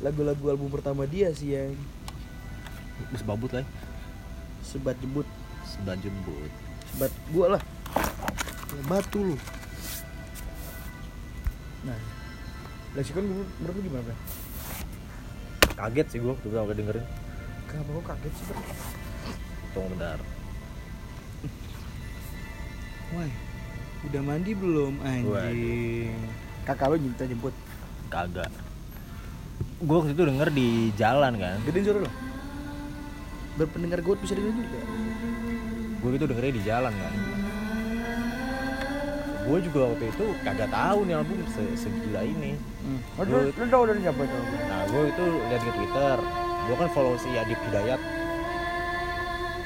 lagu-lagu 0.03 0.42
album 0.51 0.66
pertama 0.66 1.07
dia 1.07 1.30
sih 1.30 1.55
yang 1.55 1.78
Bus 3.12 3.22
babut 3.22 3.53
lah. 3.53 3.62
sebat 4.66 4.97
jebut 4.99 5.28
Seban 5.62 6.01
jembut. 6.03 6.51
sebat 6.90 7.12
gua 7.30 7.59
lah 7.59 7.62
batu 8.90 9.22
lu 9.22 9.36
nah 11.86 11.99
leksikon 12.99 13.22
menurut, 13.24 13.51
menurut 13.62 13.74
lu 13.78 13.82
gimana 13.86 14.03
Bang? 14.11 14.20
Kaget 15.76 16.07
sih 16.09 16.18
gue 16.18 16.30
waktu 16.32 16.47
pertama 16.49 16.66
kali 16.72 16.78
dengerin. 16.82 17.07
kenapa 17.68 17.90
kok 17.92 18.05
kaget 18.11 18.32
sih 18.32 18.44
Bang? 18.49 18.61
Tunggu 19.76 19.88
bentar. 19.92 20.18
Wah, 23.12 23.30
udah 24.09 24.22
mandi 24.24 24.53
belum 24.57 24.92
anjing 25.05 26.16
kakak 26.67 26.87
lu 26.91 26.99
minta 26.99 27.23
jemput 27.23 27.55
Kagak. 28.07 28.51
Gue 29.79 29.97
waktu 29.99 30.12
itu 30.12 30.23
denger 30.23 30.49
di 30.51 30.69
jalan 30.95 31.33
kan. 31.37 31.57
gedein 31.64 31.85
suara 31.85 32.01
lo 32.03 32.11
berpendengar 33.57 34.05
gue 34.05 34.14
bisa 34.21 34.37
dengar 34.37 34.53
juga 34.53 34.81
Gue 35.97 36.11
itu 36.12 36.27
dengernya 36.29 36.53
di 36.55 36.62
jalan 36.62 36.93
kan. 36.93 37.12
Gue 39.43 39.59
juga 39.62 39.81
waktu 39.89 40.05
itu 40.07 40.25
kagak 40.43 40.69
tahu 40.69 40.99
nih 41.03 41.14
album 41.17 41.39
se- 41.49 41.79
segila 41.79 42.21
ini. 42.21 42.59
hmm. 42.59 43.01
Lu, 43.25 43.39
lu 43.49 43.64
tau 43.67 43.83
dari 43.87 44.03
siapa 44.03 44.21
itu 44.21 44.39
Nah, 44.67 44.83
gue 44.87 45.03
itu 45.07 45.25
lihat 45.47 45.62
di 45.62 45.73
Twitter. 45.73 46.17
Gue 46.67 46.77
kan 46.77 46.89
follow 46.91 47.14
si 47.14 47.31
Adip 47.31 47.55
Hidayat, 47.62 48.01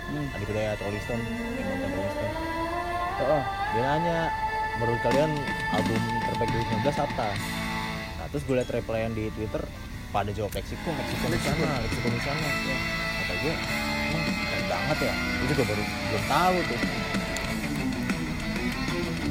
hmm. 0.07 0.27
Adip 0.37 0.49
Hidayat 0.49 0.77
Rolling 0.79 1.01
Stone, 1.01 1.25
yang 1.25 1.67
nonton 1.67 1.91
Rolling 1.91 2.13
Stone. 2.13 2.35
oh, 3.23 3.43
Dia 3.73 3.83
nanya, 3.83 4.19
menurut 4.81 5.01
kalian 5.05 5.29
album 5.77 6.01
terbaik 6.33 6.51
2019 6.81 7.05
apa? 7.05 7.29
Nah, 8.17 8.27
terus 8.33 8.43
gue 8.49 8.57
liat 8.57 8.71
replyan 8.73 9.13
di 9.13 9.29
Twitter, 9.37 9.61
pada 10.09 10.33
jawab 10.33 10.51
Lexicon, 10.57 10.97
Lexicon 10.97 11.31
di 11.37 11.41
sana, 11.45 11.69
Lexicon 11.85 12.13
di 12.17 12.23
sana. 12.25 12.49
Ya. 12.65 12.79
Kata 13.21 13.33
gue, 13.45 13.55
emang 14.09 14.25
keren 14.25 14.65
banget 14.73 14.99
ya. 15.05 15.15
Gue 15.15 15.47
juga 15.53 15.65
baru 15.69 15.83
belum 15.85 16.25
tahu 16.25 16.57
tuh. 16.65 16.81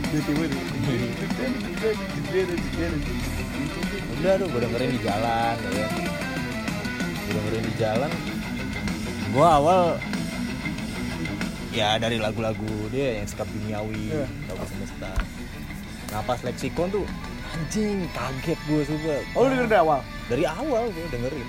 Udah 0.09 0.21
tuh, 4.37 4.47
gue 4.49 4.61
dengerin 4.61 4.89
di 4.93 4.99
jalan, 5.01 5.55
ya. 5.73 5.87
Gue 7.25 7.33
dengerin 7.33 7.63
di 7.65 7.73
jalan. 7.81 8.11
Gue 9.29 9.45
awal 9.45 9.97
ya 11.70 11.95
dari 11.95 12.17
lagu-lagu 12.17 12.65
dia 12.89 13.20
yang 13.20 13.26
sikap 13.26 13.45
duniawi, 13.47 14.09
Iya. 14.09 14.26
lagu 14.47 14.65
semesta. 14.65 15.11
Nah 16.09 16.22
pas 16.24 16.39
leksikon 16.39 16.89
tuh 16.89 17.05
anjing 17.49 18.05
kaget 18.09 18.59
gue 18.63 18.82
coba. 18.88 19.15
oh 19.34 19.41
lu 19.43 19.49
denger 19.51 19.67
dari 19.67 19.80
awal 19.80 19.99
Dari 20.26 20.43
awal 20.45 20.84
gue 20.89 21.05
dengerin. 21.07 21.47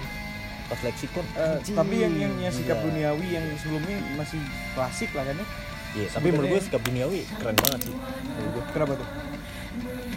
Pas 0.66 0.81
leksikon. 0.81 1.25
Eh, 1.31 1.41
anjing, 1.55 1.75
tapi 1.75 1.95
yang 1.99 2.14
yang, 2.14 2.33
yang 2.39 2.53
sikap 2.53 2.79
gila. 2.79 2.87
duniawi 2.87 3.27
yang 3.31 3.45
sebelumnya 3.57 3.97
masih 4.14 4.41
klasik 4.73 5.11
lah 5.12 5.25
kan 5.25 5.37
ya 5.37 5.47
Iya, 5.91 6.07
tapi 6.09 6.31
menurut 6.31 6.49
gue 6.49 6.62
sikap 6.62 6.81
duniawi 6.81 7.21
keren 7.35 7.57
banget 7.59 7.81
sih. 7.83 7.95
Gue. 8.47 8.62
kenapa 8.71 8.93
tuh 8.95 9.09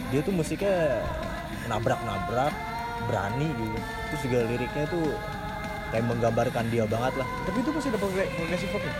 Dia 0.06 0.20
tuh 0.20 0.30
musiknya 0.30 1.02
nabrak-nabrak, 1.64 2.54
berani 3.04 3.48
gitu. 3.50 3.78
Terus 4.06 4.20
juga 4.22 4.38
liriknya 4.46 4.84
tuh 4.86 5.06
kayak 5.90 6.04
menggambarkan 6.04 6.64
dia 6.68 6.84
banget 6.84 7.14
lah. 7.16 7.28
tapi 7.42 7.58
itu 7.58 7.70
masih 7.70 7.88
ada 7.88 7.98
progre- 7.98 8.30
progressive 8.32 8.72
rock 8.72 8.82
ya 8.82 8.94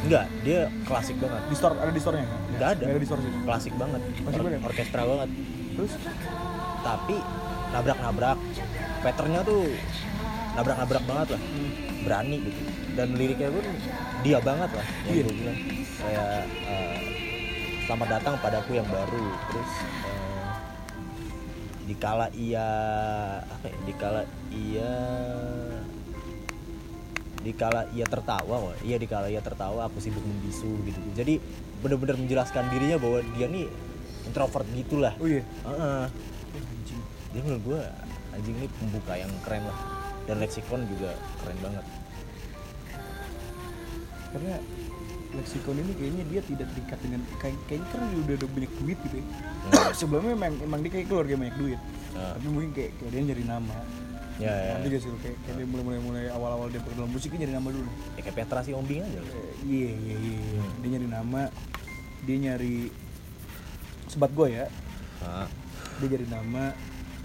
Enggak, 0.00 0.24
dia 0.40 0.60
klasik 0.82 1.16
banget. 1.20 1.42
di 1.44 1.56
store 1.56 1.74
ada 1.76 1.92
di 1.92 2.00
store 2.00 2.16
nya 2.16 2.26
Nggak 2.56 2.70
ada. 2.72 2.84
Di 2.90 3.06
store 3.06 3.20
sih 3.20 3.32
Klasik 3.44 3.74
banget. 3.76 4.00
Masih 4.00 4.32
Or- 4.32 4.44
banget? 4.46 4.60
orkestra 4.64 5.02
banget. 5.04 5.28
terus 5.70 5.92
Tapi 6.80 7.16
nabrak-nabrak. 7.70 8.38
Patternnya 9.00 9.40
tuh 9.42 9.62
nabrak-nabrak 10.54 11.04
banget 11.04 11.28
lah. 11.30 11.42
Berani 12.00 12.36
gitu. 12.40 12.60
Dan 12.90 13.08
liriknya 13.14 13.48
pun 13.48 13.64
dia 14.20 14.38
banget 14.40 14.70
lah 14.72 14.86
yang 15.04 15.14
Iya. 15.14 15.22
gue 15.22 15.34
bilang. 15.36 15.58
Kayak 16.00 16.32
eh, 16.64 16.96
selamat 17.84 18.08
datang 18.10 18.34
padaku 18.40 18.70
yang 18.74 18.88
baru. 18.88 19.24
Terus 19.46 19.72
eh, 20.08 20.48
dikala 21.86 22.26
ia 22.32 22.66
apa 23.42 23.66
ya? 23.66 23.76
Dikala 23.84 24.20
ia 24.50 24.92
dikala 27.40 27.88
ia 27.90 28.04
tertawa 28.04 28.56
wah. 28.60 28.76
iya 28.80 28.96
dikala 28.96 29.26
ia 29.26 29.40
tertawa 29.40 29.88
aku 29.88 29.96
sibuk 29.98 30.20
membisu 30.20 30.68
gitu 30.84 31.00
jadi 31.14 31.40
bener-bener 31.80 32.16
menjelaskan 32.16 32.68
dirinya 32.68 33.00
bahwa 33.00 33.24
dia 33.34 33.46
nih 33.46 33.66
introvert 34.24 34.66
gitulah 34.70 35.14
oh 35.16 35.26
iya 35.26 35.42
Heeh. 35.64 36.04
Jadi 37.30 37.46
menurut 37.46 37.62
gue 37.62 37.80
anjing 38.34 38.56
ini 38.58 38.68
pembuka 38.74 39.14
yang 39.14 39.30
keren 39.40 39.62
lah 39.62 39.78
dan 40.26 40.36
lexicon 40.38 40.82
juga 40.86 41.14
keren 41.40 41.58
banget. 41.62 41.84
karena 44.30 44.54
leksikon 45.30 45.74
ini 45.74 45.92
kayaknya 45.94 46.24
dia 46.26 46.40
tidak 46.42 46.66
terikat 46.70 46.98
dengan 47.02 47.20
kayak 47.38 47.58
kayaknya 47.66 47.86
kan 47.88 48.00
dia 48.04 48.18
udah 48.20 48.34
ada 48.34 48.46
banyak 48.48 48.72
duit 48.78 48.98
gitu 49.06 49.16
ya 49.18 49.26
Hmm. 49.60 49.92
sebelumnya 50.00 50.32
emang 50.34 50.54
emang 50.64 50.80
dia 50.80 50.90
kayak 50.90 51.06
keluarga 51.06 51.34
banyak 51.36 51.56
duit 51.58 51.80
Nah, 52.10 52.34
tapi 52.34 52.48
mungkin 52.50 52.70
kayak, 52.74 52.90
kayak 52.98 53.10
dia 53.14 53.22
nyari 53.22 53.44
nama 53.46 53.76
ya, 54.40 54.52
ya, 54.52 54.70
nanti 54.76 54.88
gak 54.90 55.00
sih 55.04 55.10
kayak, 55.20 55.36
kayak 55.44 55.56
dia 55.60 55.66
mulai 55.68 55.84
mulai 55.84 56.00
mulai 56.00 56.24
awal 56.32 56.50
awal 56.56 56.66
dia 56.72 56.80
berdalam 56.80 57.12
musik 57.12 57.30
dia 57.36 57.44
nyari 57.44 57.54
nama 57.54 57.68
dulu. 57.68 57.90
Ya 58.16 58.20
kayak 58.24 58.36
Petra 58.40 58.60
si 58.64 58.72
Ombing 58.72 59.04
aja. 59.04 59.20
Eh, 59.20 59.54
iya 59.68 59.90
iya 59.92 60.14
iya 60.16 60.62
dia 60.80 60.88
nyari 60.96 61.08
nama 61.08 61.42
dia 62.24 62.36
nyari 62.40 62.76
sebat 64.08 64.32
gue 64.32 64.48
ya. 64.48 64.66
Nah, 65.20 65.46
dia 66.00 66.06
nyari 66.08 66.26
nama 66.26 66.64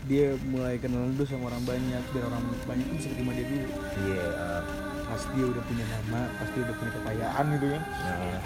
dia 0.05 0.38
mulai 0.45 0.78
kenalan 0.78 1.18
dulu 1.18 1.26
sama 1.26 1.49
orang 1.49 1.63
banyak 1.66 2.03
biar 2.13 2.24
orang 2.30 2.43
banyak 2.70 2.88
bisa 2.93 3.09
terima 3.16 3.32
dia 3.34 3.45
dulu. 3.47 3.68
Iya. 4.05 4.26
ah. 4.36 4.63
pas 5.05 5.22
dia 5.38 5.45
udah 5.45 5.63
punya 5.70 5.86
nama 5.86 6.22
pas 6.41 6.49
dia 6.49 6.61
udah 6.66 6.76
punya 6.82 6.91
kekayaan 6.97 7.45
gitu 7.55 7.68
kan. 7.72 7.84
Nah, 7.86 8.39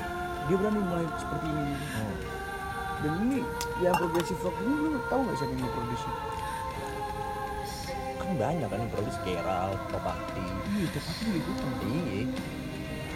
dia 0.49 0.55
berani 0.57 0.79
mulai 0.81 1.05
seperti 1.17 1.47
ini. 1.49 1.73
Hmm. 1.77 2.15
dan 2.99 3.11
ini 3.23 3.39
yang 3.79 3.95
progressive 3.95 4.43
rock 4.43 4.55
ini 4.59 4.91
lu 4.91 4.99
tahu 5.07 5.23
nggak 5.23 5.37
siapa 5.39 5.53
yang 5.55 5.71
produksi 5.71 6.09
kan 8.29 8.37
banyak 8.37 8.67
kan 8.69 8.77
yang 8.77 8.91
produksi 8.93 9.19
Keral, 9.25 9.69
Topakti 9.89 10.45
iya 10.77 10.85
tapi 10.93 11.09
dia 11.25 11.33
ikutan. 11.41 11.69
Iya. 11.81 12.21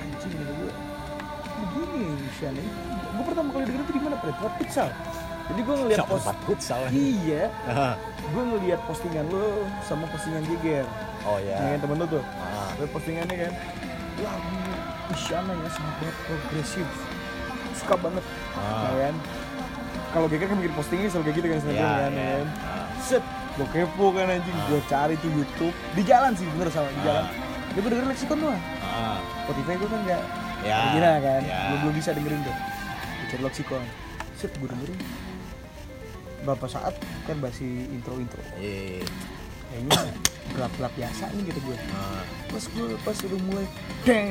Anjing 0.02 0.32
kata 0.34 0.54
gue 0.58 0.72
begini 1.54 2.04
Shana 2.34 2.64
gue 3.14 3.24
pertama 3.30 3.50
kali 3.54 3.64
denger 3.70 3.82
itu 3.86 3.94
di 3.94 4.02
mana? 4.02 4.16
Pada 4.18 4.34
tempat 4.34 4.54
futsal. 4.58 4.90
Jadi 5.44 5.60
gue 5.62 5.76
ngeliat 5.76 6.00
post 6.10 6.24
tempat 6.26 6.38
futsal? 6.50 6.82
Iya. 6.90 7.44
Gue 8.34 8.44
ngeliat 8.50 8.82
postingan 8.90 9.26
lo 9.30 9.46
sama 9.86 10.06
postingan 10.10 10.42
Jeger 10.50 10.86
oh 11.24 11.38
ya 11.40 11.56
yang 11.78 11.80
temen 11.80 11.98
lo 12.02 12.06
tuh. 12.10 12.24
Ah. 12.42 12.74
Lihat 12.82 12.90
postingannya 12.90 13.36
kan? 13.38 13.54
Lagu 14.18 14.58
Isyana 15.14 15.54
ya 15.54 15.70
sangat 15.70 16.16
progresif. 16.26 16.88
Suka 17.78 17.96
banget. 18.02 18.24
Ah. 18.58 18.90
ya 18.90 19.14
kan? 19.14 19.16
Kalau 20.10 20.26
Geger 20.26 20.48
kan 20.50 20.58
bikin 20.58 20.74
postingnya 20.74 21.10
selalu 21.14 21.26
kayak 21.30 21.38
gitu 21.38 21.48
kan 21.48 21.58
Instagram 21.62 21.86
Ya, 21.86 21.94
kan, 22.02 22.12
ya. 22.12 22.18
ya 22.18 22.34
kan? 22.34 22.48
Ah. 22.66 22.86
set 22.98 23.24
gue 23.54 23.68
kepo 23.70 24.06
kan 24.12 24.28
anjing. 24.28 24.58
Gue 24.66 24.82
cari 24.84 25.16
tuh 25.16 25.30
YouTube. 25.30 25.76
Di 25.94 26.02
jalan 26.02 26.34
sih 26.34 26.46
bener 26.48 26.70
sama 26.70 26.90
di 26.90 27.02
jalan. 27.02 27.26
Dia 27.70 27.80
gue 27.80 27.90
denger 27.90 28.06
lexicon 28.08 28.38
doang. 28.40 28.62
Ah. 28.82 29.18
Spotify 29.44 29.74
gue 29.76 29.88
kan 29.88 30.02
nggak 30.04 30.22
Ya, 30.64 30.76
original 30.88 31.16
kan? 31.20 31.42
ya. 31.44 31.60
belum 31.68 31.80
belum 31.82 31.94
bisa 31.94 32.10
dengerin 32.12 32.40
tuh. 32.42 32.56
Gue 32.56 33.28
cari 33.30 33.42
lexicon 33.44 33.84
set 34.34 34.52
gue 34.54 34.66
dengerin. 34.66 35.00
Berapa 36.42 36.66
saat 36.66 36.96
kan 37.24 37.36
bahas 37.38 37.56
intro 37.62 38.18
intro 38.18 38.42
Iya. 38.56 39.04
kayaknya 39.66 40.06
gelap 40.54 40.72
gelap 40.76 40.94
biasa 40.94 41.24
nih 41.32 41.44
gitu 41.48 41.60
gue 41.64 41.78
Ah. 41.90 42.22
pas 42.46 42.64
gue 42.64 42.86
pas 43.00 43.18
udah 43.18 43.40
mulai 43.42 43.66
deng 44.04 44.30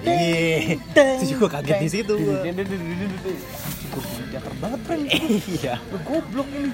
Iya. 0.00 0.80
deng 0.88 1.18
Itu 1.18 1.26
juga 1.34 1.46
kaget 1.54 1.76
di 1.78 1.90
situ 1.90 2.12
deng 2.14 2.40
deng 2.46 2.62
deng 2.62 2.68
deng 2.70 2.96
deng 2.96 3.12
deng 3.18 3.38
gue 3.84 4.02
jakar 4.30 4.52
banget 4.56 4.80
friend 4.82 5.02
Iya. 5.50 5.74
Goblok 6.00 6.48
ini 6.48 6.70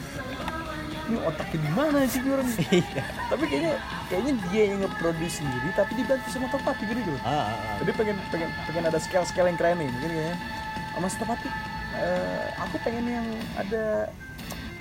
ini 1.05 1.17
otaknya 1.21 1.59
di 1.59 1.71
mana 1.71 1.99
sih 2.05 2.19
ini 2.19 2.31
orang 2.31 2.49
Iya. 2.71 3.03
tapi 3.29 3.45
kayaknya 3.45 3.73
kayaknya 4.07 4.33
dia 4.49 4.63
yang 4.67 4.81
nge-produce 4.81 5.35
sendiri 5.37 5.69
tapi 5.73 5.93
dibantu 5.95 6.27
sama 6.29 6.47
Topati 6.49 6.83
gitu 6.83 7.01
gitu 7.03 7.13
Ah, 7.21 7.29
ah, 7.29 7.45
ah. 7.51 7.77
jadi 7.79 7.91
pengen 7.93 8.17
pengen 8.29 8.49
pengen 8.65 8.85
ada 8.85 8.99
scale 8.99 9.25
scale 9.25 9.47
yang 9.47 9.57
keren 9.57 9.77
nih 9.77 9.89
mungkin 9.89 10.11
kayaknya 10.11 10.37
sama 10.91 11.09
Topati 11.11 11.49
eh, 11.95 12.45
aku 12.57 12.77
pengen 12.81 13.05
yang 13.07 13.27
ada 13.55 13.85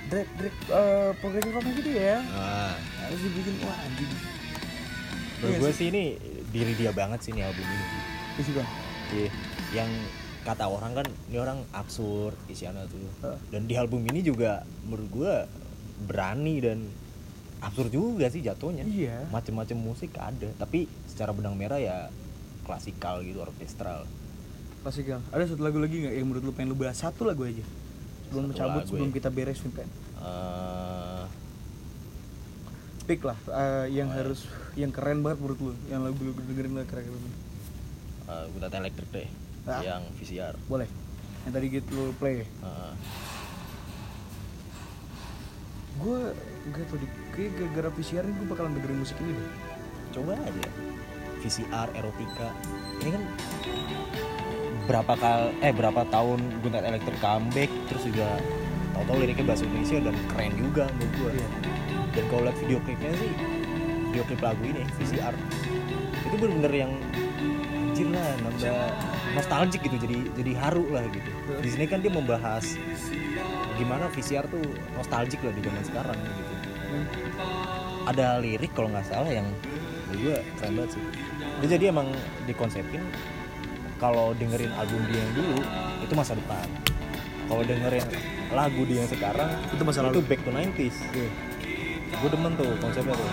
drag 0.04 0.28
drag 0.34 0.54
uh, 0.68 1.10
progresif 1.14 1.50
rock 1.50 1.64
gitu 1.66 1.90
ya 1.92 2.20
Ah. 2.30 2.72
harus 3.00 3.20
dibikin 3.20 3.54
wah 3.60 3.76
anjing 3.80 4.10
Menurut 5.34 5.50
Iya 5.50 5.60
gue 5.60 5.72
sih. 5.74 5.86
ini 5.90 6.04
diri 6.48 6.72
dia 6.72 6.88
banget 6.90 7.20
sih 7.20 7.30
nih 7.30 7.44
album 7.44 7.66
ini. 7.66 7.84
Iya 8.30 8.40
sih 8.40 8.52
bang 8.54 8.68
Iya. 9.10 9.28
Yang 9.74 9.90
kata 10.40 10.64
orang 10.66 10.92
kan 10.94 11.06
ini 11.26 11.36
orang 11.36 11.58
absurd 11.70 12.32
Isyana 12.46 12.86
tuh. 12.86 12.96
Heeh. 13.20 13.38
Dan 13.50 13.64
di 13.64 13.74
album 13.74 14.00
ini 14.06 14.20
juga 14.20 14.62
menurut 14.82 15.08
gue 15.10 15.34
berani 16.00 16.58
dan 16.58 16.78
absurd 17.58 17.88
juga 17.88 18.26
sih 18.26 18.40
jatuhnya. 18.40 18.82
Iya. 18.82 19.24
Macem-macem 19.28 19.74
musik 19.74 20.12
ada, 20.14 20.50
tapi 20.54 20.84
secara 21.06 21.30
benang 21.30 21.54
merah 21.54 21.76
ya 21.76 22.10
klasikal 22.62 23.20
gitu, 23.20 23.38
orkestral. 23.38 24.04
klasikal 24.80 25.16
ada 25.30 25.40
satu 25.42 25.60
lagu 25.60 25.78
lagi 25.78 25.96
nggak 25.98 26.12
yang 26.12 26.26
menurut 26.26 26.44
lu 26.44 26.52
pengen 26.52 26.68
lu 26.68 26.76
bahas 26.76 26.92
satu 26.94 27.24
lagu 27.24 27.40
aja 27.42 27.64
sebelum 28.22 28.46
Satu 28.46 28.58
cabut 28.58 28.76
lagu 28.78 28.88
sebelum 28.90 29.08
ya. 29.08 29.14
kita 29.14 29.28
beres 29.30 29.58
nih 29.58 29.72
pen 29.72 29.88
Eh, 30.18 31.24
pick 33.04 33.20
lah 33.20 33.32
eh, 33.46 33.86
yang 33.90 34.08
harus 34.10 34.44
yang 34.74 34.88
keren 34.88 35.20
banget 35.20 35.40
menurut 35.40 35.56
lu 35.58 35.72
yang 35.86 36.00
lagu 36.00 36.16
lu 36.18 36.36
dengerin 36.38 36.72
lah 36.74 36.84
keren 36.84 37.00
keren 37.02 37.32
eh, 38.26 38.44
Gutat 38.50 38.72
Electric 38.74 39.08
deh, 39.10 39.28
Ah. 39.64 39.80
yang 39.80 40.04
VCR. 40.14 40.52
boleh 40.66 40.88
yang 41.42 41.52
tadi 41.52 41.66
gitu 41.70 41.88
lu 42.02 42.12
play 42.14 42.44
Eh, 42.44 42.92
gue 46.02 46.20
gak 46.74 46.84
tau 46.90 46.98
di 46.98 47.06
kayak 47.34 47.50
gara-gara 47.76 47.90
nih 48.26 48.34
gue 48.34 48.46
bakalan 48.50 48.72
dengerin 48.78 48.98
musik 48.98 49.16
ini 49.22 49.32
deh. 49.38 49.48
Coba 50.14 50.32
aja 50.38 50.66
VCR 51.44 51.88
erotika. 51.94 52.48
Ini 53.04 53.10
kan 53.14 53.22
berapa 54.84 55.12
kal 55.16 55.40
eh 55.64 55.72
berapa 55.72 56.02
tahun 56.12 56.40
Gunnar 56.60 56.84
Electric 56.84 57.16
comeback 57.20 57.70
terus 57.88 58.04
juga 58.04 58.28
tahu-tahu 58.92 59.16
liriknya 59.24 59.44
bahasa 59.48 59.64
Indonesia 59.64 59.98
dan 60.04 60.16
keren 60.28 60.52
juga 60.60 60.84
menurut 61.00 61.14
gue 61.16 61.30
Iya. 61.40 61.48
dan 62.14 62.24
kalau 62.30 62.42
lihat 62.46 62.56
video 62.60 62.78
klipnya 62.84 63.10
sih 63.16 63.32
video 64.12 64.24
klip 64.28 64.40
lagu 64.44 64.62
ini 64.62 64.84
VCR 65.00 65.34
itu 66.20 66.36
bener-bener 66.36 66.72
yang 66.84 66.92
anjir 67.94 68.08
lah 68.12 68.28
nambah 68.44 68.78
nostalgic 69.34 69.80
gitu 69.86 69.96
jadi 70.02 70.18
jadi 70.36 70.52
haru 70.58 70.84
lah 70.92 71.06
gitu. 71.10 71.30
Di 71.62 71.68
sini 71.70 71.86
kan 71.86 72.02
dia 72.04 72.12
membahas 72.12 72.76
gimana 73.74 74.06
VCR 74.08 74.46
tuh 74.46 74.62
nostalgic 74.92 75.40
lah 75.40 75.50
di 75.50 75.60
zaman 75.60 75.82
sekarang 75.82 76.18
gitu 76.18 76.52
Hmm. 76.84 77.10
ada 78.06 78.38
lirik 78.38 78.70
kalau 78.70 78.86
nggak 78.86 79.02
salah 79.02 79.26
yang 79.26 79.42
gue 80.08 80.30
keren 80.54 80.78
banget 80.78 80.94
sih 80.94 81.02
dia 81.58 81.68
jadi 81.74 81.84
emang 81.90 82.06
dikonsepin 82.44 83.02
kalau 83.96 84.30
dengerin 84.32 84.70
album 84.72 85.02
dia 85.04 85.18
yang 85.18 85.32
dulu 85.34 85.58
itu 85.98 86.12
masa 86.12 86.32
depan 86.32 86.62
kalau 87.44 87.62
dengerin 87.62 88.06
lagu 88.48 88.86
dia 88.86 89.02
yang 89.02 89.10
sekarang 89.10 89.50
Itu 89.68 89.82
masa 89.82 90.00
itu 90.02 90.08
lalu. 90.12 90.22
back 90.22 90.40
to 90.40 90.50
90s 90.50 90.96
Iya. 91.10 91.28
gue 92.14 92.28
demen 92.30 92.52
tuh 92.54 92.70
konsepnya 92.78 93.10
tuh 93.12 93.30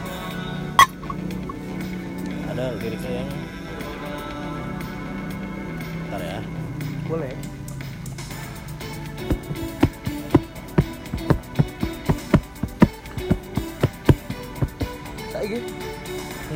ada 2.49 2.65
liriknya 2.75 3.11
yang 3.13 3.29
ntar 6.07 6.19
ya 6.19 6.39
boleh 7.05 7.29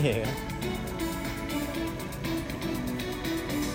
Iya. 0.05 0.29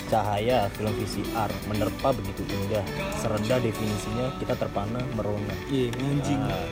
Cahaya 0.07 0.71
film 0.79 0.95
VCR 0.95 1.51
menerpa 1.67 2.15
begitu 2.15 2.47
indah, 2.47 2.87
serendah 3.19 3.59
definisinya 3.59 4.31
kita 4.39 4.55
terpana 4.55 5.03
merona. 5.19 5.55
iya 5.67 5.91
anjing 5.91 6.39
Nah, 6.39 6.67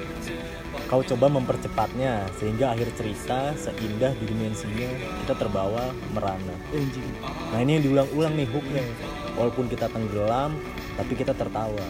kau 0.87 1.03
coba 1.03 1.27
mempercepatnya 1.27 2.31
sehingga 2.39 2.75
akhir 2.75 2.95
cerita 2.95 3.55
seindah 3.59 4.15
di 4.23 4.31
dimensinya 4.31 4.91
kita 5.27 5.35
terbawa 5.35 5.91
merana. 6.15 6.55
anjing 6.71 7.11
Nah 7.51 7.59
ini 7.59 7.79
yang 7.79 7.85
diulang-ulang 7.91 8.35
nih 8.39 8.47
hooknya. 8.47 8.85
Walaupun 9.39 9.67
kita 9.71 9.91
tenggelam, 9.91 10.55
tapi 10.95 11.19
kita 11.19 11.35
tertawa. 11.35 11.87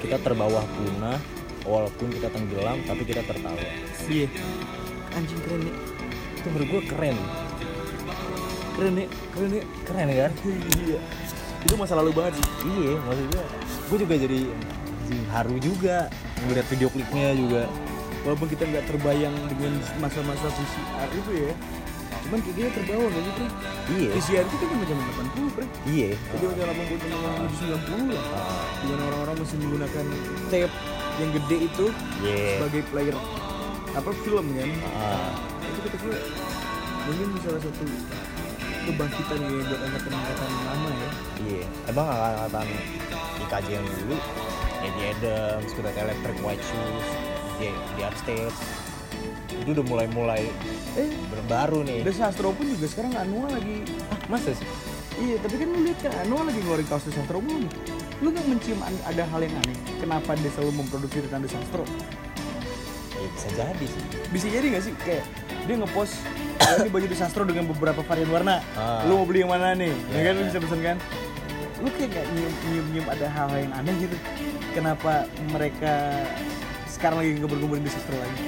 Kita 0.00 0.16
terbawa 0.20 0.60
punah, 0.76 1.20
walaupun 1.68 2.12
kita 2.12 2.28
tenggelam, 2.32 2.80
tapi 2.84 3.04
kita 3.08 3.24
tertawa. 3.24 3.64
iya 4.12 4.28
anjing 5.12 5.40
keren 5.44 5.60
nih 5.68 5.91
Itu 6.42 6.48
menurut 6.48 6.68
gue 6.68 6.82
keren. 6.88 7.16
keren 8.72 8.92
nih 8.94 9.06
keren 9.30 9.48
nih 9.48 9.62
Keren 9.84 10.08
kan? 10.10 10.32
iya 10.80 10.98
itu 11.62 11.74
masa 11.76 11.94
lalu 11.94 12.10
banget 12.10 12.34
sih 12.34 12.46
Iya, 12.66 12.98
maksud 12.98 13.26
gue, 13.28 13.44
gue 13.86 13.98
juga 14.00 14.14
jadi 14.18 14.40
haru 15.30 15.56
juga 15.60 15.96
ngeliat 16.42 16.66
video 16.66 16.88
klipnya 16.88 17.30
juga. 17.32 17.62
walaupun 18.22 18.48
kita 18.48 18.64
nggak 18.64 18.86
terbayang 18.86 19.34
dengan 19.48 19.72
masa-masa 19.98 20.46
PCR 20.48 21.10
itu 21.12 21.30
ya 21.36 21.52
cuman 22.22 22.38
kayak 22.38 22.54
gini 22.54 22.70
terbawa 22.72 23.04
gak 23.04 23.22
sih? 23.24 23.48
Iya, 23.92 24.10
PCR 24.14 24.44
itu 24.46 24.56
kan 24.62 24.76
zaman 24.80 25.04
80 25.26 25.54
Pri 25.54 25.66
iya. 25.84 26.08
jadi 26.32 26.44
zaman 26.56 26.74
80 26.80 27.02
zaman 27.02 27.50
90 27.50 28.14
lah 28.14 28.24
Ah, 28.32 28.62
di 28.72 28.84
mana 28.88 29.02
orang-orang 29.04 29.36
masih 29.38 29.56
menggunakan 29.58 30.04
tape 30.48 30.74
yang 31.18 31.30
gede 31.32 31.56
itu 31.66 31.86
Iya. 32.20 32.46
sebagai 32.56 32.82
player 32.88 33.16
apa 33.92 34.10
film 34.24 34.46
kan? 34.56 34.70
Ah, 34.96 35.30
itu 35.60 35.78
kata 35.84 35.96
gue 36.00 36.16
mungkin 37.02 37.28
salah 37.42 37.60
satu 37.60 37.84
kebangkitan 38.82 39.38
ya 39.38 39.48
buat 39.68 39.80
angkatan-angkatan 39.86 40.50
lama 40.66 40.90
ya. 40.90 41.10
Iya, 41.42 41.64
emang 41.90 42.06
angkatan 42.08 42.66
IKJ 43.46 43.68
yang 43.70 43.86
dulu. 43.86 44.16
Eddie 44.82 45.14
Adams, 45.14 45.70
Kudat 45.78 45.94
Electric, 45.94 46.36
White 46.42 46.64
Shoes, 46.66 47.06
di, 47.62 47.70
di 47.70 48.02
Upstate. 48.02 48.58
Itu 49.62 49.78
udah 49.78 49.86
mulai-mulai 49.86 50.50
eh 50.98 51.10
baru 51.46 51.86
nih. 51.86 52.02
The 52.02 52.10
Sastro 52.10 52.50
pun 52.50 52.66
juga 52.66 52.90
sekarang 52.90 53.14
Anua 53.14 53.46
lagi. 53.54 53.86
Ah, 54.10 54.18
masa 54.26 54.50
sih? 54.56 54.66
iya 55.20 55.36
tapi 55.38 55.60
kan 55.60 55.68
lu 55.68 55.84
lihat 55.84 55.98
kan 56.00 56.12
Anua 56.24 56.48
lagi 56.48 56.58
ngeluarin 56.64 56.86
kaos 56.88 57.04
The 57.04 57.12
Sastro 57.12 57.38
mulu 57.38 57.68
nih 57.68 57.72
lu 58.22 58.28
nggak 58.30 58.46
mencium 58.48 58.80
ada 58.82 59.22
hal 59.26 59.40
yang 59.42 59.54
aneh 59.66 59.78
kenapa 59.98 60.38
dia 60.38 60.50
selalu 60.54 60.72
memproduksi 60.82 61.18
tentang 61.26 61.42
The 61.44 61.50
Sastro 61.52 61.84
Ya, 63.22 63.28
bisa 63.30 63.48
jadi 63.54 63.84
sih. 63.86 64.02
bisa 64.28 64.46
jadi 64.48 64.66
nggak 64.68 64.82
sih 64.82 64.92
kayak 64.98 65.24
dia 65.62 65.74
ngepost 65.76 66.14
"Oh, 66.58 66.74
ini 66.80 66.90
baju 66.90 67.06
The 67.06 67.16
Sastro 67.16 67.42
dengan 67.42 67.64
beberapa 67.66 68.02
varian 68.02 68.26
warna 68.28 68.58
Ah. 68.72 69.02
lu 69.04 69.14
mau 69.14 69.24
beli 69.24 69.40
yang 69.40 69.50
mana 69.50 69.72
nih 69.72 69.94
ya 70.08 70.12
Ya, 70.12 70.22
kan 70.24 70.32
lu 70.32 70.40
ya. 70.40 70.46
bisa 70.48 70.58
pesen 70.60 70.80
kan 70.80 70.96
lu 71.76 71.88
kayak 71.88 72.08
nggak 72.12 72.26
nyium, 72.28 72.52
nyium 72.64 72.86
nyium 72.92 73.06
ada 73.08 73.26
hal-hal 73.28 73.58
yang 73.60 73.72
aneh 73.72 73.94
gitu 74.00 74.16
kenapa 74.72 75.12
mereka 75.48 75.94
sekarang 76.86 77.18
lagi 77.18 77.30
ngeber-ngeberin 77.36 77.82
The 77.82 77.92
Sastro 77.92 78.16
lagi 78.16 78.42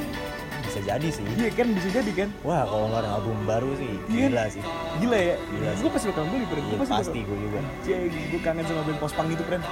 bisa 0.65 0.81
jadi 0.83 1.09
sih 1.09 1.23
Iya 1.33 1.51
kan 1.53 1.67
bisa 1.71 1.89
jadi 1.93 2.13
kan? 2.17 2.29
wah 2.41 2.63
kalau 2.65 2.87
nggak 2.89 3.01
ada 3.01 3.11
album 3.15 3.37
baru 3.45 3.71
sih 3.75 3.95
Iya. 4.09 4.27
gila 4.27 4.45
sih 4.49 4.63
Gila 4.97 5.19
ya? 5.21 5.37
Gila. 5.41 5.71
Gue 5.77 5.91
pasti 5.91 6.07
bakal 6.09 6.25
beli, 6.29 6.45
Pren. 6.45 6.63
Iya, 6.63 6.71
Gue 6.71 6.79
pasti 6.81 6.95
pasti 7.01 7.19
gue 7.21 7.37
juga 7.41 7.59
Cek, 7.81 7.99
gue 8.31 8.41
kangen 8.41 8.65
sama 8.65 8.83
band 8.83 8.99
pospang 9.01 9.27
itu, 9.29 9.43
Pren. 9.43 9.63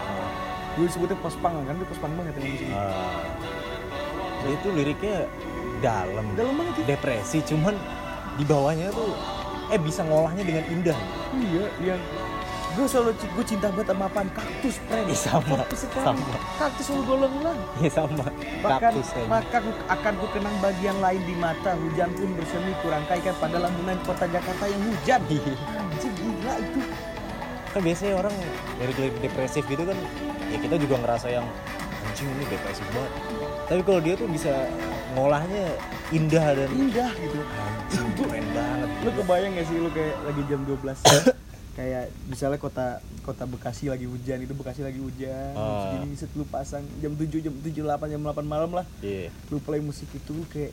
Gue 0.72 0.86
sebutnya 0.88 1.14
pospang 1.16 1.54
kan, 1.60 1.74
dia 1.74 1.86
pospang 1.86 2.10
banget 2.12 2.34
yang 2.34 2.46
musiknya. 2.48 2.74
Ah. 2.74 3.22
Dia 4.42 4.56
tuh 4.58 4.72
liriknya 4.72 5.16
dalam 5.78 6.26
Dalam 6.32 6.54
banget 6.54 6.74
ya? 6.78 6.84
depresi 6.90 7.38
cuman 7.44 7.74
di 8.32 8.44
bawahnya 8.44 8.88
tuh 8.90 9.12
eh 9.68 9.78
bisa 9.78 10.02
ngolahnya 10.02 10.42
dengan 10.42 10.64
indah 10.68 10.98
Iya, 11.32 11.64
yang 11.84 12.00
gue 12.72 12.86
selalu 12.86 13.12
gue 13.12 13.44
cinta 13.46 13.68
banget 13.68 13.84
sama 13.86 14.04
apaan 14.06 14.28
kaktus 14.30 14.76
Pren. 14.82 15.04
Ih, 15.04 15.12
sama, 15.14 15.56
Kaktus 15.60 15.80
sekali. 15.84 16.04
sama. 16.06 16.24
Kaktus 16.56 16.84
selalu 16.86 17.02
golong-golong. 17.06 17.58
ya 17.78 17.90
sama 17.90 18.24
Bahkan 18.58 18.80
kaktus 18.92 19.08
maka 19.26 19.58
ku- 19.60 19.84
akan 19.86 20.12
ku 20.14 20.26
kenang 20.30 20.56
bagian 20.58 20.96
lain 20.98 21.20
di 21.22 21.34
mata 21.34 21.70
hujan 21.74 22.08
pun 22.10 22.28
bersemi 22.32 22.72
kurangkaikan 22.80 23.34
pada 23.36 23.56
lamunan 23.58 23.98
kota 24.02 24.24
Jakarta 24.26 24.64
yang 24.66 24.82
hujan. 24.82 25.20
Iya. 25.26 25.52
Anjing 25.70 26.14
gila 26.14 26.54
itu. 26.58 26.80
kan 27.68 27.80
biasanya 27.80 28.14
orang 28.18 28.34
lirik-lirik 28.76 29.16
depresif 29.18 29.64
gitu 29.64 29.80
kan 29.82 29.96
ya 30.46 30.58
kita 30.58 30.76
juga 30.76 30.94
ngerasa 30.98 31.28
yang 31.30 31.44
anjing 32.22 32.38
ini 32.38 32.44
depresif 32.46 32.86
banget. 32.94 33.12
Tapi 33.66 33.80
kalau 33.82 34.00
dia 34.00 34.14
tuh 34.14 34.28
bisa 34.30 34.52
ngolahnya 35.18 35.64
indah 36.14 36.46
dan 36.54 36.68
Indah 36.70 37.10
gitu. 37.18 37.38
anjing 37.42 38.10
keren 38.14 38.46
banget. 38.54 38.88
Lu 39.02 39.10
kebayang 39.18 39.52
gak 39.58 39.66
sih 39.66 39.76
lu 39.82 39.90
kayak 39.90 40.14
lagi 40.22 40.42
jam 40.46 40.60
12 40.62 41.02
kayak 41.78 42.04
misalnya 42.28 42.58
kota 42.60 42.86
kota 43.24 43.44
Bekasi 43.48 43.88
lagi 43.88 44.04
hujan 44.06 44.44
itu 44.44 44.52
Bekasi 44.52 44.84
lagi 44.84 45.00
hujan 45.00 45.56
Ah. 45.56 45.96
segini 45.96 46.14
set 46.14 46.28
lu 46.36 46.44
pasang 46.44 46.84
jam 47.00 47.16
7 47.16 47.26
jam 47.42 47.54
7 47.58 47.72
8 47.74 48.12
jam 48.12 48.20
8 48.22 48.46
malam 48.46 48.70
lah. 48.70 48.86
Iya. 49.02 49.34
Lu 49.50 49.58
play 49.58 49.82
musik 49.82 50.06
itu 50.14 50.30
lu 50.30 50.46
kayak 50.46 50.70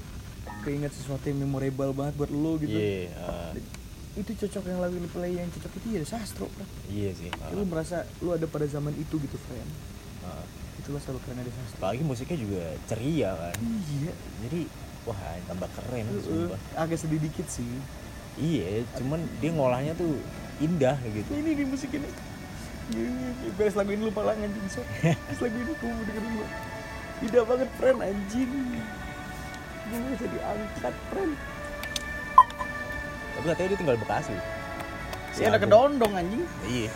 keinget 0.61 0.93
sesuatu 0.93 1.25
yang 1.25 1.41
memorable 1.41 1.97
banget 1.97 2.13
buat 2.13 2.29
lu 2.29 2.61
gitu. 2.61 2.77
Iya 2.77 3.09
ah, 3.25 3.51
itu 4.17 4.35
cocok 4.35 4.63
yang 4.67 4.79
lagu 4.83 4.99
ini 4.99 5.07
play 5.07 5.31
yang 5.39 5.47
cocok 5.47 5.71
itu 5.79 5.87
ya 5.95 6.03
sastro 6.03 6.51
iya 6.91 7.13
sih 7.15 7.31
ah, 7.39 7.55
lu 7.55 7.63
merasa 7.63 8.03
lu 8.19 8.35
ada 8.35 8.43
pada 8.51 8.67
zaman 8.67 8.91
itu 8.99 9.15
gitu 9.15 9.37
friend 9.47 9.69
ah. 10.89 10.97
itulah 10.97 11.01
selalu 11.05 11.19
keren 11.21 11.37
ada 11.45 11.51
sastro 11.53 11.77
apalagi 11.85 12.01
musiknya 12.01 12.37
juga 12.41 12.63
ceria 12.89 13.29
kan. 13.37 13.55
Iya. 13.61 14.11
Jadi 14.41 14.61
wah 15.05 15.21
tambah 15.45 15.69
keren 15.77 16.05
Uh, 16.09 16.21
sumpah. 16.25 16.59
Agak 16.73 16.97
sedih 16.97 17.21
dikit 17.21 17.45
sih. 17.45 17.69
Iya 18.41 18.81
cuman 18.97 19.21
dia 19.37 19.53
ngolahnya 19.53 19.93
tuh 19.93 20.17
indah 20.57 20.97
gitu. 21.13 21.29
Ini 21.29 21.51
di 21.53 21.65
musik 21.69 21.93
ini. 21.93 22.09
Beres 23.53 23.77
lagu 23.77 23.93
ini 23.93 24.01
lupa 24.09 24.25
lah 24.25 24.33
anjing 24.33 24.65
so. 24.65 24.81
Beres 25.05 25.39
lagu 25.45 25.53
ini 25.61 25.73
gue 25.77 25.89
mau 25.93 26.03
dengerin 26.09 26.31
dulu 26.33 26.47
Tidak 27.21 27.43
banget 27.45 27.69
friend 27.77 27.99
anjing. 28.01 28.51
Gue 29.93 29.99
bisa 30.17 30.25
diangkat 30.25 30.95
friend. 31.13 31.33
Tapi 33.37 33.45
katanya 33.45 33.67
dia 33.69 33.77
tinggal 33.77 33.95
di 33.95 34.01
Bekasi. 34.01 34.35
Si 35.37 35.41
anak 35.45 35.61
kedondong 35.61 36.13
anjing. 36.17 36.43
Iya. 36.65 36.91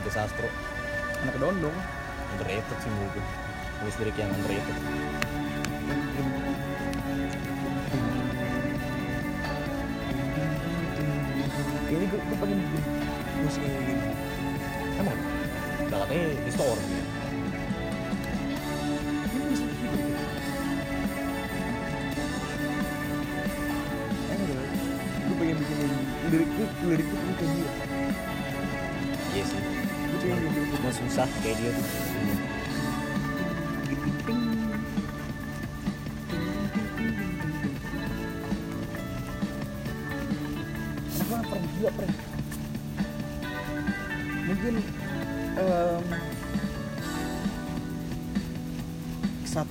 Itu 0.00 0.10
sastro 0.16 0.48
Anak 1.18 1.34
kedondong 1.34 1.97
underrated 2.36 2.78
sih 2.82 2.90
menurut 2.92 3.12
gue 3.16 3.90
lirik 4.02 4.16
yang 4.18 4.30
underrated 4.34 4.78
Ini 11.88 12.04
gue, 12.04 12.20
gue 12.20 12.36
pengen 12.36 12.58
bikin 12.68 12.84
musik 13.42 13.64
kayak 13.64 13.80
gini 13.80 14.12
emang 15.00 15.18
udah 15.88 15.98
katanya 16.04 16.26
di 16.44 16.50
store 16.52 16.80
gitu. 16.84 17.06
Pengen 25.38 25.54
bikin 25.54 25.76
yang 25.78 25.94
lirik 26.34 26.50
gue, 26.50 26.66
lirik 26.90 27.06
gue 27.06 27.14
pengen 27.14 27.34
kayak 27.38 27.52
dia. 27.54 27.72
Iya 29.38 29.44
sih. 29.46 29.62
Gue 30.10 30.18
pengen 30.18 30.38
gitu 30.50 30.60
cuma 30.74 30.90
susah 30.90 31.28
kayak 31.46 31.56
dia 31.62 31.70
tuh 31.70 31.86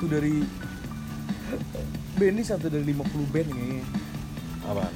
Satu 0.08 0.24
dari 0.24 0.40
Band 2.16 2.32
ini 2.40 2.44
satu 2.48 2.72
dari 2.72 2.96
50 2.96 3.28
band 3.28 3.48
kayaknya 3.52 3.84
apa 4.64 4.88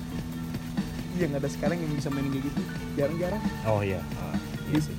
Yang 1.20 1.32
ada 1.36 1.48
sekarang 1.52 1.78
yang 1.84 1.92
bisa 2.00 2.08
mainin 2.08 2.32
kayak 2.32 2.48
gitu. 2.48 2.62
Jarang-jarang. 2.96 3.44
Oh 3.68 3.84
iya. 3.84 4.00
Ah, 4.16 4.40
iya 4.72 4.80
sih. 4.80 4.96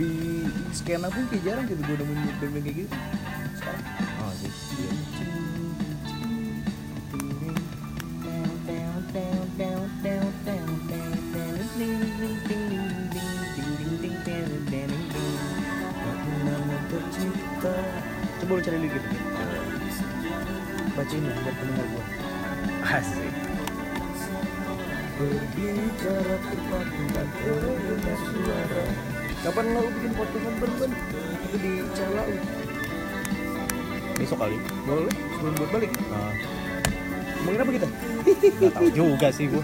Di 0.00 0.48
skena 0.72 1.12
pun 1.12 1.28
kayak 1.28 1.44
jarang 1.44 1.68
gitu 1.68 1.76
gue 1.76 1.96
nemuin 2.00 2.20
band-band 2.40 2.64
kayak 2.64 2.76
gitu 2.88 2.96
asik 22.94 23.18
Kapan 29.44 29.66
lo 29.76 29.80
bikin 29.92 30.12
podcastan 30.16 30.54
ben-ben? 30.56 30.90
Itu 31.46 31.56
di 31.60 31.70
lu 31.84 32.34
besok 34.14 34.38
kali. 34.40 34.56
Boleh, 34.88 35.14
sebelum 35.36 35.54
buat 35.58 35.70
balik. 35.74 35.90
Ah, 36.10 36.32
Ngomongin 37.44 37.60
apa 37.60 37.70
kita? 37.76 37.88
nggak 38.56 38.72
tahu 38.72 38.88
juga 38.88 39.28
sih 39.34 39.46
gua. 39.52 39.62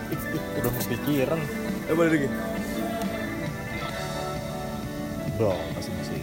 Udah 0.60 0.70
kepikiran. 0.84 1.40
Eh 1.88 1.94
boleh 1.96 2.10
lagi. 2.12 2.28
Belum 5.40 5.56
masih 5.72 5.92
masih 5.96 6.20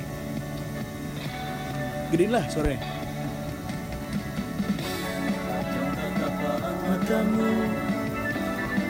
Gedein 2.13 2.31
lah 2.31 2.45
suaranya 2.47 2.96
Matamu 7.07 7.55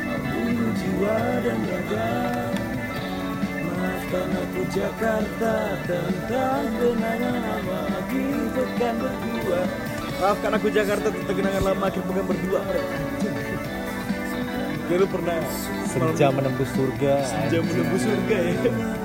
Membunuh 0.09 0.74
jiwa 0.74 1.18
dan 1.45 1.59
raga. 1.70 2.09
Maafkan 3.61 4.30
aku 4.34 4.61
Jakarta 4.74 5.53
Tentang 5.86 6.65
kenangan 6.82 7.36
lama 7.45 7.82
Kita 8.09 8.89
berdua. 8.97 9.61
Maafkan 10.18 10.49
aku 10.49 10.68
Jakarta 10.74 11.07
tentang 11.13 11.36
kenangan 11.38 11.63
lama 11.70 11.86
Kita 11.93 12.22
berdua. 12.26 12.61
Kayak 14.89 14.97
lu 14.97 15.07
pernah 15.13 15.38
senja 15.86 16.28
menembus 16.34 16.70
surga 16.74 17.13
Senja 17.22 17.61
menembus 17.61 18.01
surga 18.01 18.38
ya 18.41 18.97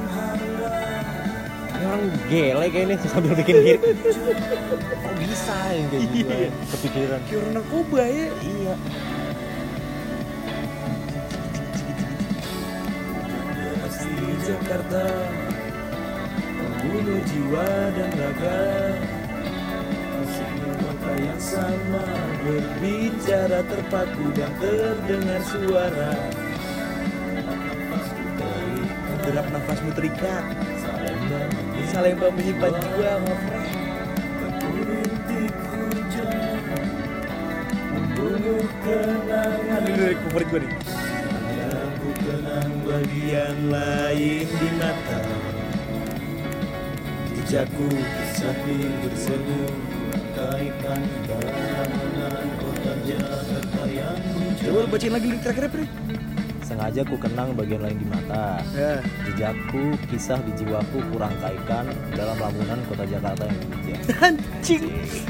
gele 2.30 2.66
kayak 2.72 2.86
ini 2.88 2.94
sambil 3.06 3.32
bikin 3.38 3.56
hit 3.62 3.80
kok 3.80 5.14
bisa 5.20 5.56
yang 5.74 5.88
kayak 5.90 6.06
gitu? 6.12 6.32
Iya. 6.32 6.48
kepikiran. 6.72 7.20
Kayak 7.26 7.38
orang 7.40 7.52
narkoba 7.56 8.02
ya? 8.06 8.26
Iya. 8.42 8.74
Pasti 13.82 14.10
Jakarta 14.46 15.04
Membunuh 16.62 17.20
jiwa 17.30 17.68
dan 17.94 18.10
raga. 18.18 18.62
Mata 20.82 21.12
yang 21.18 21.42
sama 21.42 22.04
Berbicara 22.42 23.60
terpaku 23.66 24.26
dan 24.34 24.52
terdengar 24.58 25.42
suara. 25.46 26.12
Derap 29.22 29.46
nafasmu 29.54 29.94
terikat 29.94 30.44
Salemba 31.92 32.32
menyimpan 32.32 32.72
jiwa 32.72 33.12
ngefrek 33.20 33.64
Membunuh 37.92 38.64
kenangan 38.80 39.80
Ini 39.84 39.92
lirik 40.00 40.18
favorit 40.24 40.48
gue 40.48 40.60
nih. 40.64 40.72
Aku 41.68 42.08
kenang 42.16 42.72
bagian 42.88 43.56
lain 43.68 44.48
di 44.48 44.68
mata 44.80 45.20
Jejakku 47.36 47.88
sapi 48.40 48.76
bersemu 49.04 49.62
Kaitan 50.32 51.00
bangunan 51.28 52.46
kota 52.56 52.92
Jakarta 53.04 53.84
yang 53.92 54.16
Coba 54.64 54.78
lu 54.80 54.88
bacain 54.88 55.12
lagi 55.12 55.26
lirik 55.28 55.42
terakhir 55.44 55.68
Pri 55.68 55.84
sengaja 56.72 57.04
ku 57.04 57.20
kenang 57.20 57.52
bagian 57.52 57.84
lain 57.84 58.00
di 58.00 58.06
mata 58.08 58.64
Ya. 58.72 59.04
Jejakku, 59.28 59.92
kisah 60.08 60.40
di 60.40 60.56
jiwaku 60.56 61.04
kurang 61.12 61.36
kaikan 61.44 61.92
dalam 62.16 62.36
lamunan 62.40 62.80
kota 62.88 63.04
Jakarta 63.04 63.44
yang 63.44 63.58
dipijak 63.60 64.00
Anjing. 64.24 64.84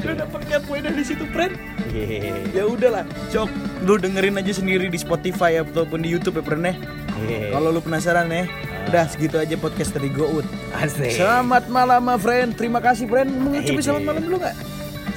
Lu 0.07 0.12
dapet 0.14 0.40
poin 0.62 0.80
dari 0.86 1.03
situ, 1.03 1.26
friend. 1.34 1.59
Hehehe. 1.90 2.47
Ya 2.55 2.64
udahlah, 2.64 3.03
cok. 3.34 3.51
Lu 3.82 3.99
dengerin 3.99 4.38
aja 4.38 4.53
sendiri 4.55 4.86
di 4.86 4.99
Spotify 5.01 5.59
ataupun 5.59 6.07
di 6.07 6.09
YouTube 6.14 6.38
ya, 6.38 6.45
friend 6.47 6.62
ya. 6.62 6.74
Hehehe. 7.18 7.51
Kalau 7.51 7.68
lu 7.74 7.80
penasaran 7.82 8.30
ya, 8.30 8.47
udah 8.88 9.05
segitu 9.11 9.36
aja 9.43 9.59
podcast 9.59 9.90
dari 9.93 10.09
Gout. 10.14 10.47
Asik. 10.78 11.18
Selamat 11.18 11.66
malam, 11.66 12.01
my 12.07 12.16
friend. 12.16 12.55
Terima 12.55 12.78
kasih, 12.78 13.11
friend. 13.11 13.28
Mau 13.34 13.51
ngucapin 13.51 13.82
Hey, 13.82 13.84
selamat 13.84 14.05
malam 14.07 14.22
dulu 14.22 14.36
nggak? 14.38 14.57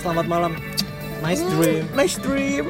Selamat 0.02 0.26
malam. 0.26 0.52
Nice 1.22 1.44
dream. 1.54 1.84
Nice 1.94 2.18
dream. 2.18 2.66